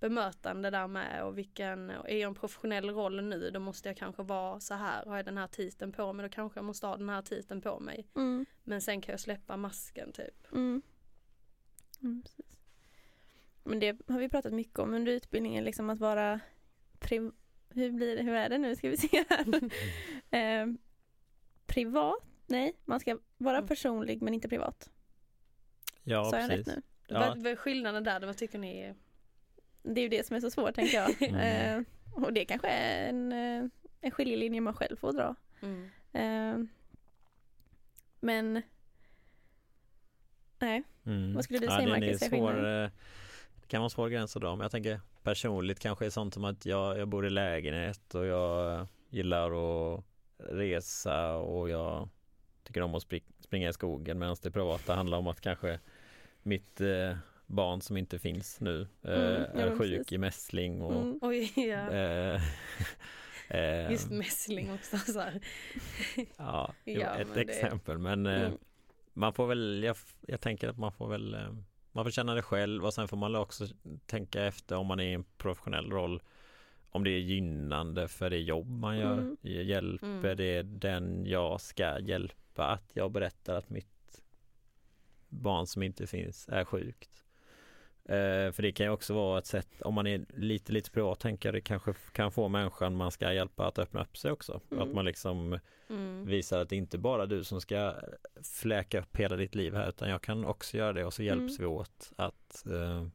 bemötande 0.00 0.70
där 0.70 0.86
med 0.86 1.24
och 1.24 1.38
vilken, 1.38 1.90
är 1.90 2.16
jag 2.16 2.28
en 2.28 2.34
professionell 2.34 2.90
roll 2.90 3.24
nu 3.24 3.50
då 3.50 3.60
måste 3.60 3.88
jag 3.88 3.96
kanske 3.96 4.22
vara 4.22 4.60
så 4.60 4.74
här, 4.74 5.06
har 5.06 5.16
jag 5.16 5.24
den 5.24 5.38
här 5.38 5.46
titeln 5.46 5.92
på 5.92 6.12
mig 6.12 6.22
då 6.22 6.28
kanske 6.34 6.58
jag 6.58 6.64
måste 6.64 6.86
ha 6.86 6.96
den 6.96 7.08
här 7.08 7.22
titeln 7.22 7.60
på 7.60 7.80
mig. 7.80 8.06
Mm. 8.16 8.46
Men 8.64 8.80
sen 8.80 9.00
kan 9.00 9.12
jag 9.12 9.20
släppa 9.20 9.56
masken 9.56 10.12
typ. 10.12 10.52
Mm. 10.52 10.82
Mm, 12.02 12.22
precis. 12.22 12.46
Men 13.64 13.78
det 13.80 14.00
har 14.08 14.18
vi 14.18 14.28
pratat 14.28 14.52
mycket 14.52 14.78
om 14.78 14.94
under 14.94 15.12
utbildningen, 15.12 15.64
liksom 15.64 15.90
att 15.90 15.98
vara 15.98 16.40
priv- 16.98 17.32
hur, 17.68 17.90
blir 17.90 18.16
det, 18.16 18.22
hur 18.22 18.34
är 18.34 18.48
det 18.48 18.58
nu, 18.58 18.76
ska 18.76 18.88
vi 18.90 18.96
se 18.96 19.24
här. 19.28 19.46
eh, 20.62 20.66
privat, 21.66 22.18
nej, 22.46 22.76
man 22.84 23.00
ska 23.00 23.18
vara 23.38 23.56
Mm. 23.56 23.68
personlig 23.68 24.22
men 24.22 24.34
inte 24.34 24.48
privat. 24.48 24.90
Ja, 26.02 26.24
Sa 26.24 26.36
jag 26.40 26.50
rätt 26.50 26.56
precis. 26.56 26.66
nu? 26.76 26.82
Ja. 27.06 27.18
Vad, 27.20 27.36
vad 27.38 27.46
är 27.52 27.56
skillnaden 27.56 28.04
där? 28.04 28.20
Vad 28.20 28.36
tycker 28.36 28.58
ni? 28.58 28.94
Det 29.94 30.00
är 30.00 30.02
ju 30.02 30.08
det 30.08 30.26
som 30.26 30.36
är 30.36 30.40
så 30.40 30.50
svårt 30.50 30.74
tänker 30.74 30.96
jag. 30.96 31.22
Mm. 31.28 31.78
Eh, 31.78 31.84
och 32.24 32.32
det 32.32 32.44
kanske 32.44 32.68
är 32.68 33.08
en, 33.08 33.32
eh, 33.32 33.64
en 34.00 34.10
skiljelinje 34.10 34.60
man 34.60 34.74
själv 34.74 34.96
får 34.96 35.12
dra. 35.12 35.34
Mm. 35.62 35.90
Eh, 36.12 36.68
men 38.20 38.62
nej, 40.58 40.82
Mm. 41.06 41.34
Vad 41.34 41.44
skulle 41.44 41.58
du 41.58 41.64
ja, 41.64 41.76
säga, 41.76 41.82
är 41.82 42.00
Marcus, 42.00 42.22
är 42.22 42.28
svår, 42.28 42.66
eh, 42.66 42.90
Det 43.60 43.66
kan 43.66 43.80
vara 43.80 43.86
en 43.86 43.90
svår 43.90 44.08
gräns 44.08 44.36
att 44.36 44.42
dra 44.42 44.56
men 44.56 44.64
jag 44.64 44.70
tänker 44.70 45.00
personligt 45.22 45.78
kanske 45.80 46.06
är 46.06 46.10
sånt 46.10 46.34
som 46.34 46.44
att 46.44 46.66
jag, 46.66 46.98
jag 46.98 47.08
bor 47.08 47.26
i 47.26 47.30
lägenhet 47.30 48.14
och 48.14 48.26
jag 48.26 48.86
gillar 49.10 49.50
att 49.50 50.04
resa 50.38 51.36
och 51.36 51.70
jag 51.70 52.08
tycker 52.62 52.80
om 52.82 52.94
att 52.94 53.02
spring, 53.02 53.24
springa 53.40 53.68
i 53.68 53.72
skogen 53.72 54.18
medan 54.18 54.36
det 54.42 54.50
privata 54.50 54.94
handlar 54.94 55.18
om 55.18 55.26
att 55.26 55.40
kanske 55.40 55.80
mitt 56.42 56.80
eh, 56.80 57.16
barn 57.46 57.80
som 57.80 57.96
inte 57.96 58.18
finns 58.18 58.60
nu 58.60 58.88
eh, 59.02 59.12
Mm, 59.12 59.42
ja, 59.54 59.60
är 59.60 59.68
men 59.68 59.78
sjuk 59.78 59.90
precis. 59.98 60.12
i 60.12 60.18
mässling 60.18 60.82
och 60.82 61.02
mm. 61.02 61.18
Oj, 61.22 61.52
ja. 61.56 61.90
eh, 61.90 62.40
eh, 63.48 63.90
Just 63.90 64.10
mässling 64.10 64.72
också 64.72 64.96
så. 64.98 65.22
Ja, 66.36 66.72
jo, 66.84 67.00
Ja, 67.00 67.14
ett 67.16 67.26
men 67.28 67.36
det- 67.36 67.52
exempel 67.52 67.98
men 67.98 68.26
eh, 68.26 68.42
Mm. 68.46 68.58
man 69.12 69.32
får 69.32 69.46
väl, 69.46 69.82
jag, 69.84 69.96
jag 70.26 70.40
tänker 70.40 70.68
att 70.68 70.78
man 70.78 70.92
får 70.92 71.08
väl 71.08 71.34
eh, 71.34 71.54
man 71.92 72.04
får 72.04 72.10
känna 72.10 72.34
det 72.34 72.42
själv 72.42 72.84
och 72.84 72.94
sen 72.94 73.08
får 73.08 73.16
man 73.16 73.36
också 73.36 73.66
tänka 74.06 74.44
efter 74.44 74.76
om 74.76 74.86
man 74.86 75.00
är 75.00 75.04
i 75.04 75.12
en 75.12 75.24
professionell 75.36 75.90
roll 75.90 76.22
om 76.90 77.04
det 77.04 77.10
är 77.10 77.18
gynnande 77.18 78.08
för 78.08 78.30
det 78.30 78.38
jobb 78.38 78.68
man 78.68 78.98
gör. 78.98 79.12
Mm. 79.18 79.36
Hjälper 79.42 80.06
Mm. 80.06 80.36
det 80.36 80.62
den 80.62 81.26
jag 81.26 81.60
ska 81.60 81.98
hjälpa 82.00 82.66
att 82.66 82.90
jag 82.94 83.10
berättar 83.10 83.54
att 83.54 83.70
mitt 83.70 84.22
barn 85.28 85.66
som 85.66 85.82
inte 85.82 86.06
finns 86.06 86.48
är 86.48 86.64
sjukt. 86.64 87.24
Eh, 88.08 88.52
för 88.52 88.62
det 88.62 88.72
kan 88.72 88.86
ju 88.86 88.92
också 88.92 89.14
vara 89.14 89.38
ett 89.38 89.46
sätt, 89.46 89.82
om 89.82 89.94
man 89.94 90.06
är 90.06 90.24
lite 90.36 90.72
lite 90.72 90.90
privat 90.90 91.20
tänkare, 91.20 91.60
kanske 91.60 91.94
kan 92.12 92.32
få 92.32 92.48
människan 92.48 92.96
man 92.96 93.10
ska 93.10 93.32
hjälpa 93.32 93.66
att 93.66 93.78
öppna 93.78 94.02
upp 94.02 94.16
sig 94.16 94.30
också. 94.30 94.60
Mm. 94.70 94.82
Att 94.88 94.94
man 94.94 95.04
liksom 95.04 95.58
Mm. 95.88 96.26
visar 96.26 96.58
att 96.60 96.68
det 96.68 96.76
inte 96.76 96.98
bara 96.98 97.26
du 97.26 97.44
som 97.44 97.60
ska 97.60 97.94
fläka 98.60 99.00
upp 99.00 99.16
hela 99.16 99.36
ditt 99.36 99.54
liv 99.54 99.74
här 99.74 99.88
utan 99.88 100.08
jag 100.10 100.22
kan 100.22 100.44
också 100.44 100.76
göra 100.76 100.92
det 100.92 101.04
och 101.04 101.14
så 101.14 101.22
hjälps 101.22 101.58
Mm. 101.58 101.70
vi 101.70 101.76
åt 101.76 102.12
att 102.16 102.66
eh, 102.66 103.06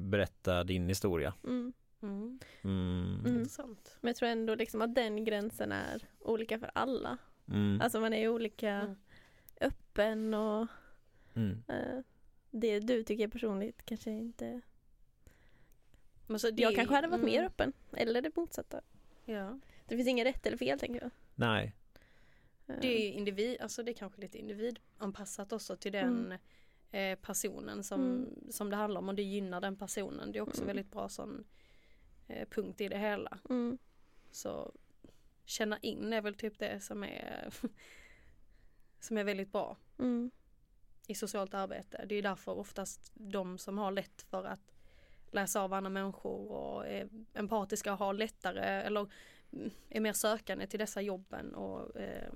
berätta 0.00 0.64
din 0.64 0.88
historia. 0.88 1.34
Mm. 1.44 1.72
Mm. 2.02 2.38
Mm. 2.64 3.20
Mm. 3.24 3.36
Intressant. 3.36 3.96
Men 4.00 4.08
jag 4.08 4.16
tror 4.16 4.28
ändå 4.28 4.54
liksom 4.54 4.82
att 4.82 4.94
den 4.94 5.24
gränsen 5.24 5.72
är 5.72 6.02
olika 6.20 6.58
för 6.58 6.70
alla. 6.74 7.18
Mm. 7.48 7.80
Alltså 7.80 8.00
man 8.00 8.12
är 8.12 8.28
olika 8.28 8.70
Mm. 8.70 8.96
öppen 9.60 10.34
och 10.34 10.66
Mm. 11.34 11.62
eh, 11.68 12.00
det 12.60 12.80
du 12.80 13.02
tycker 13.02 13.24
är 13.24 13.28
personligt 13.28 13.84
kanske 13.84 14.10
inte 14.10 14.60
Men 16.26 16.40
så 16.40 16.50
det, 16.50 16.62
Jag 16.62 16.74
kanske 16.74 16.94
hade 16.94 17.08
varit 17.08 17.20
mm. 17.22 17.32
mer 17.32 17.44
öppen 17.44 17.72
eller 17.92 18.22
det 18.22 18.36
motsatta. 18.36 18.80
Ja. 19.24 19.58
Det 19.88 19.96
finns 19.96 20.08
inget 20.08 20.26
rätt 20.26 20.46
eller 20.46 20.56
fel 20.56 20.78
tänker 20.78 21.00
jag. 21.02 21.10
Nej, 21.34 21.72
Eh, 22.66 22.74
Det 22.80 22.88
är 22.88 23.12
individ, 23.12 23.60
alltså 23.60 23.82
det 23.82 23.90
är 23.90 23.94
kanske 23.94 24.20
lite 24.20 24.38
individanpassat 24.38 25.52
också 25.52 25.76
till 25.76 25.92
den 25.92 26.34
eh, 26.90 27.18
personen 27.18 27.84
som, 27.84 28.00
Mm. 28.00 28.52
som 28.52 28.70
det 28.70 28.76
handlar 28.76 29.00
om 29.00 29.08
och 29.08 29.14
det 29.14 29.22
gynnar 29.22 29.60
den 29.60 29.76
personen. 29.76 30.32
Det 30.32 30.38
är 30.38 30.42
också 30.42 30.62
Mm. 30.62 30.66
väldigt 30.66 30.92
bra 30.92 31.08
sån 31.08 31.44
eh, 32.28 32.48
punkt 32.48 32.80
i 32.80 32.88
det 32.88 32.98
hela. 32.98 33.38
Mm. 33.50 33.78
Så 34.30 34.72
känna 35.44 35.78
in 35.78 36.12
är 36.12 36.20
väl 36.22 36.34
typ 36.34 36.58
det 36.58 36.80
som 36.80 37.04
är 37.04 37.48
som 39.00 39.16
är 39.18 39.24
väldigt 39.24 39.52
bra 39.52 39.76
Mm. 39.98 40.30
I 41.06 41.14
socialt 41.14 41.54
arbete. 41.54 42.04
Det 42.08 42.14
är 42.14 42.22
därför 42.22 42.52
oftast 42.58 43.12
de 43.14 43.58
som 43.58 43.78
har 43.78 43.90
lätt 43.90 44.22
för 44.22 44.44
att 44.44 44.72
läsa 45.30 45.60
av 45.62 45.72
andra 45.72 45.90
människor 45.90 46.50
och 46.52 46.86
är 46.86 47.08
empatiska 47.34 47.92
har 47.92 48.14
lättare 48.14 48.64
eller 48.82 49.12
är 49.88 50.00
mer 50.00 50.12
sökande 50.12 50.66
till 50.66 50.78
dessa 50.78 51.00
jobben 51.02 51.54
och 51.54 51.96
eh, 52.00 52.32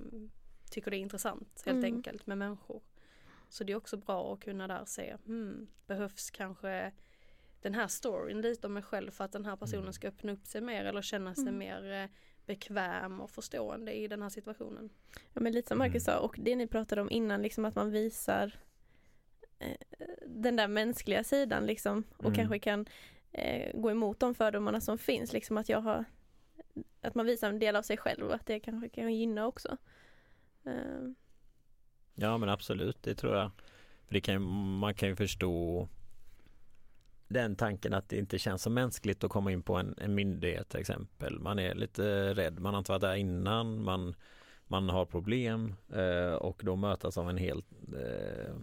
tycker 0.71 0.91
det 0.91 0.97
är 0.97 0.99
intressant 1.01 1.63
helt 1.67 1.79
Mm. 1.79 1.95
enkelt 1.95 2.27
med 2.27 2.39
människor. 2.39 2.83
Så 3.49 3.65
det 3.65 3.73
är 3.73 3.77
också 3.77 3.97
bra 3.97 4.33
att 4.35 4.41
kunna 4.41 4.67
där 4.67 4.85
se, 4.85 5.17
hmm, 5.27 5.69
behövs 5.87 6.31
kanske 6.31 6.93
den 7.63 7.75
här 7.75 7.89
storyn 7.89 8.41
lite 8.41 8.67
om 8.67 8.73
mig 8.75 8.83
själv 8.83 9.11
för 9.11 9.25
att 9.25 9.33
den 9.33 9.45
här 9.45 9.57
personnen 9.57 9.83
Mm. 9.83 9.93
ska 9.93 10.09
öppna 10.09 10.33
upp 10.33 10.47
sig 10.47 10.61
mer 10.61 10.85
eller 10.85 11.03
känna 11.03 11.35
sig 11.35 11.43
Mm. 11.49 11.59
mer 11.59 11.93
eh, 11.93 12.09
bekväm 12.49 13.21
och 13.21 13.31
förstående 13.31 13.93
i 13.93 14.09
den 14.09 14.23
här 14.23 14.29
situationen. 14.29 14.91
Ja 15.35 15.41
men 15.41 15.53
lite 15.53 15.69
som 15.69 15.79
Marcus 15.79 16.09
Mm. 16.09 16.19
sa 16.19 16.25
och 16.25 16.37
det 16.39 16.57
ni 16.57 16.67
pratade 16.67 17.01
om 17.01 17.11
innan 17.11 17.43
liksom 17.43 17.65
att 17.65 17.75
man 17.75 17.91
visar 17.91 18.53
eh, 19.59 19.77
den 20.27 20.57
där 20.57 20.69
mänskliga 20.69 21.25
sidan 21.25 21.67
liksom 21.67 22.05
och 22.17 22.25
Mm. 22.25 22.35
kanske 22.37 22.59
kan 22.59 22.87
eh, 23.33 23.81
gå 23.81 23.91
emot 23.91 24.21
de 24.21 24.35
fördomarna 24.35 24.81
som 24.81 24.99
finns 24.99 25.33
liksom 25.33 25.57
att 25.59 25.69
jag 25.69 25.81
har 25.81 26.05
att 27.01 27.15
man 27.15 27.27
visar 27.27 27.49
en 27.49 27.59
del 27.59 27.77
av 27.77 27.83
sig 27.83 27.97
själv 27.97 28.27
och 28.27 28.35
att 28.35 28.47
det 28.47 28.61
kanske 28.61 28.89
kan 28.89 29.15
gynna 29.15 29.47
också. 29.47 29.77
Eh, 30.65 31.11
Ja 32.15 32.39
men 32.39 32.49
absolut, 32.49 33.03
det 33.03 33.15
tror 33.15 33.37
jag. 33.37 33.51
Kan, 34.23 34.43
man 34.79 34.95
kan 34.95 35.09
ju 35.09 35.17
förstå 35.17 35.89
den 37.29 37.57
tanken 37.57 37.95
att 37.95 38.09
det 38.09 38.17
inte 38.17 38.39
känns 38.39 38.63
så 38.63 38.71
mänskligt 38.71 39.25
att 39.25 39.31
komma 39.31 39.53
in 39.53 39.63
på 39.63 39.77
en, 39.77 39.95
en 39.99 40.15
myndighet 40.15 40.69
till 40.69 40.81
exempel. 40.81 41.39
Man 41.41 41.59
är 41.59 41.75
lite 41.75 42.35
rädd, 42.35 42.59
man 42.61 42.75
har 42.75 42.79
inte 42.79 42.93
varit 42.93 43.01
där 43.01 43.15
innan, 43.15 43.85
man, 43.85 44.15
man 44.67 44.89
har 44.89 45.07
problem 45.07 45.75
eh, 45.93 46.33
och 46.35 46.61
då 46.65 46.77
mötas 46.77 47.19
av 47.19 47.31
en 47.31 47.37
helt 47.37 47.67
eh, 47.97 48.55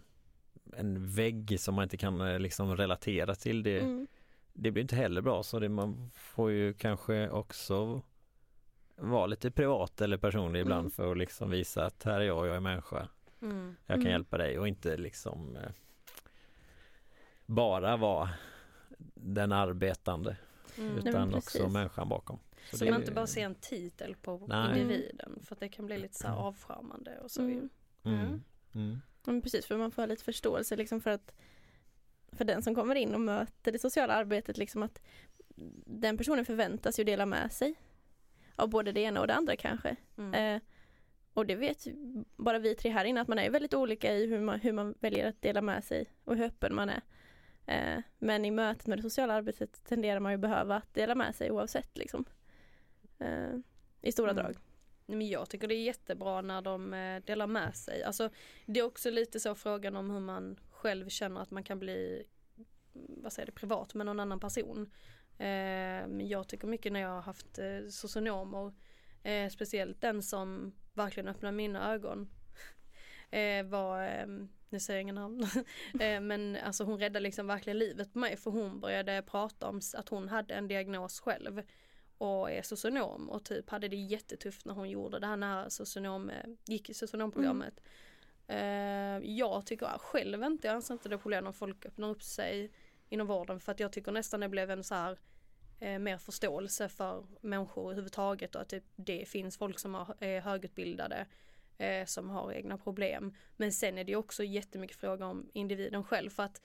en 0.78 1.08
vägg 1.10 1.60
som 1.60 1.76
man 1.76 1.84
inte 1.84 1.98
kan 1.98 2.22
eh, 2.22 2.40
liksom 2.40 2.78
relatera 2.78 3.36
till. 3.36 3.64
Det, 3.64 3.80
mm, 3.80 4.08
det 4.54 4.72
blir 4.72 4.82
inte 4.82 4.96
heller 4.96 5.22
bra 5.22 5.44
så 5.44 5.60
det, 5.60 5.70
man 5.70 6.10
får 6.14 6.52
ju 6.52 6.74
kanske 6.74 7.30
också 7.30 8.02
vara 8.98 9.26
lite 9.26 9.52
privat 9.52 10.02
eller 10.02 10.18
personlig 10.18 10.60
ibland 10.62 10.80
Mm. 10.80 10.92
för 10.92 11.12
att 11.12 11.18
liksom 11.18 11.50
visa 11.50 11.86
att 11.86 12.04
här 12.04 12.20
är 12.22 12.26
jag, 12.26 12.48
jag 12.48 12.56
är 12.56 12.60
människa. 12.60 13.08
Mm. 13.42 13.76
Jag 13.86 13.96
kan 13.96 14.02
Mm. 14.02 14.12
hjälpa 14.12 14.38
dig 14.38 14.60
och 14.60 14.68
inte 14.68 14.98
liksom 14.98 15.56
eh, 15.56 15.70
bara 17.46 17.98
vara 17.98 18.30
den 19.14 19.52
arbetande 19.52 20.38
Mm. 20.78 20.94
Nej, 20.96 21.10
utan 21.10 21.30
men 21.30 21.38
också 21.38 21.70
människan 21.70 22.10
bakom. 22.10 22.40
Så 22.72 22.78
Så 22.78 22.86
man 22.86 23.00
inte 23.00 23.12
bara 23.12 23.28
ser 23.28 23.46
en 23.46 23.56
titel 23.56 24.16
på 24.16 24.46
Nej. 24.48 24.82
individen 24.82 25.40
för 25.44 25.56
att 25.56 25.60
det 25.60 25.70
kan 25.70 25.86
bli 25.86 25.98
lite 25.98 26.18
så 26.18 26.28
här 26.28 26.36
avskärmande 26.36 27.20
och 27.20 27.32
så. 27.32 27.42
Mm. 27.42 27.70
Mm. 28.04 28.44
Mm. 28.74 29.02
Men 29.24 29.42
precis 29.42 29.66
för 29.66 29.78
man 29.78 29.92
får 29.92 30.08
lite 30.08 30.24
förståelse 30.24 30.76
liksom 30.76 31.02
för 31.02 31.12
att 31.12 31.34
för 32.32 32.46
den 32.46 32.62
som 32.62 32.76
kommer 32.76 32.96
in 32.96 33.14
och 33.14 33.22
möter 33.22 33.72
det 33.72 33.80
sociala 33.80 34.14
arbetet 34.14 34.58
liksom 34.58 34.84
att 34.84 35.02
den 35.86 36.18
personen 36.18 36.46
förväntas 36.46 37.00
ju 37.00 37.04
dela 37.04 37.26
med 37.26 37.52
sig 37.52 37.76
av 38.56 38.70
både 38.70 38.92
det 38.92 39.02
ena 39.02 39.22
och 39.22 39.28
det 39.28 39.34
andra 39.34 39.56
kanske. 39.56 39.96
Mm. 40.18 40.34
Eh, 40.34 40.62
och 41.34 41.46
det 41.46 41.56
vet 41.56 41.86
ju 41.86 41.94
bara 42.36 42.60
vi 42.60 42.76
tre 42.76 42.92
här 42.92 43.06
inne 43.06 43.22
att 43.22 43.28
man 43.28 43.40
är 43.40 43.50
väldigt 43.50 43.74
olika 43.74 44.14
i 44.14 44.26
hur 44.26 44.42
man, 44.42 44.60
hur 44.60 44.72
man 44.74 44.96
väljer 45.00 45.30
att 45.30 45.42
dela 45.42 45.62
med 45.62 45.84
sig 45.84 46.06
och 46.24 46.36
hur 46.36 46.46
öppen 46.46 46.76
man 46.76 46.90
är. 46.90 47.02
Eh, 47.66 48.00
men 48.20 48.46
i 48.46 48.52
mötet 48.52 48.88
med 48.88 48.98
det 48.98 49.02
sociala 49.02 49.34
arbetet 49.34 49.84
tenderar 49.84 50.20
man 50.20 50.32
ju 50.32 50.38
behöva 50.38 50.76
att 50.76 50.94
dela 50.94 51.16
med 51.16 51.36
sig 51.36 51.52
oavsett 51.52 51.98
liksom. 51.98 52.26
Eh, 53.20 53.56
I 54.02 54.12
stora 54.12 54.32
Mm. 54.32 54.44
drag. 54.44 54.56
Men 55.06 55.28
jag 55.28 55.50
tycker 55.50 55.68
det 55.68 55.76
är 55.76 55.84
jättebra 55.84 56.42
när 56.42 56.62
de 56.62 56.94
eh, 56.94 57.24
delar 57.24 57.48
med 57.48 57.76
sig. 57.76 58.04
Alltså, 58.04 58.30
det 58.66 58.80
är 58.80 58.84
också 58.84 59.10
lite 59.10 59.40
så 59.40 59.56
frågan 59.56 59.96
om 59.96 60.10
hur 60.10 60.20
man 60.20 60.60
själv 60.72 61.10
känner 61.10 61.42
att 61.42 61.52
man 61.52 61.64
kan 61.64 61.80
bli 61.80 62.24
vad 62.94 63.34
säger 63.34 63.46
det, 63.46 63.52
privat 63.52 63.94
med 63.94 64.06
någon 64.06 64.20
annan 64.20 64.40
person. 64.40 64.92
Eh, 65.38 66.26
jag 66.28 66.48
tycker 66.48 66.68
mycket 66.68 66.92
när 66.92 67.00
jag 67.00 67.10
har 67.10 67.22
haft 67.22 67.60
eh, 67.60 67.88
socionomer, 67.90 68.74
eh, 69.24 69.50
speciellt 69.50 70.02
den 70.02 70.24
som 70.24 70.74
verkligen 70.94 71.28
öppnade 71.28 71.58
mina 71.58 71.94
ögon 71.94 72.30
eh, 73.36 73.66
var, 73.66 74.08
eh, 74.08 74.28
nu 74.70 74.80
säger 74.80 74.98
jag 74.98 75.02
inga 75.02 75.14
namn, 75.14 75.44
eh, 76.00 76.22
men 76.22 76.58
alltså 76.64 76.84
hon 76.84 77.00
räddade 77.00 77.20
liksom 77.20 77.48
verkligen 77.48 77.78
livet 77.80 78.14
på 78.14 78.20
mig 78.20 78.38
för 78.38 78.52
hon 78.52 78.80
började 78.80 79.22
prata 79.22 79.68
om 79.68 79.82
att 79.94 80.10
hon 80.10 80.30
hade 80.30 80.54
en 80.54 80.68
diagnos 80.68 81.20
själv 81.20 81.62
och 82.18 82.52
är 82.52 82.62
socionom 82.62 83.30
och 83.30 83.46
typ 83.46 83.70
hade 83.70 83.88
det 83.88 83.96
jättetufft 83.96 84.66
när 84.66 84.74
hon 84.74 84.90
gjorde 84.90 85.20
det 85.20 85.28
här 85.28 85.38
när 85.38 85.70
socionom, 85.70 86.30
eh, 86.30 86.50
gick 86.66 86.90
i 86.90 86.94
socionomprogrammet. 86.94 87.82
Eh, 88.48 88.58
jag 89.24 89.66
tycker 89.66 89.98
själv 89.98 90.44
inte, 90.44 90.68
jag 90.68 90.76
anser 90.76 90.94
inte 90.94 91.10
det 91.10 91.16
är 91.16 91.20
problem 91.20 91.48
om 91.48 91.54
folk 91.54 91.86
öppnar 91.86 92.10
upp 92.10 92.24
sig 92.24 92.72
inom 93.10 93.28
vården 93.28 93.60
för 93.60 93.72
att 93.72 93.80
jag 93.80 93.92
tycker 93.92 94.12
nästan 94.12 94.40
det 94.40 94.50
blev 94.50 94.72
en 94.72 94.84
så 94.84 94.96
här 94.96 95.20
eh, 95.80 96.00
mer 96.00 96.18
förståelse 96.18 96.90
för 96.90 97.26
människor 97.42 97.84
överhuvudtaget 97.84 98.56
och 98.56 98.62
att 98.62 98.70
typ, 98.70 98.84
det 98.96 99.30
finns 99.30 99.58
folk 99.58 99.80
som 99.80 99.94
har, 99.94 100.16
är 100.20 100.42
högutbildade 100.42 101.26
eh, 101.78 102.06
som 102.06 102.30
har 102.30 102.52
egna 102.52 102.78
problem. 102.78 103.34
Men 103.58 103.72
sen 103.72 103.98
är 103.98 104.04
det 104.04 104.16
också 104.16 104.44
jättemycket 104.44 104.98
fråga 104.98 105.26
om 105.26 105.50
individen 105.54 106.04
själv 106.04 106.30
för 106.30 106.44
att 106.44 106.62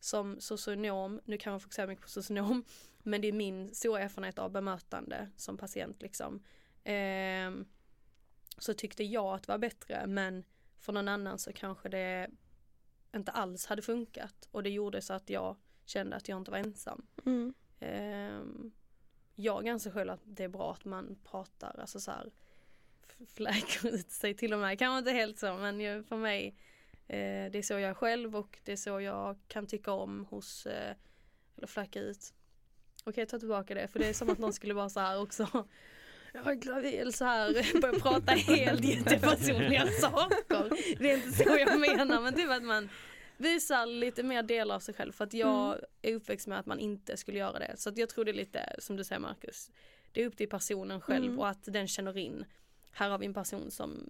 som 0.00 0.40
socionom, 0.40 1.20
nu 1.24 1.38
kan 1.38 1.52
man 1.52 1.60
fokusera 1.60 1.86
mycket 1.86 2.04
på 2.04 2.10
socionom, 2.10 2.64
men 3.02 3.20
det 3.20 3.28
är 3.28 3.32
min 3.32 3.74
stora 3.74 4.00
erfarenhet 4.00 4.38
av 4.38 4.50
bemötande 4.50 5.30
som 5.36 5.56
patient 5.56 6.02
liksom. 6.02 6.42
Ehm, 6.84 7.64
så 8.58 8.74
tyckte 8.74 9.04
jag 9.04 9.34
att 9.34 9.42
det 9.42 9.52
var 9.52 9.58
bättre 9.58 10.06
men 10.06 10.44
för 10.78 10.92
någon 10.92 11.08
annan 11.08 11.38
så 11.38 11.52
kanske 11.52 11.88
det 11.88 12.30
inte 13.14 13.32
alls 13.32 13.66
hade 13.66 13.82
funkat 13.82 14.48
och 14.50 14.62
det 14.62 14.70
gjorde 14.70 15.02
så 15.02 15.14
att 15.14 15.30
jag 15.30 15.56
kände 15.84 16.16
att 16.16 16.28
jag 16.28 16.38
inte 16.38 16.50
var 16.50 16.58
ensam. 16.58 17.06
Mm. 17.26 17.54
Ehm, 17.80 18.72
jag 19.34 19.68
anser 19.68 19.90
själv 19.90 20.10
att 20.10 20.20
det 20.24 20.44
är 20.44 20.48
bra 20.48 20.72
att 20.72 20.84
man 20.84 21.18
pratar, 21.24 21.80
alltså 21.80 22.00
så 22.00 22.10
här 22.10 22.32
fläker 23.34 23.88
ut 23.94 24.10
sig 24.10 24.34
till 24.34 24.52
och 24.52 24.58
med, 24.58 24.78
kanske 24.78 24.98
inte 24.98 25.10
helt 25.10 25.38
så 25.38 25.54
men 25.54 25.80
ju 25.80 26.02
för 26.02 26.16
mig 26.16 26.46
eh, 27.08 27.50
det 27.52 27.58
är 27.58 27.62
så 27.62 27.72
jag 27.74 27.82
är 27.82 27.94
själv 27.94 28.36
och 28.36 28.58
det 28.64 28.72
är 28.72 28.76
så 28.76 29.00
jag 29.00 29.36
kan 29.48 29.66
tycka 29.66 29.92
om 29.92 30.26
hos, 30.30 30.66
eh, 30.66 30.96
eller 31.56 31.66
fläka 31.66 32.00
ut. 32.00 32.34
Okej, 33.04 33.26
ta 33.26 33.38
tillbaka 33.38 33.74
det 33.74 33.88
för 33.88 33.98
det 33.98 34.06
är 34.06 34.12
som 34.12 34.30
att 34.30 34.38
någon 34.38 34.52
skulle 34.52 34.74
vara 34.74 34.88
så 34.88 35.00
här 35.00 35.20
också 35.22 35.48
jag 36.32 36.46
är 36.46 36.54
gravid 36.54 37.14
så 37.14 37.24
här 37.24 37.80
börja 37.80 38.00
prata 38.00 38.32
helt 38.32 38.84
jättepersonliga 38.84 39.86
saker. 39.86 40.96
Det 40.98 41.10
är 41.10 41.16
inte 41.16 41.32
så 41.32 41.56
jag 41.58 41.80
menar 41.80 42.20
men 42.20 42.34
typ 42.34 42.50
att 42.50 42.62
man 42.62 42.88
visar 43.36 43.86
lite 43.86 44.22
mer 44.22 44.42
delar 44.42 44.74
av 44.74 44.80
sig 44.80 44.94
själv 44.94 45.12
för 45.12 45.24
att 45.24 45.34
jag 45.34 45.72
Mm. 45.72 45.84
är 46.02 46.14
uppväxt 46.14 46.46
med 46.46 46.58
att 46.58 46.66
man 46.66 46.78
inte 46.78 47.16
skulle 47.16 47.38
göra 47.38 47.58
det. 47.58 47.74
Så 47.76 47.88
att 47.88 47.98
jag 47.98 48.08
tror 48.08 48.24
det 48.24 48.30
är 48.30 48.34
lite 48.34 48.76
som 48.78 48.96
du 48.96 49.04
säger 49.04 49.20
Marcus. 49.20 49.70
Det 50.12 50.22
är 50.22 50.26
upp 50.26 50.36
till 50.36 50.48
personen 50.48 51.00
själv 51.00 51.24
Mm. 51.24 51.38
och 51.38 51.48
att 51.48 51.64
den 51.64 51.88
känner 51.88 52.18
in. 52.18 52.44
Här 52.94 53.10
har 53.10 53.18
vi 53.18 53.26
en 53.26 53.34
person 53.34 53.70
som 53.70 54.08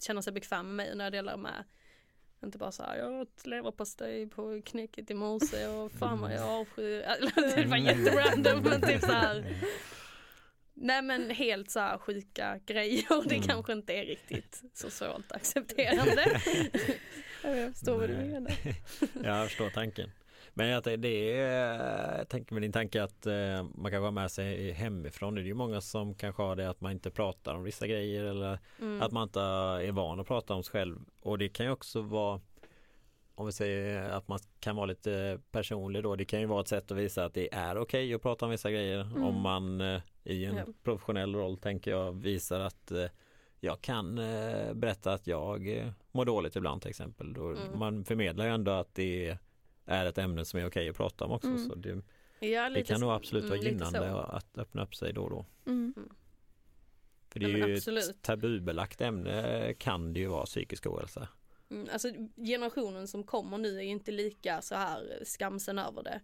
känner 0.00 0.20
sig 0.22 0.32
bekväm 0.32 0.66
med 0.66 0.74
mig 0.86 0.96
när 0.96 1.04
jag 1.04 1.12
delar 1.12 1.36
med 1.36 1.64
inte 2.42 2.58
bara 2.58 2.72
så 2.72 2.82
här, 2.82 2.96
jag 2.96 3.12
åt 3.20 3.46
leverpastej 3.46 4.26
på 4.26 4.62
knäcket 4.64 5.10
i 5.10 5.14
morse 5.14 5.66
och 5.66 5.92
fan 5.98 6.20
vad 6.20 6.34
jag 6.34 6.48
avskyr. 6.48 6.98
Det 7.56 7.66
var 7.66 7.76
jätterandom 7.76 8.62
men 8.62 8.80
typ 8.82 9.00
så 9.00 9.12
här. 9.12 9.44
Nej 10.74 11.02
men 11.02 11.30
helt 11.30 11.70
så 11.70 11.80
här 11.80 11.98
sjuka 11.98 12.60
grejer. 12.66 13.28
Det 13.28 13.34
Mm. 13.36 13.46
kanske 13.48 13.72
inte 13.72 13.92
är 13.92 14.04
riktigt 14.04 14.62
socialt 14.74 15.32
accepterande. 15.32 16.40
Ja, 17.42 17.50
Jag 17.56 17.72
förstår 17.72 17.98
vad 17.98 18.08
du 18.08 18.14
Nej. 18.16 18.28
menar. 18.28 18.52
Jag 19.24 19.48
förstår 19.48 19.70
tanken. 19.70 20.10
Men 20.58 20.68
jag, 20.68 20.82
det 21.00 21.32
är, 21.38 22.18
jag 22.18 22.28
tänker 22.28 22.54
med 22.54 22.62
din 22.62 22.72
tanke 22.72 23.02
att 23.02 23.26
eh, 23.26 23.62
man 23.74 23.90
kanske 23.90 23.98
har 23.98 24.10
med 24.10 24.30
sig 24.30 24.70
hemifrån. 24.72 25.34
Det 25.34 25.40
är 25.40 25.44
ju 25.44 25.54
många 25.54 25.80
som 25.80 26.14
kanske 26.14 26.42
har 26.42 26.56
det 26.56 26.70
att 26.70 26.80
man 26.80 26.92
inte 26.92 27.10
pratar 27.10 27.54
om 27.54 27.62
vissa 27.62 27.86
grejer 27.86 28.24
eller 28.24 28.58
Mm. 28.80 29.02
att 29.02 29.12
man 29.12 29.22
inte 29.22 29.40
är 29.40 29.92
van 29.92 30.20
att 30.20 30.26
prata 30.26 30.54
om 30.54 30.62
sig 30.62 30.72
själv. 30.72 30.98
Och 31.20 31.38
det 31.38 31.48
kan 31.48 31.66
ju 31.66 31.72
också 31.72 32.00
vara 32.00 32.40
om 33.34 33.46
vi 33.46 33.52
säger 33.52 34.10
att 34.10 34.28
man 34.28 34.38
kan 34.60 34.76
vara 34.76 34.86
lite 34.86 35.40
personlig 35.50 36.02
då. 36.02 36.16
Det 36.16 36.24
kan 36.24 36.40
ju 36.40 36.46
vara 36.46 36.60
ett 36.60 36.68
sätt 36.68 36.90
att 36.90 36.96
visa 36.98 37.24
att 37.24 37.34
det 37.34 37.54
är 37.54 37.78
okej 37.78 38.14
att 38.14 38.22
prata 38.22 38.44
om 38.44 38.50
vissa 38.50 38.70
grejer. 38.70 39.00
Mm. 39.00 39.22
Om 39.24 39.40
man 39.40 39.80
eh, 39.80 40.00
i 40.24 40.44
en 40.44 40.56
Ja. 40.56 40.64
professionell 40.84 41.34
roll 41.34 41.56
tänker 41.58 41.90
jag 41.90 42.12
visar 42.22 42.60
att 42.60 42.90
eh, 42.90 43.04
jag 43.60 43.80
kan 43.80 44.14
berätta 44.74 45.12
att 45.12 45.26
jag 45.26 45.84
mår 46.12 46.24
dåligt 46.24 46.56
ibland 46.56 46.82
till 46.82 46.90
exempel. 46.90 47.36
Mm. 47.36 47.78
Man 47.78 48.04
förmedlar 48.04 48.44
ju 48.44 48.50
ändå 48.50 48.70
att 48.72 48.94
det 48.94 49.26
är 49.28 49.38
ett 49.86 50.18
ämne 50.18 50.44
som 50.44 50.60
är 50.60 50.66
okej 50.66 50.88
att 50.88 50.96
prata 50.96 51.24
om 51.24 51.32
också. 51.32 51.48
Mm. 51.48 51.68
Så 51.68 51.74
det, 51.74 52.02
Ja, 52.40 52.70
det 52.70 52.82
kan 52.82 53.00
nog 53.00 53.10
absolut 53.10 53.44
vara 53.44 53.54
mm, 53.58 53.64
lite 53.64 53.84
gynnande 53.84 54.20
att 54.22 54.58
öppna 54.58 54.82
upp 54.82 54.94
sig 54.94 55.12
då 55.12 55.22
och 55.22 55.30
då. 55.30 55.46
Mm. 55.66 55.94
För 57.28 57.40
det 57.40 57.46
är 57.46 57.58
Ja, 57.58 57.66
ju 57.68 57.76
absolut. 57.76 58.04
ett 58.10 58.22
tabubelagt 58.22 59.00
ämne 59.00 59.74
kan 59.78 60.12
det 60.12 60.20
ju 60.20 60.26
vara 60.26 60.46
psykisk 60.46 60.86
ohälsa. 60.86 61.28
Mm, 61.70 61.88
alltså 61.92 62.08
generationen 62.36 63.08
som 63.08 63.24
kommer 63.24 63.58
nu 63.58 63.78
är 63.78 63.82
ju 63.82 63.88
inte 63.90 64.10
lika 64.12 64.62
så 64.62 64.74
här 64.74 65.22
skamsen 65.24 65.78
över 65.78 66.02
det. 66.02 66.20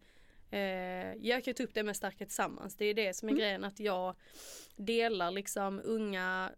Eh, 0.56 1.26
jag 1.28 1.44
kan 1.44 1.54
ta 1.54 1.62
upp 1.62 1.74
det 1.74 1.82
med 1.82 1.96
Starka 1.96 2.24
Tillsammans. 2.26 2.76
Det 2.76 2.84
är 2.84 2.94
det 2.94 3.14
som 3.16 3.28
är 3.28 3.32
Mm. 3.32 3.40
grejen 3.40 3.64
att 3.64 3.80
jag 3.80 4.14
delar 4.76 5.30
liksom 5.30 5.80
unga, 5.84 6.50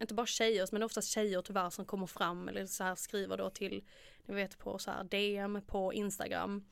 inte 0.00 0.14
bara 0.14 0.26
tjejer 0.26 0.68
men 0.72 0.82
oftast 0.82 1.08
tjejer 1.08 1.42
tyvärr 1.42 1.70
som 1.70 1.84
kommer 1.84 2.06
fram 2.06 2.48
eller 2.48 2.66
så 2.66 2.84
här 2.84 2.94
skriver 2.94 3.36
då 3.36 3.50
till, 3.50 3.84
ni 4.26 4.34
vet 4.34 4.58
på 4.58 4.78
så 4.78 4.90
här 4.90 5.04
DM 5.04 5.62
på 5.66 5.92
Instagram. 5.92 6.64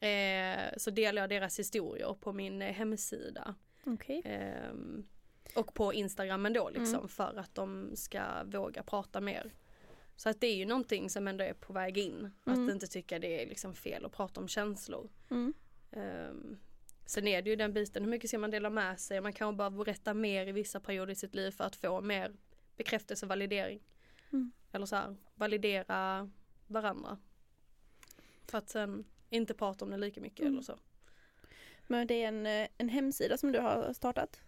Eh, 0.00 0.76
så 0.76 0.90
delar 0.90 1.22
jag 1.22 1.30
deras 1.30 1.58
historier 1.58 2.16
på 2.20 2.32
min 2.32 2.62
eh, 2.62 2.72
hemsida. 2.72 3.54
Okej. 3.84 4.22
Ehm, 4.24 5.06
och 5.54 5.74
på 5.74 5.94
Instagram 5.94 6.46
ändå 6.46 6.70
liksom 6.70 6.94
Mm. 6.94 7.08
för 7.08 7.38
att 7.38 7.54
de 7.54 7.96
ska 7.96 8.44
våga 8.44 8.82
prata 8.82 9.20
mer. 9.20 9.52
Så 10.16 10.28
att 10.28 10.40
det 10.40 10.46
är 10.46 10.56
ju 10.56 10.66
någonting 10.66 11.10
som 11.10 11.28
ändå 11.28 11.44
är 11.44 11.54
på 11.54 11.72
väg 11.72 11.98
in. 11.98 12.30
Mm. 12.46 12.66
Att 12.66 12.72
inte 12.72 12.86
tycka 12.86 13.18
det 13.18 13.42
är 13.42 13.48
liksom 13.48 13.74
fel 13.74 14.04
att 14.04 14.12
prata 14.12 14.40
om 14.40 14.48
känslor. 14.48 15.10
Mm. 15.30 15.54
Um, 15.90 16.58
sen 17.06 17.26
är 17.26 17.42
det 17.42 17.50
ju 17.50 17.56
den 17.56 17.72
biten, 17.72 18.02
hur 18.02 18.10
mycket 18.10 18.30
ska 18.30 18.38
man 18.38 18.50
dela 18.50 18.70
med 18.70 19.00
sig? 19.00 19.20
Man 19.20 19.32
kan 19.32 19.56
bara 19.56 19.70
berätta 19.70 20.14
mer 20.14 20.46
i 20.46 20.52
vissa 20.52 20.80
perioder 20.80 21.12
i 21.12 21.16
sitt 21.16 21.34
liv 21.34 21.50
för 21.50 21.64
att 21.64 21.76
få 21.76 22.00
mer 22.00 22.32
bekräftelse 22.76 23.26
och 23.26 23.28
validering. 23.28 23.80
Mm. 24.32 24.52
Eller 24.72 24.86
så 24.86 24.96
här, 24.96 25.16
validera 25.34 26.30
varandra. 26.68 27.18
För 28.46 28.58
att 28.58 28.68
sen 28.68 29.04
inte 29.30 29.54
prata 29.54 29.84
om 29.84 29.90
det 29.90 29.96
lika 29.96 30.20
mycket 30.20 30.40
Mm. 30.40 30.52
eller 30.52 30.62
så. 30.62 30.78
Men 31.86 32.06
det 32.06 32.14
är 32.24 32.28
en, 32.28 32.46
eh, 32.46 32.68
en 32.78 32.88
hemsida 32.88 33.36
som 33.38 33.52
du 33.52 33.58
har 33.58 33.92
startat? 33.92 34.40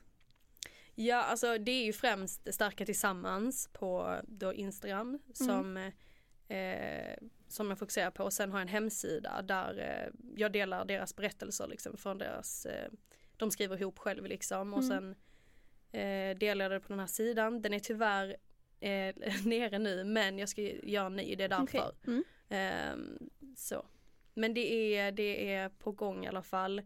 Ja, 0.94 1.22
alltså 1.22 1.58
det 1.58 1.70
är 1.72 1.84
ju 1.84 1.92
främst 1.92 2.54
Starka 2.54 2.86
Tillsammans 2.86 3.68
på 3.72 4.20
då 4.28 4.54
Instagram 4.54 5.18
som, 5.32 5.76
eh, 6.48 7.16
som 7.48 7.68
jag 7.70 7.78
fokuserar 7.78 8.10
på. 8.10 8.24
Och 8.24 8.32
sen 8.32 8.50
har 8.52 8.58
jag 8.58 8.62
en 8.62 8.68
hemsida 8.72 9.42
där 9.42 9.78
eh, 9.78 10.12
jag 10.36 10.52
delar 10.52 10.84
deras 10.84 11.16
berättelser 11.16 11.66
liksom 11.66 11.96
från 11.96 12.18
deras, 12.18 12.66
eh, 12.66 12.90
de 13.36 13.50
skriver 13.50 13.76
ihop 13.80 13.98
själv 13.98 14.24
liksom. 14.26 14.74
Och 14.74 14.82
Mm. 14.82 14.88
sen 14.90 15.14
eh, 16.00 16.38
delar 16.38 16.64
jag 16.64 16.72
det 16.72 16.80
på 16.80 16.88
den 16.88 17.00
här 17.00 17.06
sidan. 17.06 17.62
Den 17.62 17.72
är 17.72 17.78
tyvärr 17.80 18.36
eh, 18.80 19.14
nere 19.44 19.78
nu 19.78 20.04
men 20.04 20.38
jag 20.38 20.48
ska 20.48 20.62
göra 20.62 21.06
en 21.06 21.16
ny, 21.16 21.34
det 21.34 21.44
är 21.44 21.48
därför. 21.48 21.62
Okej. 21.62 21.90
Mm. 22.06 22.24
Ehm, 22.48 23.30
så. 23.56 23.86
Men 24.34 24.54
det 24.54 24.96
är, 24.96 25.12
det 25.12 25.52
är 25.52 25.68
på 25.68 25.92
gång 25.92 26.24
i 26.24 26.28
alla 26.28 26.42
fall. 26.42 26.82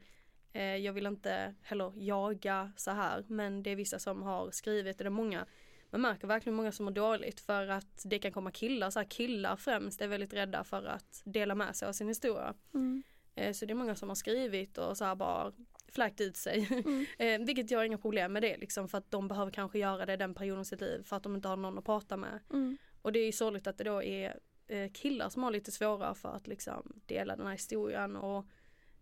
Eh, 0.53 0.77
jag 0.77 0.93
vill 0.93 1.07
inte 1.07 1.55
heller 1.63 1.93
jaga 1.97 2.73
så 2.77 2.91
här 2.91 3.25
men 3.29 3.63
det 3.63 3.71
är 3.71 3.77
vissa 3.77 3.99
som 3.99 4.23
har 4.23 4.51
skrivit 4.51 4.97
och 4.97 5.05
det 5.05 5.09
är 5.09 5.11
många 5.11 5.47
man 5.95 6.01
märker 6.01 6.27
verkligen 6.27 6.57
många 6.57 6.73
som 6.73 6.85
mår 6.85 6.93
dåligt 6.93 7.41
för 7.41 7.69
att 7.69 8.03
det 8.05 8.19
kan 8.19 8.33
komma 8.33 8.51
killar, 8.51 8.91
så 8.91 8.99
här 8.99 9.07
killar 9.07 9.57
främst 9.57 10.01
är 10.01 10.09
väldigt 10.09 10.33
rädda 10.33 10.65
för 10.65 10.85
att 10.85 11.23
dela 11.25 11.55
med 11.55 11.77
sig 11.77 11.89
av 11.89 11.93
sin 11.93 12.09
historia. 12.09 12.55
Mm. 12.75 13.03
Eh, 13.35 13.53
så 13.53 13.67
det 13.67 13.73
är 13.73 13.75
många 13.75 13.95
som 13.95 14.09
har 14.09 14.17
skrivit 14.17 14.79
och 14.79 14.97
så 14.97 15.05
här 15.05 15.15
bara 15.15 15.53
fläkt 15.95 16.21
ut 16.21 16.37
sig. 16.37 16.69
Mm. 16.71 17.07
Eh, 17.19 17.47
vilket 17.47 17.71
jag 17.71 17.79
har 17.79 17.85
inga 17.85 17.99
problem 17.99 18.33
med 18.33 18.43
det 18.43 18.57
liksom 18.57 18.89
för 18.89 18.99
att 18.99 19.11
de 19.11 19.29
behöver 19.29 19.53
kanske 19.53 19.79
göra 19.79 20.07
det 20.07 20.17
den 20.17 20.35
perioden 20.35 20.63
i 20.63 20.65
sitt 20.65 20.81
liv 20.81 21.03
för 21.03 21.17
att 21.17 21.23
de 21.23 21.35
inte 21.35 21.49
har 21.49 21.57
någon 21.57 21.79
att 21.79 21.85
prata 21.85 22.17
med. 22.17 22.41
Mm. 22.53 22.77
Och 23.03 23.13
det 23.13 23.19
är 23.19 23.27
ju 23.27 23.33
sorgligt 23.33 23.67
att 23.67 23.79
det 23.79 23.85
då 23.85 24.03
är 24.03 24.39
eh, 24.67 24.91
killar 24.93 25.29
som 25.29 25.43
har 25.43 25.51
lite 25.51 25.73
svårare 25.73 26.15
för 26.15 26.29
att 26.37 26.47
liksom 26.47 27.01
dela 27.07 27.37
den 27.37 27.47
här 27.47 27.53
historien 27.53 28.17
och 28.17 28.47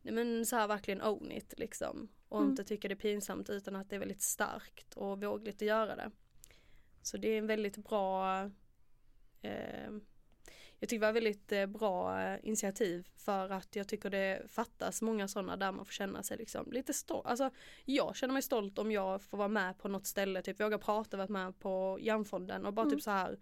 men 0.03 0.47
så 0.47 0.57
här 0.57 0.67
verkligen 0.69 1.03
own 1.03 1.33
it 1.33 1.55
liksom. 1.59 2.09
Och 2.29 2.39
Mm. 2.39 2.51
inte 2.51 2.65
tycka 2.65 2.89
det 2.89 2.95
är 2.95 2.97
pinsamt 2.97 3.51
utan 3.51 3.77
att 3.77 3.91
det 3.91 3.97
är 3.97 4.01
väldigt 4.01 4.23
starkt 4.23 4.95
och 4.95 5.23
vågligt 5.23 5.57
att 5.57 5.69
göra 5.69 5.97
det. 5.97 6.11
Så 7.03 7.17
det 7.17 7.29
är 7.29 7.39
en 7.39 7.47
väldigt 7.47 7.77
bra 7.77 8.43
eh, 9.43 9.91
jag 10.83 10.89
tycker 10.89 11.01
det 11.01 11.07
var 11.07 11.13
väldigt 11.13 11.53
eh, 11.53 11.67
bra 11.67 12.21
eh, 12.23 12.39
initiativ 12.43 13.09
för 13.15 13.51
att 13.51 13.77
jag 13.77 13.89
tycker 13.89 14.11
det 14.11 14.43
fattas 14.49 15.03
många 15.03 15.29
sådana 15.29 15.57
där 15.57 15.73
man 15.73 15.85
får 15.85 15.93
känna 15.93 16.23
sig 16.23 16.37
liksom 16.37 16.73
lite 16.73 16.93
stolt. 16.93 17.27
Alltså 17.27 17.51
jag 17.85 18.17
känner 18.17 18.33
mig 18.33 18.43
stolt 18.43 18.79
om 18.79 18.93
jag 18.93 19.23
får 19.23 19.39
vara 19.39 19.49
med 19.49 19.79
på 19.79 19.89
något 19.89 20.07
ställe, 20.07 20.43
typ 20.43 20.61
våga 20.61 20.79
prata, 20.79 21.17
varit 21.17 21.31
med 21.31 21.59
på 21.59 21.99
Hjärnfonden 22.01 22.67
och 22.67 22.73
bara 22.75 22.83
Mm. 22.87 22.95
typ 22.97 23.03
så 23.03 23.11
här 23.11 23.39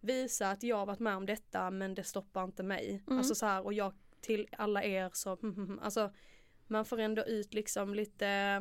visa 0.00 0.50
att 0.50 0.62
jag 0.62 0.76
har 0.76 0.86
varit 0.86 0.98
med 0.98 1.16
om 1.16 1.26
detta 1.26 1.70
men 1.70 1.94
det 1.94 2.04
stoppar 2.04 2.44
inte 2.44 2.62
mig. 2.62 3.02
Mm. 3.06 3.18
Alltså 3.18 3.34
så 3.34 3.46
här 3.46 3.64
och 3.64 3.72
jag 3.72 3.94
till 4.20 4.48
alla 4.52 4.84
er 4.84 5.10
så, 5.12 5.38
alltså 5.82 6.12
man 6.66 6.84
får 6.84 6.98
ändå 7.00 7.24
ut 7.24 7.54
liksom 7.54 7.94
lite 7.94 8.60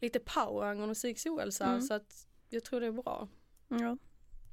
lite 0.00 0.18
power 0.20 0.66
angående 0.66 0.94
psykisk 0.94 1.26
ohälsa 1.26 1.66
Mm. 1.66 1.80
så 1.80 1.94
att 1.94 2.26
jag 2.48 2.64
tror 2.64 2.80
det 2.80 2.86
är 2.86 2.92
bra. 2.92 3.28
Ja. 3.68 3.96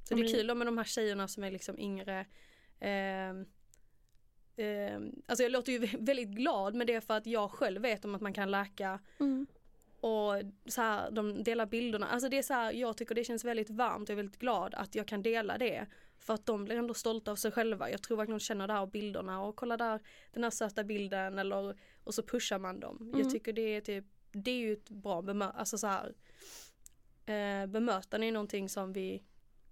Så 0.08 0.14
det 0.14 0.20
är 0.20 0.24
det- 0.24 0.32
kul 0.32 0.54
med 0.54 0.66
de 0.66 0.78
här 0.78 0.84
tjejerna 0.84 1.28
som 1.28 1.44
är 1.44 1.50
liksom 1.50 1.78
yngre. 1.78 2.26
Ehm, 2.80 3.46
ehm, 4.56 5.22
alltså 5.26 5.42
jag 5.42 5.52
låter 5.52 5.72
ju 5.72 5.78
vä- 5.78 6.06
väldigt 6.06 6.28
glad 6.28 6.74
med 6.74 6.86
det 6.86 7.00
för 7.00 7.14
att 7.16 7.26
jag 7.26 7.50
själv 7.50 7.82
vet 7.82 8.04
om 8.04 8.14
att 8.14 8.20
man 8.20 8.32
kan 8.32 8.50
läka 8.50 8.98
Mm. 9.20 9.46
och 10.00 10.42
så 10.66 10.80
här, 10.80 11.10
de 11.10 11.42
delar 11.42 11.66
bilderna. 11.66 12.06
Alltså 12.06 12.28
det 12.28 12.38
är 12.38 12.42
så 12.42 12.54
här, 12.54 12.72
jag 12.72 12.96
tycker 12.96 13.14
det 13.14 13.24
känns 13.24 13.44
väldigt 13.44 13.70
varmt 13.70 14.02
och 14.08 14.10
jag 14.12 14.18
är 14.18 14.22
väldigt 14.22 14.40
glad 14.40 14.74
att 14.74 14.94
jag 14.94 15.06
kan 15.08 15.22
dela 15.22 15.58
det. 15.58 15.86
För 16.18 16.34
att 16.34 16.46
de 16.46 16.64
blir 16.64 16.76
ändå 16.76 16.94
stolta 16.94 17.30
av 17.30 17.36
sig 17.36 17.50
själva. 17.52 17.90
Jag 17.90 18.02
tror 18.02 18.16
verkligen 18.16 18.38
de 18.38 18.44
känner 18.44 18.66
det 18.66 18.72
här 18.72 18.80
av 18.80 18.90
bilderna 18.90 19.42
och 19.42 19.56
kolla 19.56 19.76
där 19.76 20.00
den 20.32 20.42
här 20.44 20.50
söta 20.50 20.84
bilden 20.84 21.38
eller 21.38 21.76
och 22.04 22.14
så 22.14 22.22
pushar 22.22 22.58
man 22.58 22.80
dem. 22.80 22.96
Mm. 23.00 23.20
Jag 23.20 23.30
tycker 23.30 23.52
det 23.52 23.76
är 23.76 23.80
typ, 23.80 24.04
det 24.32 24.50
är 24.50 24.58
ju 24.58 24.72
ett 24.72 24.90
bra 24.90 25.20
bemö- 25.22 25.52
alltså 25.54 25.78
så 25.78 25.86
här, 25.86 26.14
eh, 27.26 27.66
bemötande 27.66 28.26
är 28.26 28.32
någonting 28.32 28.68
som 28.68 28.92
vi 28.92 29.22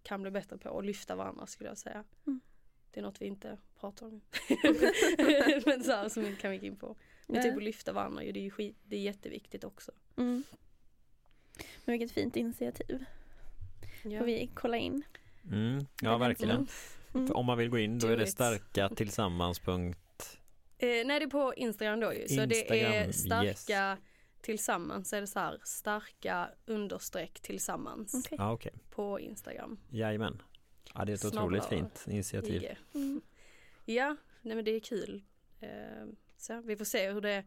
kan 0.04 0.22
bli 0.22 0.30
bättre 0.30 0.58
på 0.58 0.68
och 0.70 0.84
lyfta 0.84 1.14
varandra 1.16 1.46
skulle 1.46 1.70
jag 1.70 1.78
säga. 1.78 2.04
Mm. 2.26 2.40
Det 2.90 3.00
är 3.00 3.04
något 3.04 3.20
vi 3.22 3.26
inte 3.26 3.58
pratar 3.80 4.06
om. 4.06 4.20
Men 5.66 5.84
så 5.84 5.92
här, 5.92 6.08
som 6.08 6.36
kan 6.36 6.50
vi 6.50 6.58
gå 6.58 6.66
in 6.66 6.76
på. 6.76 6.96
Men 7.26 7.42
typ 7.42 7.56
att 7.56 7.62
lyfta 7.62 7.92
varandra, 7.92 8.22
det 8.22 8.38
är 8.40 8.42
ju 8.44 8.50
skit, 8.50 8.76
det 8.84 8.96
är 8.96 9.00
jätteviktigt 9.00 9.64
också. 9.64 9.92
Mm. 10.16 10.42
Men 11.84 11.98
vilket 11.98 12.12
fint 12.14 12.36
initiativ. 12.36 13.04
Ja. 14.04 14.18
Får 14.18 14.26
vi 14.26 14.50
kolla 14.54 14.76
in. 14.76 15.02
Mm, 15.52 15.86
ja, 16.02 16.18
verkligen. 16.18 16.68
Mm. 17.14 17.26
För 17.26 17.36
om 17.36 17.46
man 17.46 17.58
vill 17.58 17.68
gå 17.68 17.78
in 17.78 17.98
då 17.98 18.06
är 18.08 18.16
det 18.16 18.26
starka 18.26 18.88
tillsammans. 18.88 19.60
punkt- 19.60 20.38
Eh, 20.78 20.88
nej 20.88 21.18
det 21.20 21.24
är 21.24 21.30
på 21.30 21.54
Instagram 21.56 22.00
då 22.00 22.14
ju. 22.14 22.28
Så 22.28 22.46
det 22.46 22.70
är 22.86 23.06
Instagram, 23.06 23.12
starka 23.12 23.98
tillsammans. 24.44 25.12
Är 25.12 25.20
det 25.20 25.26
så 25.26 25.38
här 25.38 25.60
starka 25.64 26.50
understreck 26.66 27.40
tillsammans 27.40 28.14
Okej. 28.14 28.38
Ja, 28.38 28.52
okej. 28.52 28.72
på 28.90 29.20
Instagram. 29.20 29.80
Jajamän. 29.90 30.42
Ja, 30.94 31.04
det 31.04 31.12
är 31.12 31.14
ett 31.14 31.20
Snabla 31.20 31.40
otroligt 31.40 31.64
fint 31.64 32.04
initiativ. 32.08 32.76
Mm. 32.94 33.20
Ja, 33.84 34.16
nej 34.42 34.56
men 34.56 34.64
det 34.64 34.70
är 34.70 34.80
kul. 34.80 35.22
Eh, 35.60 35.68
så 36.36 36.60
vi 36.60 36.76
får 36.76 36.84
se 36.84 37.12
hur 37.12 37.20
det, 37.20 37.44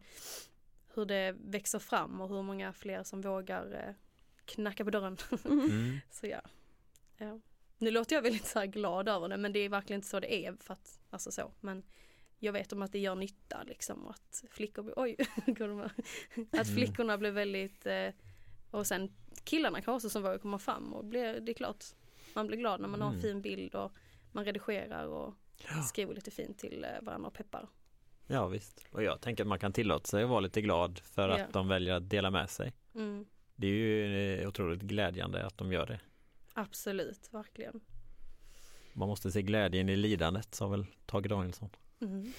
hur 0.94 1.04
det 1.04 1.36
växer 1.38 1.78
fram 1.78 2.20
och 2.20 2.28
hur 2.28 2.42
många 2.42 2.72
fler 2.72 3.02
som 3.02 3.20
vågar 3.20 3.72
eh, 3.72 3.94
knacka 4.44 4.84
på 4.84 4.90
dörren. 4.90 5.16
Mm. 5.44 5.60
Mm. 5.60 5.98
så 6.10 6.26
ja. 6.26 6.40
ja. 7.16 7.40
Nu 7.78 7.90
låter 7.90 8.16
jag 8.16 8.22
väldigt 8.22 8.46
så 8.46 8.58
här 8.58 8.66
glad 8.66 9.08
över 9.08 9.28
det 9.28 9.36
men 9.36 9.52
det 9.52 9.58
är 9.60 9.68
verkligen 9.68 9.98
inte 9.98 10.08
så 10.08 10.20
det 10.20 10.34
är 10.34 10.56
för 10.60 10.72
att, 10.72 11.00
alltså 11.10 11.30
så. 11.30 11.52
Men 11.60 11.82
jag 12.38 12.52
vet 12.52 12.72
om 12.72 12.82
att 12.82 12.92
det 12.92 12.98
gör 12.98 13.14
nytta 13.14 13.62
liksom 13.62 14.06
och 14.06 14.10
att 14.10 14.44
flickor, 14.50 14.82
blir- 14.82 14.94
oj, 14.98 15.16
att 16.50 16.52
Mm. 16.52 16.64
flickorna 16.64 17.18
blir 17.18 17.30
väldigt 17.30 17.86
eh, 17.86 18.08
och 18.70 18.86
sen 18.86 19.12
killarna 19.44 19.76
kanske 19.76 19.90
också 19.92 20.10
som 20.10 20.22
vågar 20.22 20.38
komma 20.38 20.58
fram 20.58 20.92
och 20.94 21.04
blir, 21.04 21.40
det 21.40 21.52
är 21.52 21.54
klart 21.54 21.84
man 22.34 22.46
blir 22.46 22.58
glad 22.58 22.80
när 22.80 22.88
man 22.88 23.00
har 23.00 23.08
en 23.08 23.14
Mm. 23.14 23.22
fin 23.22 23.42
bild 23.42 23.74
och 23.74 23.92
man 24.32 24.44
redigerar 24.44 25.06
och 25.06 25.34
Ja. 25.68 25.82
skriver 25.82 26.14
lite 26.14 26.30
fint 26.30 26.58
till 26.58 26.84
eh, 26.84 26.90
varandra 27.02 27.28
och 27.28 27.34
peppar. 27.34 27.68
ja, 28.26 28.46
visst. 28.48 28.86
Och 28.92 29.02
jag 29.02 29.20
tänker 29.20 29.44
att 29.44 29.48
man 29.48 29.58
kan 29.58 29.72
tillåta 29.72 30.06
sig 30.06 30.22
att 30.22 30.28
vara 30.30 30.40
lite 30.40 30.60
glad 30.60 30.98
för 30.98 31.28
att 31.28 31.38
Ja. 31.38 31.46
de 31.52 31.68
väljer 31.68 31.94
att 31.94 32.10
dela 32.10 32.30
med 32.30 32.50
sig. 32.50 32.72
Mm, 32.94 33.26
Det 33.56 33.66
är 33.66 33.70
ju 33.70 34.40
eh, 34.40 34.48
otroligt 34.48 34.82
glädjande 34.82 35.46
att 35.46 35.58
de 35.58 35.72
gör 35.72 35.86
det. 35.86 36.00
absolut, 36.54 37.28
verkligen. 37.32 37.80
Man 38.92 39.08
måste 39.08 39.30
se 39.30 39.42
glädjen 39.42 39.88
i 39.88 39.96
lidandet, 39.96 40.54
sa 40.54 40.68
väl 40.68 40.86
Tage 41.06 41.28
Danielsson. 41.28 41.70
Mm. 42.00 42.32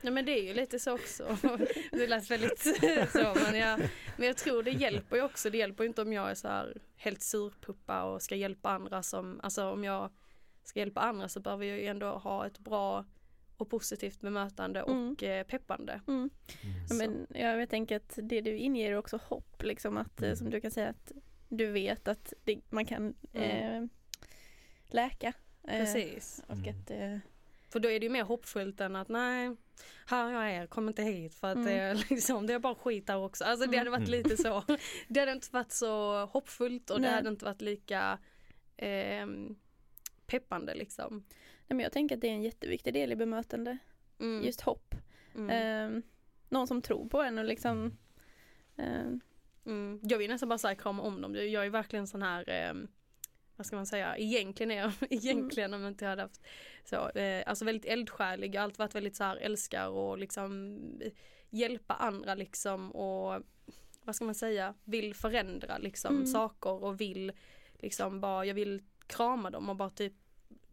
Nej 0.00 0.12
men 0.12 0.24
det 0.26 0.32
är 0.38 0.42
ju 0.42 0.54
lite 0.54 0.78
så 0.78 0.94
också. 0.94 1.36
Det 1.90 2.06
lät 2.06 2.30
väldigt 2.30 2.58
så 3.12 3.34
men 3.34 3.54
jag, 3.58 3.80
men 4.16 4.26
jag 4.26 4.36
tror 4.36 4.62
det 4.62 4.70
hjälper 4.70 5.16
ju 5.16 5.22
också. 5.22 5.50
Det 5.50 5.58
hjälper 5.58 5.84
ju 5.84 5.88
inte 5.88 6.02
om 6.02 6.12
jag 6.12 6.30
är 6.30 6.34
så 6.34 6.48
här 6.48 6.78
helt 6.96 7.22
surpuppa 7.22 8.02
och 8.02 8.22
ska 8.22 8.34
hjälpa 8.36 8.70
andra 8.70 9.02
som, 9.02 9.40
alltså 9.42 9.70
om 9.70 9.84
jag 9.84 10.10
ska 10.64 10.80
hjälpa 10.80 11.00
andra 11.00 11.28
så 11.28 11.40
behöver 11.40 11.64
jag 11.66 11.78
ju 11.78 11.86
ändå 11.86 12.06
ha 12.06 12.46
ett 12.46 12.58
bra 12.58 13.04
och 13.56 13.70
positivt 13.70 14.20
bemötande 14.20 14.82
och 14.82 15.22
eh, 15.22 15.46
peppande. 15.46 16.00
Mm. 16.08 16.30
Ja, 16.62 16.88
Så. 16.88 16.94
Men 16.94 17.26
jag 17.34 17.68
tänker 17.70 17.96
att 17.96 18.18
det 18.22 18.40
du 18.40 18.56
inger 18.56 18.90
är 18.90 18.96
också 18.96 19.16
hopp 19.24 19.62
liksom 19.62 19.96
att 19.96 20.22
eh, 20.22 20.26
Mm. 20.26 20.36
som 20.36 20.50
du 20.50 20.60
kan 20.60 20.70
säga 20.70 20.88
att 20.88 21.12
du 21.48 21.66
vet 21.66 22.08
att 22.08 22.32
det, 22.44 22.60
man 22.70 22.86
kan 22.86 23.14
eh, 23.32 23.84
läka. 24.86 25.32
Eh, 25.68 25.78
Precis. 25.78 26.42
Och 26.46 26.56
Mm. 26.56 26.68
att 26.80 26.90
eh, 26.90 27.18
För 27.76 27.80
då 27.80 27.90
är 27.90 28.00
det 28.00 28.06
ju 28.06 28.10
mer 28.10 28.22
hoppfullt 28.24 28.80
än 28.80 28.96
att 28.96 29.08
nej, 29.08 29.56
här 30.06 30.30
jag 30.32 30.50
är, 30.52 30.66
kom 30.66 30.88
inte 30.88 31.02
hit 31.02 31.34
för 31.34 31.48
att 31.48 31.54
Mm. 31.56 31.66
det, 31.66 31.72
är 31.72 32.06
liksom, 32.10 32.46
det 32.46 32.54
är 32.54 32.58
bara 32.58 32.74
skit 32.74 33.06
där 33.06 33.16
också. 33.16 33.44
Alltså 33.44 33.66
det 33.66 33.76
Mm. 33.76 33.78
hade 33.78 33.90
varit 33.90 34.08
Mm. 34.08 34.22
lite 34.22 34.36
så. 34.42 34.64
Det 35.08 35.20
hade 35.20 35.32
inte 35.32 35.48
varit 35.50 35.72
så 35.72 36.24
hoppfullt 36.24 36.90
och 36.90 36.96
det 37.00 37.06
Nej. 37.06 37.14
hade 37.14 37.28
inte 37.28 37.44
varit 37.44 37.60
lika 37.60 38.18
ehm, 38.76 39.56
peppande 40.26 40.74
liksom. 40.74 41.24
Nej, 41.66 41.76
men 41.76 41.80
jag 41.80 41.92
tänker 41.92 42.14
att 42.14 42.20
det 42.20 42.28
är 42.28 42.32
en 42.32 42.42
jätteviktig 42.42 42.92
del 42.94 43.12
i 43.12 43.16
bemötande. 43.16 43.78
Mm. 44.20 44.44
Just 44.44 44.60
hopp. 44.60 44.94
Mm. 45.34 45.50
Ehm, 45.50 46.02
någon 46.48 46.66
som 46.66 46.82
tror 46.82 47.08
på 47.08 47.22
en 47.22 47.38
och 47.38 47.44
liksom 47.44 47.96
Mm. 49.66 50.00
Jag 50.02 50.18
vill 50.18 50.30
nästan 50.30 50.48
bara 50.48 50.58
säga 50.58 50.74
krama 50.74 51.02
om 51.02 51.20
dem. 51.20 51.34
Jag 51.34 51.66
är 51.66 51.70
verkligen 51.70 52.06
sån 52.06 52.22
här, 52.22 52.48
ehm, 52.50 52.88
vad 53.56 53.66
ska 53.66 53.76
man 53.76 53.86
säga, 53.86 54.16
egentligen 54.18 54.70
är 54.70 54.76
jag, 54.76 54.92
egentligen 55.10 55.74
om 55.74 55.82
jag 55.82 55.90
inte 55.90 56.06
hade 56.06 56.22
haft 56.22 56.40
så, 56.84 57.08
eh, 57.08 57.42
alltså 57.46 57.64
väldigt 57.64 57.84
eldsjälig. 57.84 58.54
Jag 58.54 58.60
har 58.60 58.64
alltid 58.64 58.78
varit 58.78 58.94
väldigt 58.94 59.16
så 59.16 59.24
här, 59.24 59.36
älskar 59.36 59.88
och 59.88 60.18
liksom 60.18 60.76
eh, 61.00 61.12
hjälpa 61.50 61.94
andra 61.94 62.34
liksom 62.34 62.90
och 62.92 63.42
vad 64.02 64.16
ska 64.16 64.24
man 64.24 64.34
säga, 64.34 64.74
vill 64.84 65.14
förändra 65.14 65.78
liksom 65.78 66.14
Mm. 66.14 66.26
saker 66.26 66.84
och 66.84 67.00
vill 67.00 67.32
liksom 67.74 68.20
bara, 68.20 68.44
jag 68.44 68.54
vill 68.54 68.82
krama 69.06 69.50
dem 69.50 69.68
och 69.70 69.76
bara 69.76 69.90
typ 69.90 70.12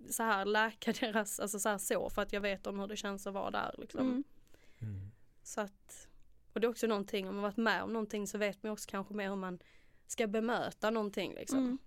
så 0.09 0.23
här 0.23 0.45
läka 0.45 0.91
deras, 0.99 1.39
alltså 1.39 1.59
så 1.59 1.69
här 1.69 1.77
så 1.77 2.09
för 2.09 2.21
att 2.21 2.33
jag 2.33 2.41
vet 2.41 2.67
om 2.67 2.79
hur 2.79 2.87
det 2.87 2.97
känns 2.97 3.27
att 3.27 3.33
vara 3.33 3.51
där 3.51 3.75
liksom. 3.77 3.99
mm, 4.01 4.23
Mm. 4.81 5.11
Så 5.43 5.61
att, 5.61 6.07
och 6.53 6.59
det 6.59 6.67
är 6.67 6.69
också 6.69 6.87
någonting, 6.87 7.29
om 7.29 7.35
man 7.35 7.43
varit 7.43 7.57
med 7.57 7.83
om 7.83 7.93
någonting 7.93 8.27
så 8.27 8.37
vet 8.37 8.63
man 8.63 8.71
också 8.71 8.89
kanske 8.89 9.13
mer 9.13 9.29
hur 9.29 9.35
man 9.35 9.59
ska 10.07 10.27
bemöta 10.27 10.89
någonting 10.89 11.33
liksom. 11.33 11.77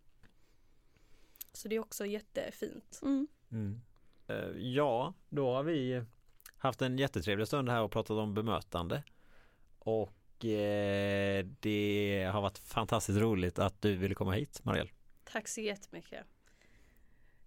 Så 1.57 1.69
det 1.69 1.77
är 1.77 1.81
också 1.81 2.07
jättefint. 2.07 3.01
mm. 3.03 3.27
Mm. 3.53 3.81
Eh, 4.29 4.49
Ja, 4.57 5.15
då 5.29 5.55
har 5.55 5.63
vi 5.63 6.03
haft 6.59 6.83
en 6.83 6.99
jättetrevlig 6.99 7.47
stund 7.47 7.69
här 7.69 7.83
och 7.83 7.93
pratat 7.93 8.11
om 8.17 8.35
bemötande. 8.35 9.03
Och 9.79 10.45
eh, 10.45 11.47
det 11.61 12.31
har 12.33 12.41
varit 12.43 12.59
fantastiskt 12.59 13.19
roligt 13.19 13.59
att 13.59 13.83
du 13.83 13.97
ville 13.97 14.15
komma 14.15 14.33
hit 14.33 14.61
Marielle. 14.65 14.91
Tack 15.25 15.49
så 15.49 15.61
jättemycket. 15.61 16.25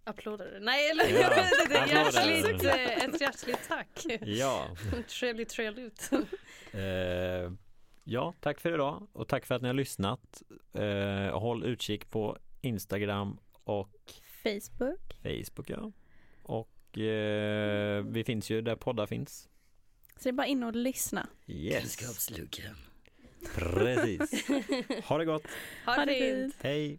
Applåder? 0.04 0.58
Nej 0.60 0.90
eller 0.90 1.04
Ja, 1.04 1.20
jag 1.20 1.30
vet 1.30 1.62
inte, 1.64 1.80
applåder. 1.82 2.26
hjärtligt, 2.26 2.64
eh, 2.64 3.04
ett 3.04 3.20
hjärtligt 3.20 3.68
tack. 3.68 4.04
Ja, 4.20 4.66
trevligt, 5.08 5.48
trevligt. 5.48 6.10
eh, 6.72 7.52
ja, 8.04 8.34
tack 8.40 8.60
för 8.60 8.74
idag 8.74 9.06
och 9.12 9.28
tack 9.28 9.46
för 9.46 9.54
att 9.54 9.62
ni 9.62 9.68
har 9.68 9.74
lyssnat. 9.74 10.42
Eh, 10.72 11.38
håll 11.38 11.64
utkik 11.64 12.10
på 12.10 12.38
Instagram 12.60 13.38
och 13.64 13.90
Facebook. 14.42 15.16
Facebook 15.22 15.70
ja. 15.70 15.92
Och 16.42 16.98
eh, 16.98 18.04
vi 18.04 18.24
finns 18.24 18.50
ju 18.50 18.60
där 18.62 18.76
poddar 18.76 19.06
finns. 19.06 19.48
Så 20.16 20.22
det 20.22 20.28
är 20.28 20.32
bara 20.32 20.46
in 20.46 20.62
och 20.62 20.76
lyssna. 20.76 21.28
Yes, 21.46 21.96
Kunskapsluckan. 21.96 22.76
precis. 23.54 24.48
Ha 25.04 25.18
det 25.18 25.24
gott. 25.24 25.42
Ha 25.86 26.04
det 26.04 26.14
fint. 26.14 26.56
Hej. 26.62 26.98